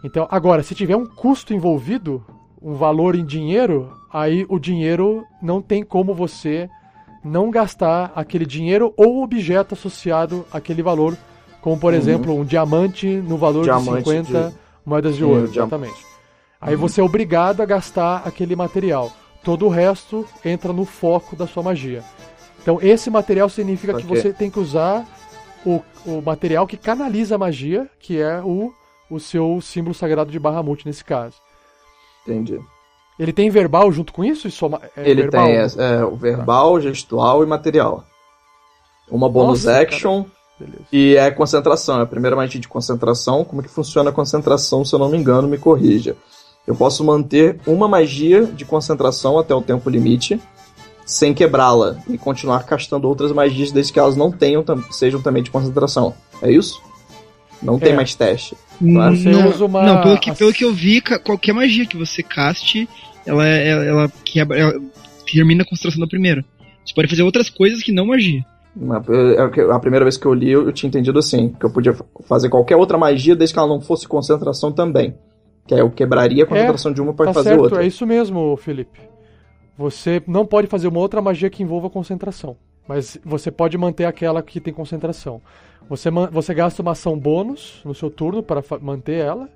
Então, 0.04 0.28
agora, 0.30 0.62
se 0.62 0.76
tiver 0.76 0.96
um 0.96 1.08
custo 1.08 1.56
envolvido, 1.56 2.24
um 2.62 2.76
valor 2.76 3.16
em 3.16 3.26
dinheiro, 3.26 3.92
aí 4.14 4.46
o 4.48 4.60
dinheiro 4.60 5.26
não 5.42 5.60
tem 5.60 5.84
como 5.84 6.14
você 6.14 6.70
não 7.26 7.50
gastar 7.50 8.12
aquele 8.16 8.46
dinheiro 8.46 8.94
ou 8.96 9.24
objeto 9.24 9.74
associado 9.74 10.46
àquele 10.52 10.82
valor, 10.84 11.18
como 11.62 11.78
por 11.80 11.92
Uhum. 11.92 12.00
exemplo 12.00 12.36
um 12.40 12.46
diamante 12.46 13.08
no 13.08 13.36
valor 13.38 13.64
Diamante 13.64 14.04
de 14.04 14.10
50 14.10 14.50
de- 14.50 14.56
moedas 14.86 15.16
de 15.16 15.24
ouro, 15.24 15.48
diam- 15.48 15.66
exatamente. 15.66 16.06
Aí 16.62 16.76
você 16.76 17.02
é 17.02 17.04
obrigado 17.04 17.62
a 17.62 17.66
gastar 17.66 18.22
aquele 18.26 18.56
material. 18.56 19.12
Todo 19.44 19.66
o 19.66 19.70
resto 19.70 20.26
entra 20.44 20.72
no 20.72 20.86
foco 20.86 21.36
da 21.36 21.46
sua 21.48 21.62
magia. 21.64 22.04
Então 22.62 22.80
esse 22.82 23.10
material 23.10 23.50
significa 23.50 23.94
que 23.96 24.06
Ok. 24.06 24.16
você 24.22 24.32
tem 24.34 24.50
que 24.50 24.60
usar 24.60 25.06
o, 25.66 25.82
o 26.06 26.22
material 26.22 26.66
que 26.68 26.78
canaliza 26.78 27.36
a 27.36 27.38
magia, 27.38 27.90
que 28.00 28.20
é 28.22 28.40
o, 28.42 28.72
o 29.10 29.20
seu 29.20 29.60
símbolo 29.62 29.94
sagrado 29.96 30.32
de 30.32 30.40
Bahamut 30.40 30.86
nesse 30.86 31.04
caso. 31.04 31.36
Entendi. 32.28 32.60
Ele 33.18 33.32
tem 33.32 33.50
verbal 33.50 33.92
junto 33.92 34.12
com 34.12 34.24
isso? 34.24 34.48
Isso 34.48 34.66
é 34.96 35.10
Ele 35.10 35.24
verbal? 35.24 35.46
tem 35.46 35.56
é, 35.56 35.68
é, 35.78 36.06
o 36.06 36.16
verbal, 36.16 36.80
gestual 36.82 37.44
e 37.44 37.46
material. 37.48 38.04
Uma 39.10 39.30
bonus 39.30 39.64
Nossa, 39.64 39.80
action 39.80 40.26
e 40.92 41.16
é 41.16 41.32
concentração. 41.32 42.00
É 42.00 42.04
a 42.04 42.08
primeira 42.08 42.36
magia 42.36 42.60
de 42.60 42.68
concentração. 42.68 43.46
Como 43.46 43.62
que 43.62 43.70
funciona 43.70 44.10
a 44.10 44.14
concentração, 44.14 44.84
se 44.84 44.94
eu 44.94 45.00
não 45.00 45.10
me 45.10 45.18
engano, 45.18 45.48
me 45.48 45.58
corrija. 45.58 46.16
Eu 46.68 46.76
posso 46.76 47.04
manter 47.04 47.60
uma 47.68 47.88
magia 47.88 48.46
de 48.46 48.66
concentração 48.66 49.38
até 49.38 49.54
o 49.54 49.62
tempo 49.62 49.90
limite, 49.90 50.42
sem 51.06 51.34
quebrá-la, 51.34 51.98
e 52.10 52.18
continuar 52.18 52.66
castando 52.66 53.08
outras 53.08 53.32
magias 53.32 53.72
desde 53.72 53.94
que 53.94 54.00
elas 54.00 54.16
não 54.16 54.32
tenham, 54.32 54.66
sejam 54.90 55.22
também 55.22 55.44
de 55.44 55.52
concentração. 55.52 56.16
É 56.42 56.52
isso? 56.52 56.82
Não 57.62 57.80
tem 57.80 57.94
É. 57.94 57.96
mais 57.96 58.14
teste. 58.16 58.56
Não, 58.80 59.16
Você 59.16 59.30
usa 59.30 59.66
uma- 59.66 59.84
não 59.84 60.02
pelo, 60.02 60.20
que, 60.20 60.32
pelo 60.34 60.54
que 60.54 60.64
eu 60.66 60.74
vi, 60.74 61.02
qualquer 61.02 61.54
magia 61.54 61.86
que 61.86 61.96
você 61.98 62.22
caste, 62.22 62.88
ela, 63.26 63.46
ela, 63.48 63.84
ela 63.86 64.12
quebra, 64.24 64.58
ela 64.60 64.74
termina 65.32 65.64
a 65.64 65.66
concentração 65.66 66.02
da 66.02 66.08
primeira. 66.08 66.44
Você 66.86 66.94
pode 66.94 67.08
fazer 67.08 67.24
outras 67.24 67.50
coisas 67.50 67.82
que 67.82 67.92
não 67.92 68.08
magia. 68.08 68.46
É 68.78 69.72
A 69.72 69.80
primeira 69.80 70.04
vez 70.04 70.18
que 70.18 70.26
eu 70.26 70.34
li, 70.34 70.52
eu 70.52 70.72
tinha 70.74 70.90
entendido 70.90 71.18
assim, 71.18 71.56
que 71.58 71.66
eu 71.66 71.70
podia 71.70 71.94
fa- 71.94 72.04
fazer 72.28 72.50
qualquer 72.50 72.76
outra 72.76 72.98
magia 72.98 73.36
desde 73.36 73.54
que 73.54 73.60
ela 73.60 73.70
não 73.70 73.80
fosse 73.80 74.06
concentração 74.08 74.72
também. 74.72 75.16
Que 75.66 75.74
aí 75.74 75.80
eu 75.80 75.90
quebraria 75.90 76.44
a 76.44 76.48
concentração 76.48 76.92
de 76.92 77.02
uma 77.02 77.14
para 77.14 77.28
Tá 77.28 77.34
fazer 77.34 77.50
certo, 77.52 77.62
outra. 77.62 77.84
é 77.84 77.88
isso 77.88 78.06
mesmo, 78.06 78.56
Felipe. 78.58 79.00
Você 79.78 80.22
não 80.28 80.46
pode 80.46 80.68
fazer 80.68 80.88
uma 80.88 81.00
outra 81.00 81.22
magia 81.22 81.50
que 81.50 81.64
envolva 81.64 81.90
concentração. 81.90 82.56
Mas 82.88 83.18
você 83.24 83.50
pode 83.52 83.78
manter 83.78 84.06
aquela 84.06 84.42
que 84.44 84.60
tem 84.60 84.74
concentração. 84.74 85.42
Você, 85.90 86.10
você 86.32 86.54
gasta 86.54 86.82
uma 86.82 86.92
ação 86.92 87.18
bônus 87.18 87.82
no 87.84 87.94
seu 87.96 88.10
turno 88.10 88.44
para 88.44 88.64
manter 88.82 89.20
ela. 89.20 89.50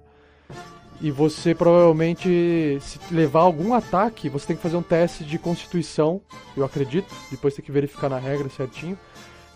E 1.01 1.11
você 1.11 1.55
provavelmente, 1.55 2.77
se 2.81 2.99
levar 3.13 3.41
algum 3.41 3.73
ataque, 3.73 4.27
você 4.27 4.47
tem 4.47 4.55
que 4.55 4.61
fazer 4.61 4.75
um 4.75 4.81
teste 4.81 5.23
de 5.23 5.39
constituição, 5.39 6.19
eu 6.57 6.65
acredito. 6.65 7.07
Depois 7.31 7.53
tem 7.55 7.63
que 7.63 7.71
verificar 7.71 8.09
na 8.09 8.17
regra 8.19 8.49
certinho. 8.49 8.97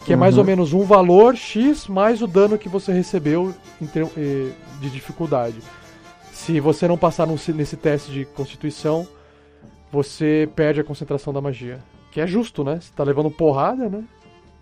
Que 0.06 0.14
é 0.14 0.16
mais 0.16 0.36
Uhum. 0.36 0.42
ou 0.42 0.46
menos 0.46 0.74
um 0.74 0.84
valor 0.84 1.36
X 1.36 1.88
mais 1.88 2.22
o 2.22 2.28
dano 2.28 2.58
que 2.58 2.70
você 2.70 2.92
recebeu 2.94 3.54
eh, 3.82 4.52
de 4.80 4.90
dificuldade. 4.90 5.58
Se 6.32 6.60
você 6.60 6.88
não 6.88 6.98
passar 6.98 7.26
nesse 7.28 7.78
teste 7.78 8.12
de 8.12 8.26
constituição, 8.26 9.08
você 9.92 10.50
perde 10.56 10.82
a 10.82 10.84
concentração 10.84 11.32
da 11.32 11.40
magia. 11.40 11.80
Que 12.14 12.22
é 12.22 12.28
justo, 12.28 12.64
né? 12.64 12.80
Você 12.80 12.92
tá 12.96 13.04
levando 13.04 13.32
porrada, 13.32 13.90
né? 13.90 14.04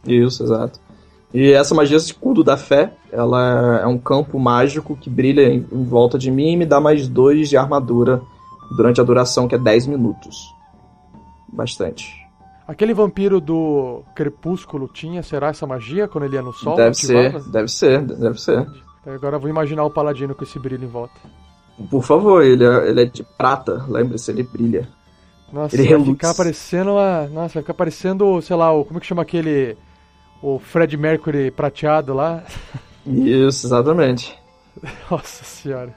Isso, 0.08 0.44
exato. 0.44 0.80
E 1.34 1.52
essa 1.52 1.76
magia 1.76 1.98
escudo 1.98 2.44
da 2.44 2.58
fé, 2.58 2.94
ela 3.12 3.80
é 3.82 3.88
um 3.88 3.98
campo 3.98 4.40
mágico 4.40 4.98
que 4.98 5.10
brilha 5.10 5.42
em, 5.42 5.66
em 5.72 5.84
volta 5.84 6.18
de 6.18 6.30
mim 6.30 6.54
e 6.54 6.58
me 6.58 6.66
dá 6.66 6.80
mais 6.80 7.08
dois 7.08 7.50
de 7.50 7.58
armadura 7.58 8.22
durante 8.76 9.00
a 9.00 9.04
duração, 9.04 9.48
que 9.48 9.56
é 9.56 9.58
10 9.58 9.88
minutos. 9.88 10.54
Bastante. 11.48 12.22
Aquele 12.68 12.94
vampiro 12.94 13.42
do 13.42 14.04
Crepúsculo 14.16 14.88
tinha, 14.88 15.22
será 15.22 15.50
essa 15.50 15.68
magia 15.68 16.08
quando 16.08 16.26
ele 16.26 16.36
ia 16.36 16.42
no 16.42 16.54
sol? 16.54 16.76
deve 16.76 16.96
ser, 16.96 17.42
deve 17.50 17.68
ser, 17.68 18.02
deve 18.02 18.40
ser. 18.40 18.66
Agora 19.06 19.36
eu 19.36 19.40
vou 19.40 19.50
imaginar 19.50 19.84
o 19.84 19.90
paladino 19.90 20.36
com 20.36 20.44
esse 20.44 20.58
brilho 20.58 20.86
em 20.86 20.88
volta. 20.88 21.16
Por 21.90 22.04
favor, 22.04 22.44
ele 22.44 22.64
é, 22.64 22.90
ele 22.90 23.02
é 23.02 23.06
de 23.06 23.24
prata, 23.24 23.86
lembre-se, 23.90 24.32
ele 24.32 24.44
brilha. 24.44 24.88
Nossa, 25.52 25.76
Ele 25.76 25.88
vai 25.98 26.06
ficar 26.06 26.34
parecendo 26.34 26.92
uma. 26.92 27.28
Nossa, 27.28 27.56
vai 27.56 27.64
ficar 27.64 27.74
parecendo, 27.74 28.42
sei 28.42 28.56
lá, 28.56 28.72
o, 28.72 28.86
como 28.86 28.98
é 28.98 29.02
que 29.02 29.08
chama 29.08 29.22
aquele. 29.22 29.78
O 30.42 30.58
Fred 30.60 30.96
Mercury 30.98 31.52
prateado 31.52 32.14
lá. 32.14 32.44
Isso, 33.06 33.68
exatamente. 33.68 34.38
Nossa 35.10 35.44
senhora. 35.44 35.94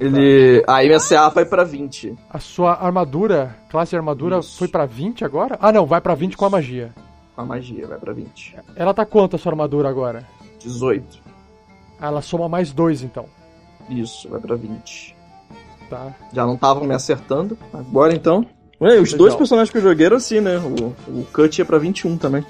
Ele. 0.00 0.62
Aí 0.66 0.86
minha 0.86 1.00
CA 1.00 1.28
vai 1.28 1.44
pra 1.44 1.64
20. 1.64 2.16
A 2.30 2.38
sua 2.38 2.72
armadura, 2.74 3.56
classe 3.68 3.90
de 3.90 3.96
armadura, 3.96 4.38
Isso. 4.38 4.56
foi 4.58 4.68
pra 4.68 4.86
20 4.86 5.24
agora? 5.24 5.58
Ah, 5.60 5.72
não, 5.72 5.84
vai 5.84 6.00
pra 6.00 6.14
20 6.14 6.36
com 6.36 6.44
a 6.44 6.50
magia. 6.50 6.92
Com 7.34 7.42
a 7.42 7.44
magia, 7.44 7.86
vai 7.86 7.98
pra 7.98 8.12
20. 8.12 8.56
Ela 8.76 8.94
tá 8.94 9.04
quanto 9.04 9.36
a 9.36 9.38
sua 9.38 9.52
armadura 9.52 9.88
agora? 9.88 10.24
18. 10.60 11.18
Ela 12.00 12.22
soma 12.22 12.48
mais 12.48 12.72
2 12.72 13.02
então. 13.02 13.26
Isso, 13.88 14.28
vai 14.28 14.40
pra 14.40 14.54
20. 14.54 15.16
Tá. 15.90 16.14
Já 16.32 16.46
não 16.46 16.54
estavam 16.54 16.84
me 16.84 16.94
acertando. 16.94 17.58
Agora 17.72 18.12
então. 18.14 18.46
Ué, 18.80 19.00
os 19.00 19.12
Legal. 19.12 19.18
dois 19.18 19.34
personagens 19.34 19.70
que 19.70 19.78
eu 19.78 19.82
joguei 19.82 20.06
eram 20.06 20.16
assim, 20.16 20.40
né? 20.40 20.58
O, 20.58 20.94
o 21.20 21.26
Cut 21.32 21.58
ia 21.58 21.64
pra 21.64 21.78
21 21.78 22.16
também. 22.16 22.44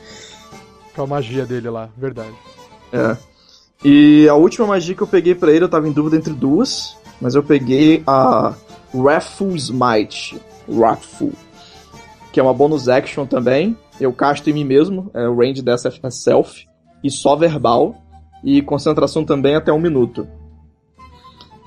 Com 0.95 1.03
a 1.03 1.07
magia 1.07 1.47
dele 1.47 1.70
lá, 1.70 1.89
verdade. 1.97 2.35
É. 2.93 3.16
E 3.85 4.29
a 4.29 4.35
última 4.35 4.66
magia 4.66 4.95
que 4.95 5.03
eu 5.03 5.07
peguei 5.07 5.35
pra 5.35 5.53
ele, 5.53 5.64
eu 5.64 5.68
tava 5.68 5.89
em 5.89 5.93
dúvida 5.93 6.16
entre 6.16 6.33
duas. 6.33 6.97
Mas 7.20 7.35
eu 7.35 7.43
peguei 7.43 8.03
a 8.07 8.55
Wrathful 8.95 9.57
Smite. 9.57 10.41
Wrathful. 10.68 11.33
Que 12.33 12.41
é 12.41 12.43
uma 12.43 12.55
bonus 12.55 12.89
action 12.89 13.26
também. 13.26 13.76
Eu 14.01 14.12
casto 14.12 14.49
em 14.51 14.53
mim 14.53 14.64
mesmo. 14.64 15.11
É, 15.14 15.29
o 15.29 15.37
range 15.37 15.62
dessa 15.62 15.89
é 16.03 16.11
self. 16.11 16.66
E 17.03 17.11
só 17.11 17.35
verbal. 17.37 17.97
E 18.45 18.62
concentração 18.62 19.24
também 19.24 19.57
até 19.57 19.72
um 19.72 19.81
minuto. 19.81 20.29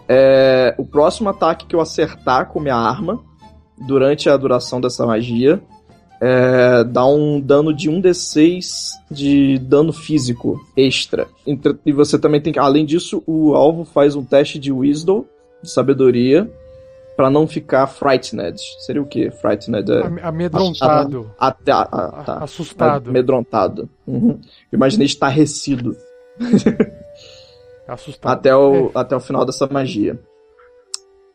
É, 0.07 0.75
o 0.77 0.85
próximo 0.85 1.29
ataque 1.29 1.65
que 1.65 1.75
eu 1.75 1.81
acertar 1.81 2.47
com 2.47 2.59
minha 2.59 2.75
arma, 2.75 3.23
durante 3.87 4.29
a 4.29 4.37
duração 4.37 4.79
dessa 4.81 5.05
magia, 5.05 5.61
é, 6.21 6.83
dá 6.83 7.05
um 7.05 7.39
dano 7.41 7.73
de 7.73 7.89
1d6 7.89 8.91
de 9.09 9.57
dano 9.59 9.91
físico 9.91 10.59
extra. 10.77 11.27
E 11.85 11.91
você 11.91 12.19
também 12.19 12.39
tem 12.41 12.53
que. 12.53 12.59
Além 12.59 12.85
disso, 12.85 13.23
o 13.25 13.55
alvo 13.55 13.83
faz 13.85 14.15
um 14.15 14.23
teste 14.23 14.59
de 14.59 14.71
Wisdom, 14.71 15.25
de 15.63 15.69
sabedoria, 15.71 16.49
pra 17.17 17.29
não 17.29 17.47
ficar 17.47 17.87
frightened. 17.87 18.55
Seria 18.85 19.01
o 19.01 19.05
que? 19.05 19.31
Frightened 19.31 19.91
é. 19.91 20.05
Am- 20.05 20.19
Amedrontado. 20.21 21.31
Até, 21.39 21.71
ah, 21.71 21.87
ah, 21.91 22.23
tá. 22.23 22.37
Assustado. 22.43 23.09
Amedrontado. 23.09 23.89
Uhum. 24.05 24.39
Imaginei 24.71 25.05
estarrecido 25.07 25.95
Assustado. 27.87 28.31
até 28.33 28.55
o, 28.55 28.87
É, 28.87 28.91
até 28.95 29.15
o 29.15 29.19
final 29.19 29.45
dessa 29.45 29.67
magia. 29.67 30.19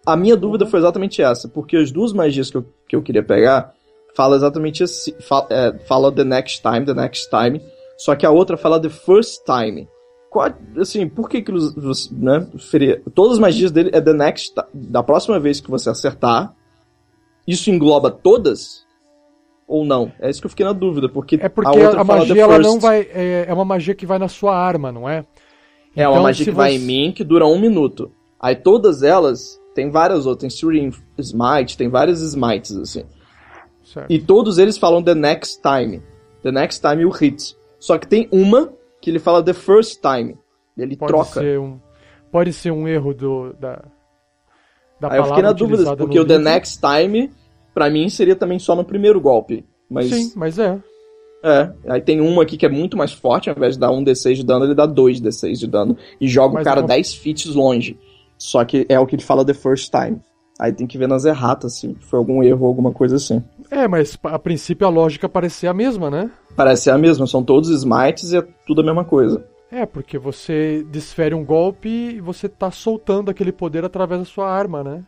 A 0.06 0.16
minha 0.16 0.36
dúvida 0.36 0.64
foi 0.66 0.78
exatamente 0.78 1.20
essa, 1.20 1.48
porque 1.48 1.76
as 1.76 1.90
duas 1.90 2.12
magias 2.12 2.50
que 2.50 2.56
eu, 2.56 2.64
que 2.88 2.94
eu 2.96 3.02
queria 3.02 3.22
pegar 3.24 3.72
fala 4.14 4.36
exatamente 4.36 4.82
assim, 4.84 5.12
fala, 5.20 5.46
é, 5.50 5.78
fala 5.86 6.10
the 6.12 6.24
next 6.24 6.62
time, 6.62 6.86
the 6.86 6.94
next 6.94 7.28
time, 7.28 7.60
só 7.98 8.14
que 8.14 8.24
a 8.24 8.30
outra 8.30 8.56
fala 8.56 8.80
the 8.80 8.88
first 8.88 9.42
time. 9.44 9.88
Qual, 10.30 10.48
assim, 10.78 11.08
por 11.08 11.28
que 11.28 11.42
que 11.42 11.52
né, 12.12 12.46
feria- 12.58 13.02
todas 13.14 13.34
as 13.34 13.38
magias 13.38 13.70
dele 13.72 13.90
é 13.92 14.00
the 14.00 14.12
next, 14.12 14.54
da 14.72 15.02
próxima 15.02 15.38
vez 15.40 15.60
que 15.60 15.70
você 15.70 15.90
acertar, 15.90 16.54
isso 17.46 17.70
engloba 17.70 18.10
todas? 18.10 18.84
Ou 19.68 19.84
não? 19.84 20.12
É 20.20 20.30
isso 20.30 20.40
que 20.40 20.46
eu 20.46 20.50
fiquei 20.50 20.64
na 20.64 20.72
dúvida, 20.72 21.08
porque, 21.08 21.36
É 21.42 21.48
porque 21.48 21.80
a 21.80 22.00
a, 22.00 22.04
magia 22.04 22.42
ela 22.42 22.58
não 22.58 22.78
vai. 22.78 23.00
É, 23.12 23.46
é 23.48 23.52
uma 23.52 23.64
magia 23.64 23.94
que 23.94 24.06
vai 24.06 24.18
na 24.18 24.28
sua 24.28 24.56
arma, 24.56 24.92
não 24.92 25.08
é? 25.08 25.24
É 25.96 26.06
uma 26.06 26.14
Então, 26.16 26.22
magia 26.22 26.44
se 26.44 26.50
que 26.50 26.56
vai 26.56 26.70
você- 26.72 26.76
em 26.76 26.80
mim 26.86 27.12
que 27.12 27.24
dura 27.24 27.46
um 27.46 27.58
minuto. 27.58 28.12
Aí 28.38 28.54
todas 28.54 29.02
elas, 29.02 29.60
tem 29.76 29.90
várias 29.90 30.26
outras, 30.26 30.40
tem 30.40 30.50
Searing 30.50 30.90
Smite, 31.18 31.76
tem 31.76 31.88
várias 31.88 32.20
Smites, 32.20 32.74
assim. 32.76 33.04
Certo. 33.84 34.10
E 34.10 34.18
todos 34.18 34.58
eles 34.58 34.76
falam 34.76 35.02
the 35.02 35.14
next 35.14 35.60
time. 35.62 36.02
The 36.42 36.50
next 36.50 36.80
time 36.80 37.02
you 37.02 37.10
hit. 37.10 37.56
Só 37.78 37.96
que 37.98 38.08
tem 38.08 38.26
uma 38.32 38.72
que 39.00 39.10
ele 39.10 39.18
fala 39.20 39.42
the 39.42 39.52
first 39.52 40.00
time. 40.00 40.36
Ele 40.76 40.96
Pode 40.96 41.12
troca. 41.12 41.40
ser 41.40 41.60
um. 41.60 41.78
Pode 42.32 42.52
ser 42.52 42.70
um 42.72 42.88
erro 42.88 43.14
do, 43.14 43.52
da. 43.60 43.84
Da 45.00 45.12
Aí 45.12 45.18
eu 45.18 45.24
fiquei 45.26 45.42
na 45.42 45.52
dúvida, 45.52 45.94
porque 45.96 46.18
o 46.18 46.24
the 46.24 46.38
livro. 46.38 46.50
next 46.50 46.80
time, 46.80 47.30
pra 47.74 47.90
mim, 47.90 48.08
seria 48.08 48.34
também 48.34 48.58
só 48.58 48.74
no 48.74 48.82
primeiro 48.84 49.20
golpe. 49.20 49.64
Mas, 49.88 50.08
Sim, 50.08 50.32
mas 50.34 50.58
é. 50.58 50.78
é. 51.44 51.70
Aí 51.88 52.00
tem 52.00 52.20
uma 52.20 52.42
aqui 52.42 52.56
que 52.56 52.64
é 52.66 52.68
muito 52.68 52.96
mais 52.96 53.12
forte, 53.12 53.48
ao 53.50 53.56
invés 53.56 53.74
de 53.74 53.80
dar 53.80 53.90
um 53.90 54.02
D6 54.02 54.34
de 54.36 54.44
dano, 54.44 54.64
ele 54.64 54.74
dá 54.74 54.86
dois 54.86 55.20
D6 55.20 55.52
de 55.58 55.66
dano. 55.66 55.96
E 56.20 56.26
joga 56.26 56.54
Mas 56.54 56.62
o 56.62 56.64
cara 56.64 56.80
é 56.80 56.84
um- 56.84 56.86
10 56.86 57.14
feet 57.14 57.46
longe. 57.50 57.98
Só 58.38 58.64
que 58.64 58.86
é 58.88 58.98
o 58.98 59.06
que 59.06 59.16
ele 59.16 59.22
fala 59.22 59.44
the 59.44 59.54
first 59.54 59.90
time. 59.90 60.20
Aí 60.58 60.72
tem 60.72 60.86
que 60.86 60.96
ver 60.96 61.06
nas 61.06 61.24
erratas, 61.24 61.74
se 61.74 61.94
foi 62.00 62.18
algum 62.18 62.42
erro 62.42 62.62
ou 62.62 62.68
alguma 62.68 62.90
coisa 62.90 63.16
assim. 63.16 63.42
É, 63.70 63.86
mas 63.86 64.18
a 64.22 64.38
princípio 64.38 64.86
a 64.86 64.90
lógica 64.90 65.28
parecia 65.28 65.70
a 65.70 65.74
mesma, 65.74 66.10
né? 66.10 66.30
Parece 66.56 66.84
ser 66.84 66.90
a 66.90 66.98
mesma, 66.98 67.26
são 67.26 67.42
todos 67.42 67.68
smites 67.68 68.32
e 68.32 68.38
é 68.38 68.46
tudo 68.66 68.80
a 68.80 68.84
mesma 68.84 69.04
coisa. 69.04 69.46
É, 69.70 69.84
porque 69.84 70.16
você 70.16 70.86
desfere 70.90 71.34
um 71.34 71.44
golpe 71.44 71.88
e 71.88 72.20
você 72.20 72.48
tá 72.48 72.70
soltando 72.70 73.30
aquele 73.30 73.52
poder 73.52 73.84
através 73.84 74.20
da 74.20 74.24
sua 74.24 74.50
arma, 74.50 74.82
né? 74.82 75.04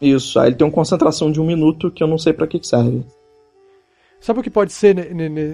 Isso, 0.00 0.38
aí 0.38 0.48
ele 0.48 0.56
tem 0.56 0.66
uma 0.66 0.72
concentração 0.72 1.30
de 1.30 1.40
um 1.40 1.46
minuto 1.46 1.90
que 1.90 2.02
eu 2.02 2.08
não 2.08 2.16
sei 2.16 2.32
pra 2.32 2.46
que 2.46 2.58
que 2.58 2.66
serve. 2.66 3.04
Sabe 4.20 4.40
o 4.40 4.42
que 4.42 4.50
pode 4.50 4.72
ser 4.72 4.94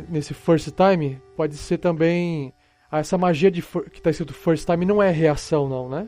nesse 0.09 0.35
first 0.35 0.70
time? 0.70 1.20
Pode 1.37 1.57
ser 1.57 1.79
também. 1.79 2.53
Ah, 2.91 2.99
essa 3.01 3.18
magia 3.18 3.51
de 3.51 3.62
que 3.62 4.01
tá 4.01 4.11
escrito 4.11 4.33
first 4.33 4.66
time 4.66 4.85
não 4.85 5.03
é 5.03 5.11
reação, 5.11 5.68
não, 5.68 5.89
né? 5.89 6.07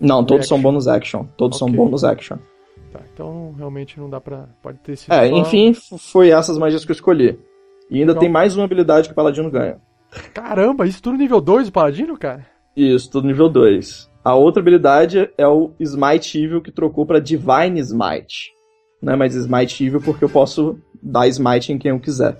Não, 0.00 0.24
todos 0.24 0.46
Reaction. 0.46 0.56
são 0.56 0.62
bônus 0.62 0.88
action. 0.88 1.24
Todos 1.36 1.60
okay. 1.60 1.74
são 1.74 1.84
bônus 1.84 2.04
action. 2.04 2.36
Tá, 2.92 3.00
então 3.12 3.54
realmente 3.56 3.98
não 3.98 4.08
dá 4.08 4.20
pra. 4.20 4.48
Pode 4.62 4.78
ter 4.78 4.96
sido. 4.96 5.12
É, 5.12 5.28
enfim, 5.28 5.74
foi 5.74 6.30
essas 6.30 6.56
magias 6.56 6.84
que 6.84 6.90
eu 6.90 6.94
escolhi. 6.94 7.38
E 7.90 8.00
ainda 8.00 8.14
tem 8.14 8.28
mais 8.28 8.56
uma 8.56 8.64
habilidade 8.64 9.08
que 9.08 9.12
o 9.12 9.16
Paladino 9.16 9.50
ganha. 9.50 9.78
Caramba, 10.32 10.86
isso 10.86 11.02
tudo 11.02 11.18
nível 11.18 11.40
2 11.40 11.66
do 11.66 11.72
Paladino, 11.72 12.16
cara? 12.16 12.46
Isso, 12.76 13.10
tudo 13.10 13.26
nível 13.26 13.48
2. 13.48 14.10
A 14.24 14.34
outra 14.34 14.60
habilidade 14.60 15.30
é 15.36 15.46
o 15.46 15.72
Smite 15.80 16.38
Evil 16.38 16.62
que 16.62 16.70
trocou 16.70 17.06
para 17.06 17.18
Divine 17.18 17.80
Smite. 17.80 18.52
Não 19.02 19.12
é 19.12 19.16
mais 19.16 19.34
Smite 19.34 19.84
Evil 19.84 20.00
porque 20.00 20.24
eu 20.24 20.28
posso 20.28 20.78
dar 21.02 21.28
Smite 21.28 21.72
em 21.72 21.78
quem 21.78 21.90
eu 21.90 22.00
quiser. 22.00 22.36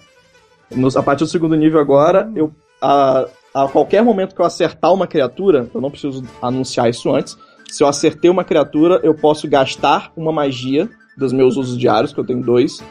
No, 0.70 0.88
a 0.96 1.02
partir 1.02 1.24
do 1.24 1.30
segundo 1.30 1.56
nível 1.56 1.80
agora, 1.80 2.30
eu 2.36 2.52
a, 2.80 3.26
a 3.54 3.68
qualquer 3.68 4.02
momento 4.02 4.34
que 4.34 4.40
eu 4.40 4.46
acertar 4.46 4.92
uma 4.92 5.06
criatura, 5.06 5.68
eu 5.74 5.80
não 5.80 5.90
preciso 5.90 6.22
anunciar 6.40 6.88
isso 6.88 7.12
antes, 7.12 7.36
se 7.68 7.82
eu 7.82 7.88
acertei 7.88 8.30
uma 8.30 8.44
criatura, 8.44 9.00
eu 9.02 9.14
posso 9.14 9.48
gastar 9.48 10.12
uma 10.16 10.32
magia 10.32 10.88
dos 11.16 11.32
meus 11.32 11.56
usos 11.56 11.78
diários, 11.78 12.12
que 12.12 12.20
eu 12.20 12.24
tenho 12.24 12.42
dois, 12.42 12.82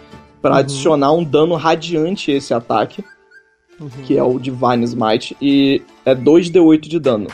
para 0.41 0.51
uhum. 0.51 0.57
adicionar 0.57 1.11
um 1.11 1.23
dano 1.23 1.55
radiante 1.55 2.31
a 2.31 2.35
esse 2.35 2.53
ataque, 2.53 3.03
uhum. 3.79 3.89
que 4.05 4.17
é 4.17 4.23
o 4.23 4.39
Divine 4.39 4.83
Smite, 4.83 5.35
e 5.41 5.81
é 6.05 6.13
2d8 6.13 6.87
de 6.87 6.99
dano. 6.99 7.27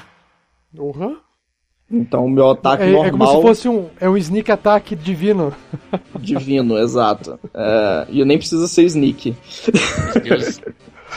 Uhum. 0.77 1.17
Então, 1.91 2.25
o 2.25 2.29
meu 2.29 2.49
ataque 2.49 2.83
é, 2.83 2.91
normal. 2.91 3.05
É 3.05 3.11
como 3.11 3.27
se 3.27 3.41
fosse 3.41 3.69
um, 3.69 3.87
é 3.99 4.09
um 4.09 4.17
sneak 4.17 4.51
attack 4.51 4.95
divino. 4.95 5.53
Divino, 6.19 6.77
exato. 6.79 7.39
É, 7.53 8.07
e 8.09 8.25
nem 8.25 8.37
precisa 8.37 8.67
ser 8.67 8.83
sneak. 8.85 9.35
Deus, 10.23 10.59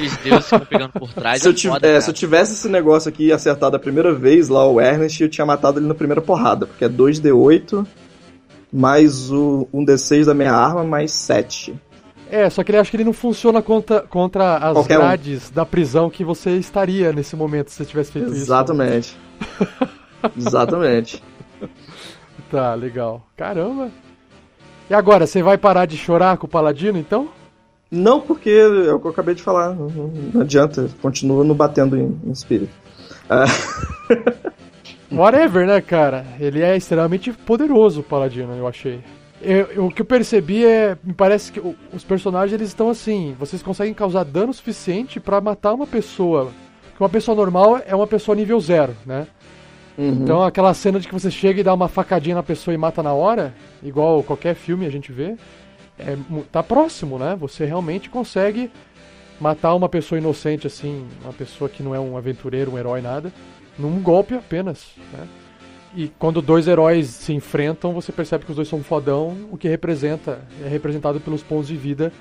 esses 0.05 0.17
deuses 0.19 0.45
ficam 0.45 0.67
pegando 0.67 0.93
por 0.93 1.13
trás. 1.13 1.43
Se, 1.43 1.49
é 1.49 1.51
eu 1.51 1.73
foda, 1.73 1.87
é, 1.87 2.01
se 2.01 2.11
eu 2.11 2.15
tivesse 2.15 2.53
esse 2.53 2.69
negócio 2.69 3.09
aqui 3.09 3.33
acertado 3.33 3.77
a 3.77 3.79
primeira 3.79 4.13
vez, 4.13 4.49
lá 4.49 4.67
o 4.69 4.81
Ernest, 4.81 5.23
eu 5.23 5.29
tinha 5.29 5.47
matado 5.47 5.79
ele 5.79 5.87
na 5.87 5.95
primeira 5.95 6.21
porrada, 6.21 6.67
porque 6.67 6.85
é 6.85 6.89
2d8 6.89 7.87
mais 8.73 9.31
o 9.31 9.69
1d6 9.73 10.25
da 10.27 10.35
minha 10.35 10.53
arma, 10.53 10.85
mais 10.85 11.13
7. 11.13 11.75
É, 12.31 12.51
só 12.51 12.65
que 12.65 12.71
ele 12.73 12.79
acha 12.79 12.91
que 12.91 12.97
ele 12.97 13.05
não 13.05 13.13
funciona 13.13 13.63
contra, 13.63 14.01
contra 14.03 14.57
as 14.57 14.73
Qualquer 14.73 14.99
grades 14.99 15.51
um. 15.51 15.55
da 15.55 15.65
prisão 15.65 16.11
que 16.11 16.25
você 16.25 16.57
estaria 16.57 17.13
nesse 17.13 17.37
momento 17.37 17.71
se 17.71 17.77
você 17.77 17.85
tivesse 17.85 18.13
feito 18.13 18.33
Exatamente. 18.33 19.17
isso. 19.17 19.17
Exatamente. 20.37 20.37
Exatamente. 20.37 21.23
Tá, 22.51 22.75
legal. 22.75 23.25
Caramba. 23.37 23.91
E 24.91 24.95
agora, 24.95 25.27
você 25.27 25.43
vai 25.43 25.57
parar 25.57 25.87
de 25.87 25.97
chorar 25.97 26.37
com 26.37 26.47
o 26.47 26.51
Paladino, 26.51 26.99
então? 26.99 27.29
Não, 27.91 28.21
porque 28.21 28.51
é 28.51 28.93
o 28.93 28.99
que 28.99 29.07
eu 29.07 29.11
acabei 29.11 29.35
de 29.35 29.43
falar. 29.43 29.75
Não, 29.75 30.41
adianta. 30.41 30.89
Continua 31.01 31.45
no 31.45 31.55
batendo 31.55 31.97
em, 31.97 32.19
em 32.25 32.31
espírito. 32.31 32.73
Uh... 33.31 34.57
Whatever, 35.15 35.67
né, 35.67 35.81
cara? 35.81 36.27
Ele 36.41 36.63
é 36.63 36.77
extremamente 36.77 37.33
poderoso, 37.33 38.01
o 38.01 38.03
Paladino, 38.03 38.55
eu 38.55 38.67
achei. 38.67 39.01
Eu, 39.41 39.87
o 39.87 39.91
que 39.91 40.03
eu 40.03 40.07
percebi 40.07 40.65
é. 40.65 40.97
Me 41.03 41.13
parece 41.13 41.53
que 41.53 41.63
os 41.93 42.03
personagens 42.03 42.53
eles 42.53 42.69
estão 42.69 42.91
assim. 42.91 43.37
Vocês 43.39 43.63
conseguem 43.63 43.95
causar 43.95 44.25
dano 44.25 44.53
suficiente 44.53 45.21
para 45.21 45.41
matar 45.41 45.75
uma 45.75 45.87
pessoa. 45.87 46.51
Que 46.97 47.03
uma 47.03 47.09
pessoa 47.09 47.37
normal 47.37 47.81
é 47.87 47.95
uma 47.95 48.07
pessoa 48.07 48.35
nível 48.35 48.59
zero, 48.59 48.97
né? 49.05 49.27
Uhum. 49.97 50.23
Então 50.23 50.43
aquela 50.43 50.75
cena 50.75 50.99
de 50.99 51.07
que 51.07 51.15
você 51.15 51.31
chega 51.31 51.61
e 51.61 51.65
dá 51.65 51.73
uma 51.73 51.89
facadinha 51.89 52.37
na 52.37 52.43
pessoa 52.43 52.75
e 52.75 52.79
mata 52.79 53.03
na 53.03 53.13
hora, 53.13 53.55
igual 53.83 54.23
qualquer 54.23 54.55
filme 54.55 54.87
a 54.87 54.91
gente 54.91 55.13
vê, 55.13 55.37
é, 55.99 56.17
tá 56.51 56.63
próximo, 56.63 57.19
né? 57.19 57.37
Você 57.39 57.65
realmente 57.65 58.11
consegue 58.11 58.71
matar 59.41 59.75
uma 59.75 59.89
pessoa 59.89 60.19
inocente 60.19 60.67
assim, 60.67 61.07
uma 61.23 61.33
pessoa 61.33 61.69
que 61.69 61.83
não 61.83 61.95
é 61.95 62.01
um 62.01 62.17
aventureiro, 62.17 62.73
um 62.73 62.79
herói, 62.79 63.01
nada, 63.01 63.33
num 63.79 64.01
golpe 64.01 64.35
apenas, 64.35 64.93
né? 65.13 65.27
E 65.95 66.09
quando 66.19 66.43
dois 66.43 66.69
heróis 66.69 67.09
se 67.09 67.33
enfrentam, 67.33 67.95
você 67.95 68.13
percebe 68.13 68.45
que 68.45 68.51
os 68.51 68.57
dois 68.57 68.69
são 68.69 68.81
um 68.81 68.85
fodão, 68.85 69.49
o 69.51 69.57
que 69.57 69.67
representa, 69.67 70.41
é 70.63 70.69
representado 70.69 71.21
pelos 71.21 71.43
pontos 71.43 71.69
de 71.69 71.77
vida, 71.77 72.13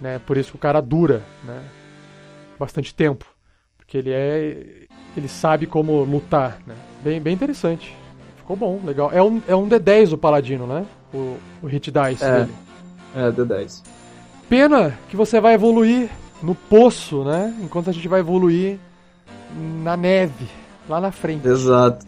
né? 0.00 0.20
Por 0.26 0.36
isso 0.36 0.50
que 0.50 0.56
o 0.56 0.60
cara 0.60 0.80
dura, 0.80 1.22
né? 1.44 1.62
Bastante 2.58 2.94
tempo, 2.94 3.26
porque 3.76 3.98
ele 3.98 4.10
é, 4.10 4.86
ele 5.16 5.28
sabe 5.28 5.66
como 5.66 6.02
lutar, 6.02 6.58
né? 6.66 6.74
Bem, 7.02 7.20
bem 7.20 7.34
interessante. 7.34 7.94
Ficou 8.44 8.56
bom, 8.58 8.78
legal. 8.84 9.10
É 9.10 9.22
um, 9.22 9.40
é 9.48 9.56
um 9.56 9.66
D10 9.66 10.12
o 10.12 10.18
Paladino, 10.18 10.66
né? 10.66 10.84
O, 11.14 11.38
o 11.62 11.66
Hit 11.66 11.90
Dice 11.90 12.22
é, 12.22 12.40
dele. 12.40 12.52
É, 13.16 13.30
D10. 13.32 13.82
Pena 14.50 14.98
que 15.08 15.16
você 15.16 15.40
vai 15.40 15.54
evoluir 15.54 16.10
no 16.42 16.54
poço, 16.54 17.24
né? 17.24 17.54
Enquanto 17.62 17.88
a 17.88 17.92
gente 17.92 18.06
vai 18.06 18.20
evoluir 18.20 18.78
na 19.82 19.96
neve, 19.96 20.46
lá 20.86 21.00
na 21.00 21.10
frente. 21.10 21.48
Exato. 21.48 22.04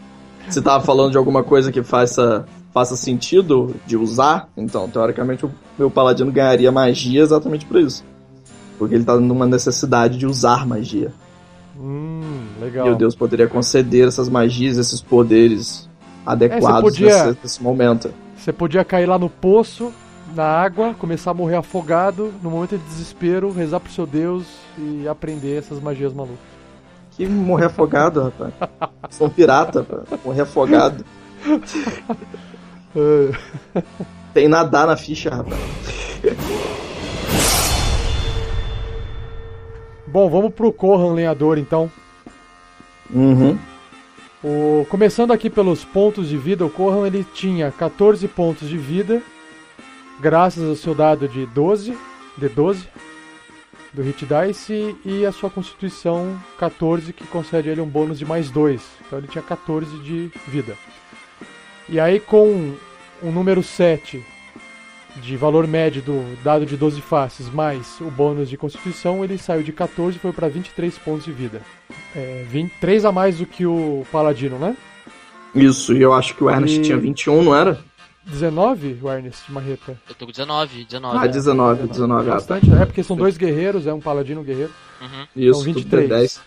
Você 0.46 0.60
tava 0.60 0.84
falando 0.84 1.12
de 1.12 1.16
alguma 1.16 1.42
coisa 1.42 1.72
que 1.72 1.82
faça, 1.82 2.44
faça 2.70 2.96
sentido 2.96 3.74
de 3.86 3.96
usar, 3.96 4.50
então, 4.54 4.90
teoricamente, 4.90 5.46
o 5.46 5.50
meu 5.78 5.90
paladino 5.90 6.30
ganharia 6.30 6.70
magia 6.70 7.22
exatamente 7.22 7.64
por 7.64 7.80
isso. 7.80 8.04
Porque 8.78 8.94
ele 8.94 9.04
tá 9.04 9.16
numa 9.16 9.46
necessidade 9.46 10.18
de 10.18 10.26
usar 10.26 10.66
magia. 10.66 11.10
Hum, 11.80 12.44
legal. 12.60 12.88
E 12.88 12.90
o 12.90 12.94
Deus 12.94 13.14
poderia 13.14 13.48
conceder 13.48 14.06
essas 14.06 14.28
magias, 14.28 14.76
esses 14.76 15.00
poderes 15.00 15.88
adequados 16.26 16.94
é, 16.94 17.02
podia, 17.04 17.26
nesse, 17.26 17.38
nesse 17.42 17.62
momento. 17.62 18.12
Você 18.36 18.52
podia 18.52 18.84
cair 18.84 19.06
lá 19.06 19.18
no 19.18 19.30
poço, 19.30 19.92
na 20.34 20.44
água, 20.44 20.94
começar 20.94 21.30
a 21.30 21.34
morrer 21.34 21.56
afogado, 21.56 22.34
no 22.42 22.50
momento 22.50 22.76
de 22.76 22.84
desespero, 22.84 23.52
rezar 23.52 23.78
pro 23.80 23.92
seu 23.92 24.06
Deus 24.06 24.44
e 24.76 25.06
aprender 25.08 25.58
essas 25.58 25.80
magias 25.80 26.12
malucas. 26.12 26.36
Que 27.12 27.26
morrer 27.26 27.66
afogado, 27.66 28.22
rapaz. 28.22 28.52
Sou 29.10 29.28
um 29.28 29.30
pirata, 29.30 29.80
rapaz. 29.80 30.20
Morrer 30.24 30.42
afogado. 30.42 31.04
Tem 34.34 34.48
nadar 34.48 34.86
na 34.86 34.96
ficha, 34.96 35.30
rapaz. 35.30 35.60
Bom, 40.06 40.28
vamos 40.28 40.52
pro 40.52 40.72
Corran 40.72 41.14
Lenhador 41.14 41.58
então. 41.58 41.90
Uhum. 43.10 43.56
O, 44.44 44.86
começando 44.90 45.32
aqui 45.32 45.48
pelos 45.48 45.84
pontos 45.84 46.28
de 46.28 46.36
vida, 46.36 46.64
o 46.64 46.70
Corran 46.70 47.06
ele 47.06 47.24
tinha 47.34 47.70
14 47.70 48.28
pontos 48.28 48.68
de 48.68 48.76
vida, 48.76 49.22
graças 50.20 50.62
ao 50.62 50.76
seu 50.76 50.94
dado 50.94 51.26
de 51.26 51.46
12, 51.46 51.96
de 52.36 52.48
12, 52.48 52.86
do 53.92 54.02
Hit 54.02 54.26
Dice 54.26 54.94
e 55.04 55.24
a 55.24 55.32
sua 55.32 55.48
Constituição 55.48 56.38
14, 56.58 57.12
que 57.14 57.26
concede 57.26 57.70
ele 57.70 57.80
um 57.80 57.88
bônus 57.88 58.18
de 58.18 58.26
mais 58.26 58.50
2. 58.50 58.82
Então 59.06 59.18
ele 59.18 59.28
tinha 59.28 59.42
14 59.42 59.98
de 60.00 60.30
vida. 60.46 60.76
E 61.88 61.98
aí 61.98 62.20
com 62.20 62.74
o 63.22 63.30
número 63.30 63.62
7 63.62 64.22
de 65.20 65.36
valor 65.36 65.66
médio 65.66 66.02
do 66.02 66.36
dado 66.42 66.66
de 66.66 66.76
12 66.76 67.00
faces 67.00 67.48
mais 67.48 68.00
o 68.00 68.10
bônus 68.10 68.48
de 68.48 68.56
Constituição, 68.56 69.24
ele 69.24 69.38
saiu 69.38 69.62
de 69.62 69.72
14 69.72 70.16
e 70.16 70.20
foi 70.20 70.32
para 70.32 70.48
23 70.48 70.96
pontos 70.98 71.24
de 71.24 71.32
vida. 71.32 71.62
É, 72.14 72.44
23 72.48 73.04
a 73.04 73.12
mais 73.12 73.38
do 73.38 73.46
que 73.46 73.66
o 73.66 74.06
Paladino, 74.12 74.58
né? 74.58 74.76
Isso, 75.54 75.94
e 75.94 76.02
eu 76.02 76.12
acho 76.12 76.34
que 76.34 76.44
o 76.44 76.50
Ernest 76.50 76.78
e... 76.78 76.82
tinha 76.82 76.98
21, 76.98 77.42
não 77.42 77.56
era? 77.56 77.78
19, 78.26 78.98
o 79.02 79.10
Ernest 79.10 79.50
Marreta? 79.50 79.98
Eu 80.08 80.14
tô 80.14 80.26
com 80.26 80.32
19, 80.32 80.84
19. 80.84 81.16
Ah, 81.16 81.26
19, 81.26 81.86
19. 81.86 82.28
Bastante, 82.28 82.72
é 82.72 82.84
porque 82.84 83.02
são 83.02 83.16
dois 83.16 83.36
guerreiros, 83.36 83.86
é 83.86 83.94
um 83.94 84.00
paladino 84.00 84.40
um 84.40 84.44
guerreiro. 84.44 84.72
Uhum. 85.00 85.26
Isso, 85.36 85.60
então 85.60 85.74
23. 85.74 86.02
Tudo, 86.02 86.18
10. 86.18 86.40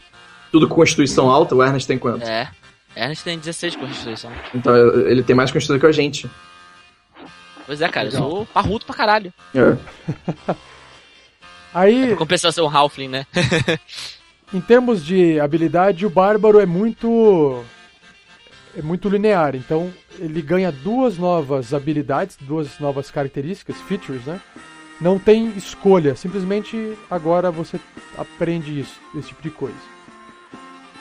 tudo 0.52 0.68
com 0.68 0.76
constituição 0.76 1.30
alta, 1.30 1.56
o 1.56 1.64
Ernest 1.64 1.88
tem 1.88 1.98
quanto? 1.98 2.24
É, 2.24 2.52
Ernest 2.96 3.24
tem 3.24 3.40
16 3.40 3.74
de 3.74 3.80
constituição. 3.80 4.32
Então 4.54 4.76
ele 4.76 5.24
tem 5.24 5.36
mais 5.36 5.52
constituição 5.52 5.80
que 5.80 5.86
a 5.86 5.92
gente. 5.92 6.30
Pois 7.70 7.82
é, 7.82 7.88
cara, 7.88 8.10
Legal. 8.10 8.24
eu 8.24 8.30
sou 8.30 8.46
parrudo 8.48 8.84
pra 8.84 8.96
caralho. 8.96 9.32
É. 9.54 9.78
Aí... 11.72 12.06
É 12.06 12.08
pra 12.08 12.16
compensar 12.16 12.52
ser 12.52 12.62
um 12.62 12.68
Halfling, 12.68 13.08
né? 13.08 13.28
em 14.52 14.60
termos 14.60 15.06
de 15.06 15.40
habilidade, 15.40 16.04
o 16.04 16.10
Bárbaro 16.10 16.60
é 16.60 16.66
muito 16.66 17.64
é 18.76 18.82
muito 18.82 19.08
linear, 19.08 19.56
então 19.56 19.94
ele 20.18 20.42
ganha 20.42 20.72
duas 20.72 21.20
novas 21.20 21.72
habilidades, 21.72 22.38
duas 22.42 22.80
novas 22.80 23.12
características, 23.12 23.76
features, 23.82 24.26
né? 24.26 24.42
Não 25.00 25.20
tem 25.20 25.56
escolha, 25.56 26.16
simplesmente 26.16 26.98
agora 27.08 27.52
você 27.52 27.80
aprende 28.18 28.80
isso, 28.80 29.00
esse 29.16 29.28
tipo 29.28 29.44
de 29.44 29.52
coisa. 29.52 29.78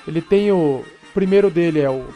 Ele 0.07 0.21
tem 0.21 0.53
o, 0.53 0.85
o 0.85 1.13
primeiro 1.15 1.49
dele 1.49 1.81
é 1.81 1.89
o 1.89 2.07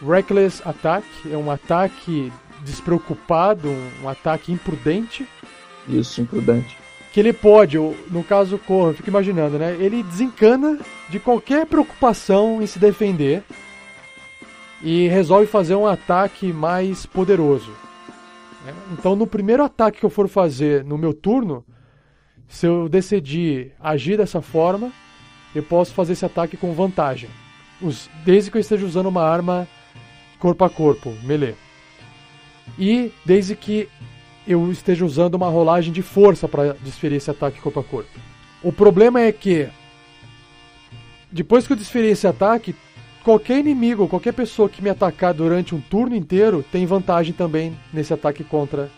Reckless 0.00 0.62
Attack, 0.64 1.06
é 1.30 1.36
um 1.36 1.50
ataque 1.50 2.32
despreocupado, 2.64 3.68
um, 4.02 4.08
ataque 4.08 4.52
imprudente. 4.52 5.26
Isso, 5.88 6.20
imprudente. 6.20 6.76
Que 7.12 7.20
ele 7.20 7.32
pode, 7.32 7.76
no 8.10 8.24
caso 8.24 8.58
Corra, 8.58 8.90
eu 8.90 8.94
fico 8.94 9.08
imaginando, 9.08 9.58
né? 9.58 9.76
Ele 9.78 10.02
desencana 10.02 10.78
de 11.08 11.20
qualquer 11.20 11.66
preocupação 11.66 12.60
em 12.60 12.66
se 12.66 12.78
defender 12.78 13.42
e 14.82 15.06
resolve 15.08 15.46
fazer 15.46 15.76
um 15.76 15.86
ataque 15.86 16.52
mais 16.52 17.06
poderoso. 17.06 17.70
Né? 18.64 18.74
Então, 18.92 19.14
no 19.14 19.26
primeiro 19.26 19.62
ataque 19.62 20.00
que 20.00 20.06
eu 20.06 20.10
for 20.10 20.28
fazer 20.28 20.84
no 20.84 20.98
meu 20.98 21.14
turno, 21.14 21.64
Se 22.48 22.66
eu 22.66 22.88
decidir 22.88 23.72
agir 23.80 24.16
dessa 24.16 24.40
forma, 24.40 24.92
eu 25.54 25.62
posso 25.62 25.92
fazer 25.92 26.12
esse 26.12 26.24
ataque 26.24 26.56
com 26.56 26.72
vantagem. 26.72 27.28
Desde 28.24 28.50
que 28.50 28.56
eu 28.56 28.60
esteja 28.60 28.86
usando 28.86 29.06
uma 29.06 29.22
arma 29.22 29.66
corpo 30.38 30.64
a 30.64 30.70
corpo, 30.70 31.12
melee. 31.22 31.54
E 32.78 33.12
desde 33.24 33.54
que 33.54 33.88
eu 34.46 34.70
esteja 34.70 35.04
usando 35.04 35.34
uma 35.34 35.48
rolagem 35.48 35.92
de 35.92 36.02
força 36.02 36.46
para 36.46 36.74
desferir 36.82 37.16
esse 37.16 37.30
ataque 37.30 37.60
corpo 37.60 37.80
a 37.80 37.84
corpo. 37.84 38.10
O 38.62 38.72
problema 38.72 39.20
é 39.20 39.32
que 39.32 39.68
depois 41.30 41.66
que 41.66 41.72
eu 41.72 41.76
desferir 41.76 42.10
esse 42.10 42.26
ataque, 42.26 42.74
qualquer 43.22 43.58
inimigo, 43.58 44.06
qualquer 44.06 44.32
pessoa 44.32 44.68
que 44.68 44.82
me 44.82 44.90
atacar 44.90 45.34
durante 45.34 45.74
um 45.74 45.80
turno 45.80 46.14
inteiro 46.14 46.64
tem 46.70 46.86
vantagem 46.86 47.32
também 47.32 47.76
nesse 47.92 48.12
ataque 48.12 48.44
contra 48.44 48.90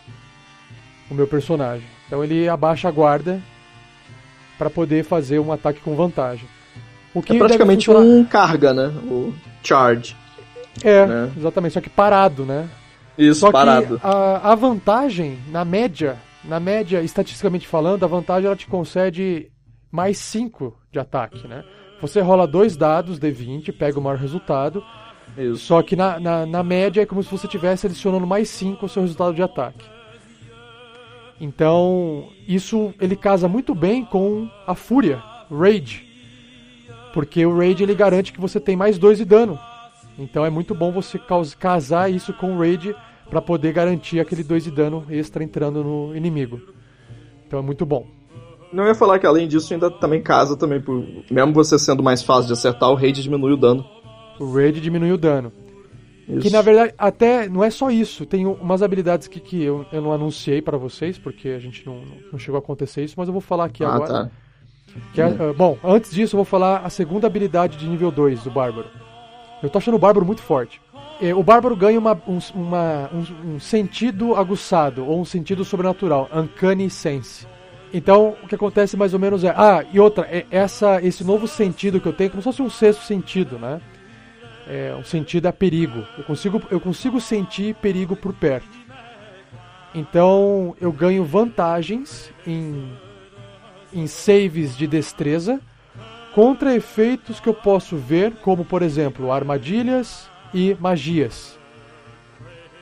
o 1.09 1.13
meu 1.13 1.27
personagem. 1.27 1.87
Então 2.05 2.23
ele 2.23 2.47
abaixa 2.47 2.87
a 2.87 2.91
guarda 2.91 3.41
para 4.57 4.69
poder 4.69 5.03
fazer 5.03 5.39
um 5.39 5.51
ataque 5.51 5.79
com 5.79 5.95
vantagem. 5.95 6.47
O 7.13 7.21
que 7.21 7.35
é 7.35 7.39
praticamente 7.39 7.89
um 7.89 8.23
carga, 8.23 8.73
né? 8.73 8.87
O 9.05 9.33
charge. 9.63 10.15
É, 10.83 11.05
né? 11.05 11.31
exatamente, 11.35 11.73
só 11.73 11.81
que 11.81 11.89
parado, 11.89 12.45
né? 12.45 12.69
Isso, 13.17 13.41
só 13.41 13.51
parado. 13.51 13.99
Que 13.99 14.05
a, 14.05 14.51
a 14.51 14.55
vantagem, 14.55 15.39
na 15.49 15.65
média, 15.65 16.17
na 16.43 16.59
média, 16.59 17.01
estatisticamente 17.01 17.67
falando, 17.67 18.03
a 18.03 18.07
vantagem 18.07 18.47
ela 18.47 18.55
te 18.55 18.67
concede 18.67 19.51
mais 19.91 20.17
5 20.17 20.75
de 20.91 20.99
ataque, 20.99 21.47
né? 21.47 21.63
Você 22.01 22.21
rola 22.21 22.47
dois 22.47 22.77
dados, 22.77 23.19
D20, 23.19 23.75
pega 23.75 23.99
o 23.99 24.01
maior 24.01 24.19
resultado. 24.19 24.83
Isso. 25.37 25.65
Só 25.65 25.81
que 25.81 25.95
na, 25.95 26.19
na, 26.19 26.45
na 26.45 26.63
média 26.63 27.01
é 27.01 27.05
como 27.05 27.23
se 27.23 27.31
você 27.31 27.47
estivesse 27.47 27.87
adicionando 27.87 28.27
mais 28.27 28.49
5 28.49 28.85
ao 28.85 28.89
seu 28.89 29.01
resultado 29.01 29.33
de 29.33 29.41
ataque. 29.41 29.83
Então, 31.39 32.29
isso 32.47 32.93
ele 32.99 33.15
casa 33.15 33.47
muito 33.47 33.75
bem 33.75 34.03
com 34.03 34.49
a 34.65 34.73
Fúria, 34.73 35.21
Rage. 35.51 36.05
Porque 37.13 37.45
o 37.45 37.57
Rage 37.57 37.83
ele 37.83 37.95
garante 37.95 38.33
que 38.33 38.41
você 38.41 38.59
tem 38.59 38.75
mais 38.75 38.97
2 38.97 39.19
de 39.19 39.25
dano. 39.25 39.59
Então 40.17 40.45
é 40.45 40.49
muito 40.49 40.73
bom 40.73 40.91
você 40.91 41.19
casar 41.59 42.11
isso 42.11 42.33
com 42.33 42.55
o 42.55 42.59
Rage 42.59 42.95
para 43.29 43.41
poder 43.41 43.73
garantir 43.73 44.19
aquele 44.19 44.43
2 44.43 44.65
de 44.65 44.71
dano 44.71 45.05
extra 45.09 45.43
entrando 45.43 45.83
no 45.83 46.15
inimigo. 46.15 46.61
Então 47.45 47.59
é 47.59 47.61
muito 47.61 47.85
bom. 47.85 48.05
Não 48.71 48.85
ia 48.85 48.95
falar 48.95 49.19
que 49.19 49.25
além 49.25 49.47
disso 49.47 49.73
ainda 49.73 49.89
também 49.89 50.21
casa 50.21 50.57
também 50.57 50.81
por 50.81 51.05
mesmo 51.31 51.53
você 51.53 51.79
sendo 51.79 52.03
mais 52.03 52.21
fácil 52.21 52.47
de 52.47 52.53
acertar, 52.53 52.89
o 52.89 52.95
raid 52.95 53.21
diminui 53.21 53.53
o 53.53 53.57
dano. 53.57 53.85
O 54.39 54.53
raid 54.53 54.81
diminui 54.81 55.11
o 55.11 55.17
dano. 55.17 55.51
Isso. 56.27 56.41
Que 56.41 56.49
na 56.49 56.61
verdade 56.61 56.93
até 56.97 57.47
não 57.47 57.63
é 57.63 57.69
só 57.69 57.89
isso, 57.89 58.25
tem 58.25 58.45
umas 58.45 58.83
habilidades 58.83 59.27
que, 59.27 59.39
que 59.39 59.63
eu, 59.63 59.85
eu 59.93 60.01
não 60.01 60.11
anunciei 60.11 60.61
para 60.61 60.77
vocês 60.77 61.17
porque 61.17 61.49
a 61.49 61.59
gente 61.59 61.85
não, 61.85 62.01
não 62.31 62.37
chegou 62.37 62.57
a 62.57 62.59
acontecer 62.59 63.03
isso, 63.03 63.15
mas 63.17 63.29
eu 63.29 63.33
vou 63.33 63.41
falar 63.41 63.65
aqui 63.65 63.83
ah, 63.83 63.93
agora. 63.93 64.13
Tá. 64.13 64.31
Que 65.13 65.21
é, 65.21 65.27
hum. 65.27 65.51
uh, 65.51 65.53
bom, 65.53 65.77
antes 65.83 66.11
disso 66.11 66.35
eu 66.35 66.39
vou 66.39 66.45
falar 66.45 66.79
a 66.79 66.89
segunda 66.89 67.27
habilidade 67.27 67.77
de 67.77 67.87
nível 67.87 68.11
2 68.11 68.43
do 68.43 68.51
Bárbaro. 68.51 68.89
Eu 69.63 69.69
tô 69.69 69.77
achando 69.77 69.95
o 69.95 69.99
Bárbaro 69.99 70.25
muito 70.25 70.41
forte. 70.41 70.81
É, 71.19 71.33
o 71.33 71.41
Bárbaro 71.41 71.75
ganha 71.75 71.97
uma, 71.97 72.13
um, 72.27 72.39
uma, 72.53 73.09
um, 73.11 73.55
um 73.55 73.59
sentido 73.59 74.35
aguçado 74.35 75.05
ou 75.05 75.19
um 75.19 75.25
sentido 75.25 75.65
sobrenatural, 75.65 76.29
Uncanny 76.33 76.89
Sense. 76.89 77.47
Então, 77.91 78.35
o 78.43 78.47
que 78.47 78.55
acontece 78.55 78.95
mais 78.95 79.13
ou 79.13 79.19
menos 79.19 79.43
é. 79.43 79.49
Ah, 79.49 79.83
e 79.91 79.99
outra, 79.99 80.27
é 80.29 80.45
essa, 80.51 81.01
esse 81.01 81.23
novo 81.23 81.47
sentido 81.47 81.99
que 81.99 82.07
eu 82.07 82.13
tenho, 82.13 82.29
como 82.29 82.41
se 82.41 82.45
fosse 82.45 82.61
um 82.61 82.69
sexto 82.69 83.03
sentido, 83.03 83.57
né? 83.57 83.81
É, 84.67 84.93
um 84.99 85.03
sentido 85.03 85.47
a 85.47 85.53
perigo. 85.53 86.03
Eu 86.17 86.23
consigo, 86.25 86.61
eu 86.69 86.79
consigo 86.79 87.19
sentir 87.21 87.73
perigo 87.75 88.15
por 88.15 88.33
perto. 88.33 88.67
Então, 89.95 90.75
eu 90.79 90.91
ganho 90.91 91.23
vantagens 91.23 92.31
em, 92.45 92.91
em 93.93 94.05
saves 94.05 94.77
de 94.77 94.85
destreza 94.85 95.59
contra 96.35 96.75
efeitos 96.75 97.39
que 97.39 97.47
eu 97.47 97.53
posso 97.53 97.95
ver, 97.95 98.35
como 98.41 98.63
por 98.65 98.83
exemplo, 98.83 99.31
armadilhas 99.31 100.29
e 100.57 100.75
magias. 100.79 101.55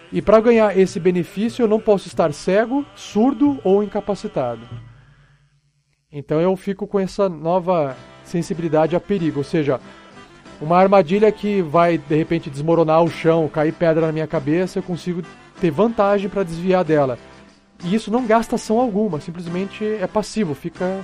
E 0.10 0.22
para 0.22 0.40
ganhar 0.40 0.78
esse 0.78 0.98
benefício, 0.98 1.62
eu 1.62 1.68
não 1.68 1.78
posso 1.78 2.08
estar 2.08 2.32
cego, 2.32 2.86
surdo 2.96 3.60
ou 3.66 3.84
incapacitado. 3.84 4.62
Então 6.10 6.40
eu 6.40 6.56
fico 6.56 6.88
com 6.88 6.98
essa 6.98 7.28
nova 7.28 7.98
sensibilidade 8.24 8.96
a 8.96 9.00
perigo, 9.02 9.40
ou 9.40 9.44
seja, 9.44 9.82
uma 10.62 10.78
armadilha 10.78 11.30
que 11.34 11.62
vai 11.62 11.98
de 11.98 12.16
repente 12.16 12.50
desmoronar 12.50 13.04
o 13.04 13.10
chão, 13.10 13.50
cair 13.50 13.74
pedra 13.74 14.06
na 14.06 14.14
minha 14.14 14.26
cabeça, 14.26 14.80
eu 14.80 14.84
consigo 14.84 15.22
ter 15.60 15.70
vantagem 15.70 16.30
para 16.30 16.44
desviar 16.44 16.86
dela. 16.86 17.20
E 17.84 17.94
isso 17.94 18.10
não 18.10 18.26
gasta 18.26 18.56
ação 18.56 18.80
alguma, 18.80 19.20
simplesmente 19.20 19.84
é 19.84 20.08
passivo, 20.08 20.56
fica 20.56 21.04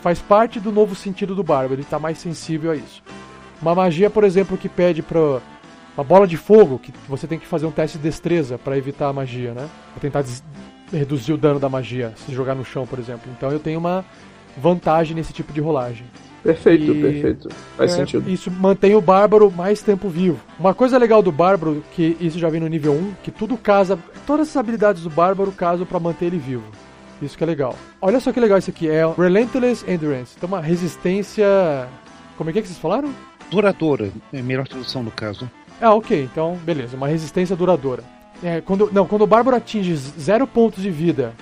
faz 0.00 0.20
parte 0.20 0.60
do 0.60 0.70
novo 0.70 0.94
sentido 0.94 1.34
do 1.34 1.42
bárbaro, 1.42 1.74
ele 1.74 1.82
está 1.82 1.98
mais 1.98 2.18
sensível 2.18 2.70
a 2.70 2.76
isso. 2.76 3.02
Uma 3.60 3.74
magia, 3.74 4.08
por 4.08 4.22
exemplo, 4.22 4.56
que 4.56 4.68
pede 4.68 5.02
para 5.02 5.40
uma 5.96 6.04
bola 6.04 6.26
de 6.26 6.36
fogo, 6.36 6.78
que 6.78 6.92
você 7.08 7.26
tem 7.26 7.38
que 7.38 7.46
fazer 7.46 7.66
um 7.66 7.70
teste 7.70 7.98
de 7.98 8.04
destreza 8.04 8.58
para 8.58 8.76
evitar 8.76 9.08
a 9.08 9.12
magia, 9.12 9.52
né? 9.52 9.68
Pra 9.92 10.00
tentar 10.00 10.24
reduzir 10.92 11.32
o 11.32 11.36
dano 11.36 11.58
da 11.58 11.68
magia, 11.68 12.12
se 12.16 12.32
jogar 12.32 12.54
no 12.54 12.64
chão, 12.64 12.86
por 12.86 12.98
exemplo. 12.98 13.30
Então 13.36 13.50
eu 13.50 13.58
tenho 13.58 13.78
uma 13.78 14.04
vantagem 14.56 15.14
nesse 15.14 15.32
tipo 15.32 15.52
de 15.52 15.60
rolagem. 15.60 16.06
Perfeito, 16.42 16.92
e, 16.92 17.00
perfeito. 17.00 17.48
Faz 17.76 17.92
é, 17.92 17.96
sentido. 17.96 18.28
Isso 18.28 18.50
mantém 18.50 18.94
o 18.94 19.00
Bárbaro 19.00 19.50
mais 19.50 19.80
tempo 19.80 20.08
vivo. 20.08 20.40
Uma 20.58 20.74
coisa 20.74 20.98
legal 20.98 21.22
do 21.22 21.30
Bárbaro, 21.30 21.84
que 21.92 22.16
isso 22.20 22.38
já 22.38 22.48
vem 22.48 22.60
no 22.60 22.66
nível 22.66 22.92
1, 22.92 23.12
que 23.22 23.30
tudo 23.30 23.56
casa, 23.56 23.98
todas 24.26 24.48
as 24.48 24.56
habilidades 24.56 25.04
do 25.04 25.10
Bárbaro 25.10 25.52
casam 25.52 25.86
para 25.86 26.00
manter 26.00 26.26
ele 26.26 26.38
vivo. 26.38 26.64
Isso 27.20 27.38
que 27.38 27.44
é 27.44 27.46
legal. 27.46 27.76
Olha 28.00 28.18
só 28.18 28.32
que 28.32 28.40
legal 28.40 28.58
isso 28.58 28.70
aqui, 28.70 28.88
é 28.88 29.06
Relentless 29.16 29.88
Endurance. 29.88 30.34
Então 30.36 30.48
uma 30.48 30.60
resistência... 30.60 31.46
Como 32.36 32.50
é 32.50 32.52
que, 32.52 32.58
é 32.58 32.62
que 32.62 32.68
vocês 32.68 32.80
falaram? 32.80 33.14
Duradoura, 33.48 34.10
é 34.32 34.40
a 34.40 34.42
melhor 34.42 34.66
tradução 34.66 35.02
no 35.04 35.10
caso. 35.12 35.48
Ah, 35.82 35.94
ok, 35.94 36.22
então 36.22 36.56
beleza, 36.64 36.96
uma 36.96 37.08
resistência 37.08 37.56
duradoura. 37.56 38.04
É, 38.40 38.60
quando, 38.60 38.88
não, 38.92 39.04
quando 39.04 39.22
o 39.22 39.26
Bárbaro 39.26 39.56
atinge 39.56 39.96
zero 39.96 40.46
pontos 40.46 40.80
de 40.80 40.90
vida 40.90 41.34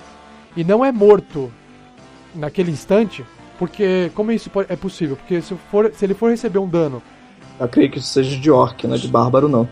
e 0.57 0.63
não 0.63 0.83
é 0.83 0.91
morto 0.91 1.53
naquele 2.33 2.71
instante, 2.71 3.23
porque 3.59 4.11
como 4.15 4.31
isso 4.31 4.49
é 4.67 4.75
possível? 4.75 5.15
Porque 5.15 5.39
se, 5.43 5.53
for, 5.69 5.91
se 5.93 6.03
ele 6.03 6.15
for 6.15 6.31
receber 6.31 6.57
um 6.57 6.67
dano. 6.67 7.03
Eu 7.59 7.67
creio 7.67 7.91
que 7.91 7.99
isso 7.99 8.07
seja 8.07 8.35
de 8.35 8.49
orc, 8.49 8.87
não 8.87 8.95
é 8.95 8.97
de 8.97 9.07
bárbaro, 9.07 9.47
não. 9.47 9.69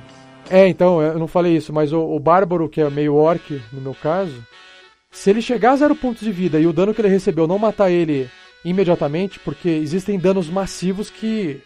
É, 0.48 0.68
então, 0.68 1.02
eu 1.02 1.18
não 1.18 1.28
falei 1.28 1.56
isso, 1.56 1.74
mas 1.74 1.92
o, 1.92 2.00
o 2.02 2.20
bárbaro, 2.20 2.70
que 2.70 2.80
é 2.80 2.90
meio 2.92 3.16
orc 3.16 3.60
no 3.74 3.82
meu 3.82 3.96
caso, 3.96 4.44
se 5.10 5.32
ele 5.32 5.42
chegar 5.42 5.72
a 5.72 5.78
zero 5.78 5.96
pontos 5.96 6.22
de 6.22 6.32
vida 6.32 6.60
e 6.60 6.68
o 6.68 6.74
dano 6.74 6.94
que 6.94 7.02
ele 7.02 7.08
recebeu 7.08 7.48
não 7.48 7.58
matar 7.58 7.90
ele 7.90 8.30
imediatamente, 8.64 9.40
porque 9.40 9.70
existem 9.70 10.20
danos 10.20 10.50
massivos 10.50 11.10
que 11.10 11.62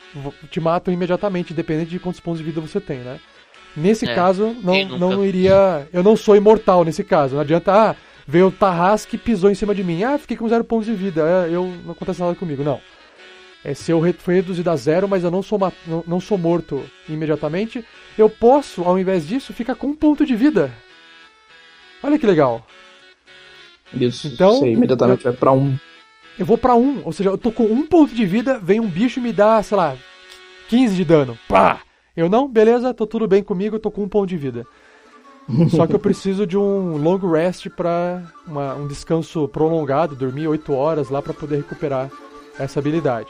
te 0.49 0.59
matam 0.59 0.93
imediatamente, 0.93 1.53
independente 1.53 1.89
de 1.89 1.99
quantos 1.99 2.19
pontos 2.19 2.39
de 2.39 2.45
vida 2.45 2.61
você 2.61 2.79
tem, 2.79 2.99
né? 2.99 3.19
Nesse 3.75 4.07
é, 4.07 4.13
caso, 4.13 4.55
não, 4.61 4.99
não 4.99 5.25
iria. 5.25 5.87
Eu 5.91 6.03
não 6.03 6.15
sou 6.15 6.35
imortal 6.35 6.83
nesse 6.83 7.03
caso. 7.03 7.33
Não 7.33 7.41
adianta, 7.41 7.73
ah, 7.73 7.95
Veio 8.25 8.47
o 8.47 8.51
Tarrasque 8.51 9.15
e 9.15 9.19
pisou 9.19 9.51
em 9.51 9.55
cima 9.55 9.75
de 9.75 9.83
mim. 9.83 10.03
Ah, 10.03 10.17
fiquei 10.17 10.37
com 10.37 10.47
zero 10.47 10.63
pontos 10.63 10.85
de 10.85 10.93
vida. 10.93 11.21
É, 11.21 11.53
eu 11.53 11.65
não 11.83 11.91
acontece 11.91 12.21
nada 12.21 12.35
comigo. 12.35 12.63
Não. 12.63 12.79
É, 13.63 13.73
se 13.73 13.91
eu 13.91 14.01
foi 14.19 14.35
reduzido 14.35 14.69
a 14.69 14.75
zero, 14.75 15.07
mas 15.07 15.23
eu 15.23 15.31
não 15.31 15.41
sou, 15.41 15.59
não, 15.87 16.03
não 16.05 16.19
sou 16.19 16.37
morto 16.37 16.83
imediatamente, 17.07 17.83
eu 18.17 18.29
posso, 18.29 18.83
ao 18.83 18.99
invés 18.99 19.25
disso, 19.25 19.53
ficar 19.53 19.75
com 19.75 19.87
um 19.87 19.95
ponto 19.95 20.25
de 20.25 20.35
vida. 20.35 20.71
Olha 22.01 22.19
que 22.19 22.25
legal. 22.25 22.65
Isso, 23.93 24.27
então, 24.27 24.59
você 24.59 24.71
imediatamente 24.71 25.25
eu, 25.25 25.31
vai 25.31 25.39
pra 25.39 25.51
um. 25.51 25.77
Eu 26.37 26.45
vou 26.45 26.57
pra 26.57 26.75
um, 26.75 27.01
ou 27.05 27.11
seja, 27.11 27.29
eu 27.29 27.37
tô 27.37 27.51
com 27.51 27.63
um 27.63 27.85
ponto 27.85 28.13
de 28.13 28.25
vida, 28.25 28.59
vem 28.59 28.79
um 28.79 28.87
bicho 28.87 29.19
e 29.19 29.23
me 29.23 29.31
dá, 29.31 29.61
sei 29.61 29.77
lá, 29.77 29.95
15 30.69 30.95
de 30.95 31.05
dano. 31.05 31.37
Pá! 31.47 31.81
Eu 32.15 32.29
não, 32.29 32.47
beleza, 32.47 32.93
tô 32.93 33.07
tudo 33.07 33.27
bem 33.27 33.43
comigo, 33.43 33.75
eu 33.75 33.79
tô 33.79 33.89
com 33.89 34.03
um 34.03 34.09
ponto 34.09 34.27
de 34.27 34.37
vida. 34.37 34.65
Só 35.69 35.85
que 35.85 35.93
eu 35.93 35.99
preciso 35.99 36.47
de 36.47 36.57
um 36.57 36.97
long 36.97 37.17
rest 37.17 37.69
para 37.69 38.23
um 38.77 38.87
descanso 38.87 39.47
prolongado, 39.47 40.15
dormir 40.15 40.47
8 40.47 40.73
horas 40.73 41.09
lá 41.09 41.21
para 41.21 41.33
poder 41.33 41.57
recuperar 41.57 42.09
essa 42.57 42.79
habilidade. 42.79 43.29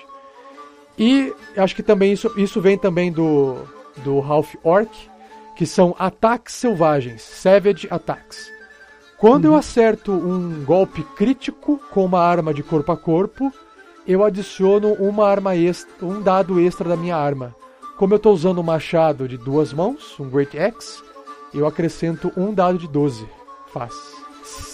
E 0.97 1.33
acho 1.57 1.75
que 1.75 1.81
também 1.81 2.13
isso, 2.13 2.31
isso 2.37 2.61
vem 2.61 2.77
também 2.77 3.11
do, 3.11 3.57
do 4.03 4.19
Half 4.19 4.55
Orc, 4.63 4.91
que 5.55 5.65
são 5.65 5.95
ataques 5.97 6.53
selvagens, 6.53 7.21
Savage 7.21 7.87
Attacks. 7.89 8.52
Quando 9.23 9.45
eu 9.45 9.55
acerto 9.55 10.11
um 10.11 10.65
golpe 10.65 11.01
crítico 11.01 11.79
com 11.91 12.03
uma 12.03 12.19
arma 12.19 12.53
de 12.53 12.61
corpo 12.61 12.91
a 12.91 12.97
corpo, 12.97 13.53
eu 14.05 14.21
adiciono 14.21 14.91
uma 14.95 15.25
arma 15.25 15.55
extra, 15.55 16.05
um 16.05 16.21
dado 16.21 16.59
extra 16.59 16.89
da 16.89 16.97
minha 16.97 17.15
arma. 17.15 17.55
Como 17.95 18.13
eu 18.13 18.17
estou 18.17 18.33
usando 18.33 18.59
um 18.59 18.63
machado 18.63 19.25
de 19.25 19.37
duas 19.37 19.71
mãos, 19.71 20.19
um 20.19 20.29
Great 20.29 20.59
Axe, 20.59 21.01
eu 21.53 21.65
acrescento 21.65 22.33
um 22.35 22.53
dado 22.53 22.77
de 22.77 22.85
12. 22.85 23.25
Faz. 23.71 23.93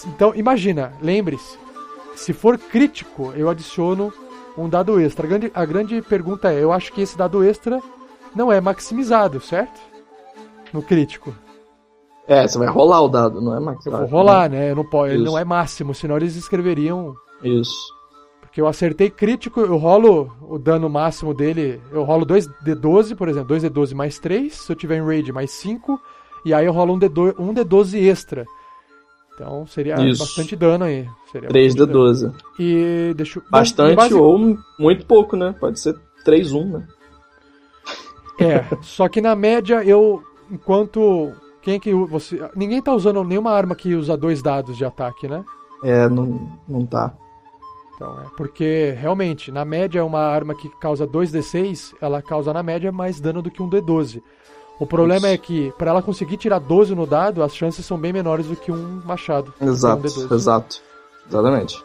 Então, 0.08 0.34
imagina, 0.34 0.94
lembre-se, 1.00 1.56
se 2.16 2.32
for 2.32 2.58
crítico, 2.58 3.32
eu 3.36 3.48
adiciono 3.48 4.12
um 4.58 4.68
dado 4.68 4.98
extra. 4.98 5.26
A 5.26 5.28
grande, 5.28 5.52
a 5.54 5.64
grande 5.64 6.02
pergunta 6.02 6.52
é, 6.52 6.60
eu 6.60 6.72
acho 6.72 6.92
que 6.92 7.02
esse 7.02 7.16
dado 7.16 7.44
extra 7.44 7.80
não 8.34 8.50
é 8.50 8.60
maximizado, 8.60 9.40
certo? 9.40 9.80
No 10.72 10.82
crítico. 10.82 11.32
É, 12.30 12.46
você 12.46 12.56
vai 12.58 12.68
rolar 12.68 13.02
o 13.02 13.08
dado, 13.08 13.40
não 13.40 13.56
é 13.56 13.58
maximizado. 13.58 14.04
Eu 14.04 14.08
vou 14.08 14.20
rolar, 14.20 14.48
né? 14.48 14.70
Eu 14.70 14.76
não 14.76 15.06
ele 15.06 15.24
não 15.24 15.36
é 15.36 15.44
máximo, 15.44 15.92
senão 15.92 16.16
eles 16.16 16.36
escreveriam. 16.36 17.12
Isso. 17.42 17.74
Porque 18.40 18.60
eu 18.60 18.68
acertei 18.68 19.10
crítico, 19.10 19.58
eu 19.60 19.76
rolo 19.76 20.32
o 20.40 20.56
dano 20.56 20.88
máximo 20.88 21.34
dele. 21.34 21.80
Eu 21.90 22.04
rolo 22.04 22.24
2d12, 22.24 23.16
por 23.16 23.28
exemplo, 23.28 23.56
2d12 23.56 23.94
mais 23.94 24.20
3. 24.20 24.54
Se 24.54 24.70
eu 24.70 24.76
tiver 24.76 24.98
em 24.98 25.04
raid, 25.04 25.32
mais 25.32 25.50
5. 25.50 26.00
E 26.44 26.54
aí 26.54 26.66
eu 26.66 26.72
rolo 26.72 26.94
um, 26.94 27.00
D2, 27.00 27.34
um 27.36 27.52
D12 27.52 27.98
extra. 28.08 28.44
Então 29.34 29.66
seria 29.66 29.96
Isso. 30.08 30.22
bastante 30.22 30.54
dano 30.54 30.84
aí. 30.84 31.08
Seria 31.32 31.48
3 31.48 31.74
bastante 31.74 31.88
de 31.88 31.92
dano. 31.92 32.04
12. 32.06 32.32
E 32.60 33.12
deixa 33.16 33.40
eu- 33.40 33.42
Bastante 33.50 33.96
base- 33.96 34.14
ou 34.14 34.56
muito 34.78 35.04
pouco, 35.04 35.34
né? 35.36 35.52
Pode 35.58 35.80
ser 35.80 35.96
3-1, 36.24 36.64
né? 36.70 36.86
É, 38.38 38.64
só 38.82 39.08
que 39.08 39.20
na 39.20 39.34
média 39.34 39.82
eu. 39.84 40.22
Enquanto. 40.48 41.32
Quem 41.62 41.74
é 41.74 41.78
que 41.78 41.92
você. 41.94 42.40
Ninguém 42.56 42.80
tá 42.80 42.92
usando 42.92 43.22
nenhuma 43.22 43.52
arma 43.52 43.74
que 43.74 43.94
usa 43.94 44.16
dois 44.16 44.42
dados 44.42 44.76
de 44.76 44.84
ataque, 44.84 45.28
né? 45.28 45.44
É, 45.82 46.08
não, 46.08 46.48
não 46.68 46.86
tá. 46.86 47.14
Então, 47.94 48.18
é 48.18 48.26
porque 48.36 48.94
realmente, 48.98 49.52
na 49.52 49.64
média, 49.64 50.04
uma 50.04 50.20
arma 50.20 50.54
que 50.54 50.70
causa 50.78 51.06
2d6, 51.06 51.94
ela 52.00 52.22
causa 52.22 52.52
na 52.52 52.62
média 52.62 52.90
mais 52.90 53.20
dano 53.20 53.42
do 53.42 53.50
que 53.50 53.62
um 53.62 53.68
d12. 53.68 54.22
O 54.78 54.86
problema 54.86 55.26
Isso. 55.26 55.34
é 55.34 55.36
que, 55.36 55.72
para 55.76 55.90
ela 55.90 56.02
conseguir 56.02 56.38
tirar 56.38 56.58
12 56.58 56.94
no 56.94 57.06
dado, 57.06 57.42
as 57.42 57.54
chances 57.54 57.84
são 57.84 57.98
bem 57.98 58.14
menores 58.14 58.46
do 58.46 58.56
que 58.56 58.72
um 58.72 59.02
machado. 59.04 59.52
é 59.60 59.64
um 59.66 59.68
Exato, 59.68 60.02
D12. 60.02 60.34
exato. 60.34 60.82
Exatamente. 61.28 61.84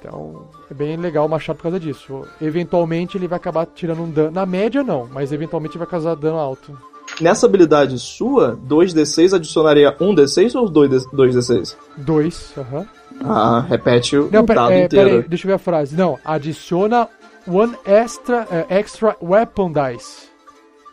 Então, 0.00 0.48
é 0.68 0.74
bem 0.74 0.96
legal 0.96 1.26
o 1.26 1.28
machado 1.28 1.56
por 1.56 1.62
causa 1.62 1.78
disso. 1.78 2.22
Eventualmente 2.42 3.16
ele 3.16 3.28
vai 3.28 3.36
acabar 3.36 3.64
tirando 3.66 4.02
um 4.02 4.10
dano. 4.10 4.32
Na 4.32 4.44
média, 4.44 4.82
não, 4.82 5.06
mas 5.06 5.32
eventualmente 5.32 5.78
vai 5.78 5.86
causar 5.86 6.16
dano 6.16 6.36
alto. 6.36 6.76
Nessa 7.20 7.46
habilidade 7.46 7.98
sua, 7.98 8.58
2d6 8.68 9.34
adicionaria 9.34 9.92
1d6 9.92 10.54
ou 10.58 10.68
2d- 10.68 11.06
2d6? 11.12 11.76
2, 11.98 12.54
aham. 12.58 12.86
Ah, 13.24 13.64
repete 13.68 14.16
o 14.16 14.28
Não, 14.32 14.44
pera, 14.44 14.60
dado 14.62 14.72
é, 14.72 14.84
inteiro. 14.84 15.08
pera 15.10 15.22
aí, 15.22 15.28
deixa 15.28 15.44
eu 15.44 15.48
ver 15.48 15.54
a 15.54 15.58
frase. 15.58 15.94
Não, 15.96 16.18
adiciona 16.24 17.08
one 17.46 17.74
extra, 17.84 18.48
é, 18.50 18.66
extra 18.78 19.16
weapon 19.22 19.72
dice. 19.72 20.28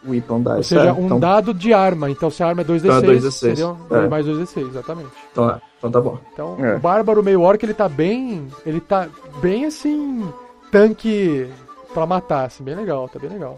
Weapon 0.07 0.43
Ou 0.45 0.55
dice. 0.57 0.69
seja, 0.69 0.89
é, 0.89 0.93
um 0.93 1.05
então, 1.05 1.19
dado 1.19 1.53
de 1.53 1.73
arma. 1.73 2.09
Então, 2.09 2.29
se 2.29 2.43
a 2.43 2.47
arma 2.47 2.61
é 2.61 2.65
2d6, 2.65 2.77
Então 2.85 2.97
é 2.97 3.01
2d6, 3.01 3.31
seria 3.31 3.75
é. 3.89 4.07
mais 4.07 4.25
2d6, 4.27 4.67
exatamente. 4.69 5.09
então, 5.31 5.49
é, 5.49 5.61
então 5.79 5.89
tá 5.91 6.01
bom. 6.01 6.19
Então, 6.33 6.57
É. 6.63 6.75
o 6.75 6.79
Bárbaro 6.79 7.23
meio 7.23 7.41
orc, 7.41 7.63
ele 7.65 7.73
tá 7.73 7.89
bem... 7.89 8.47
Ele 8.65 8.79
tá 8.79 9.07
bem, 9.41 9.65
assim, 9.65 10.23
tanque 10.71 11.47
pra 11.95 12.05
matar, 12.05 12.45
assim, 12.45 12.63
bem 12.63 12.75
legal, 12.75 13.09
tá 13.09 13.17
bem 13.17 13.29
legal. 13.29 13.57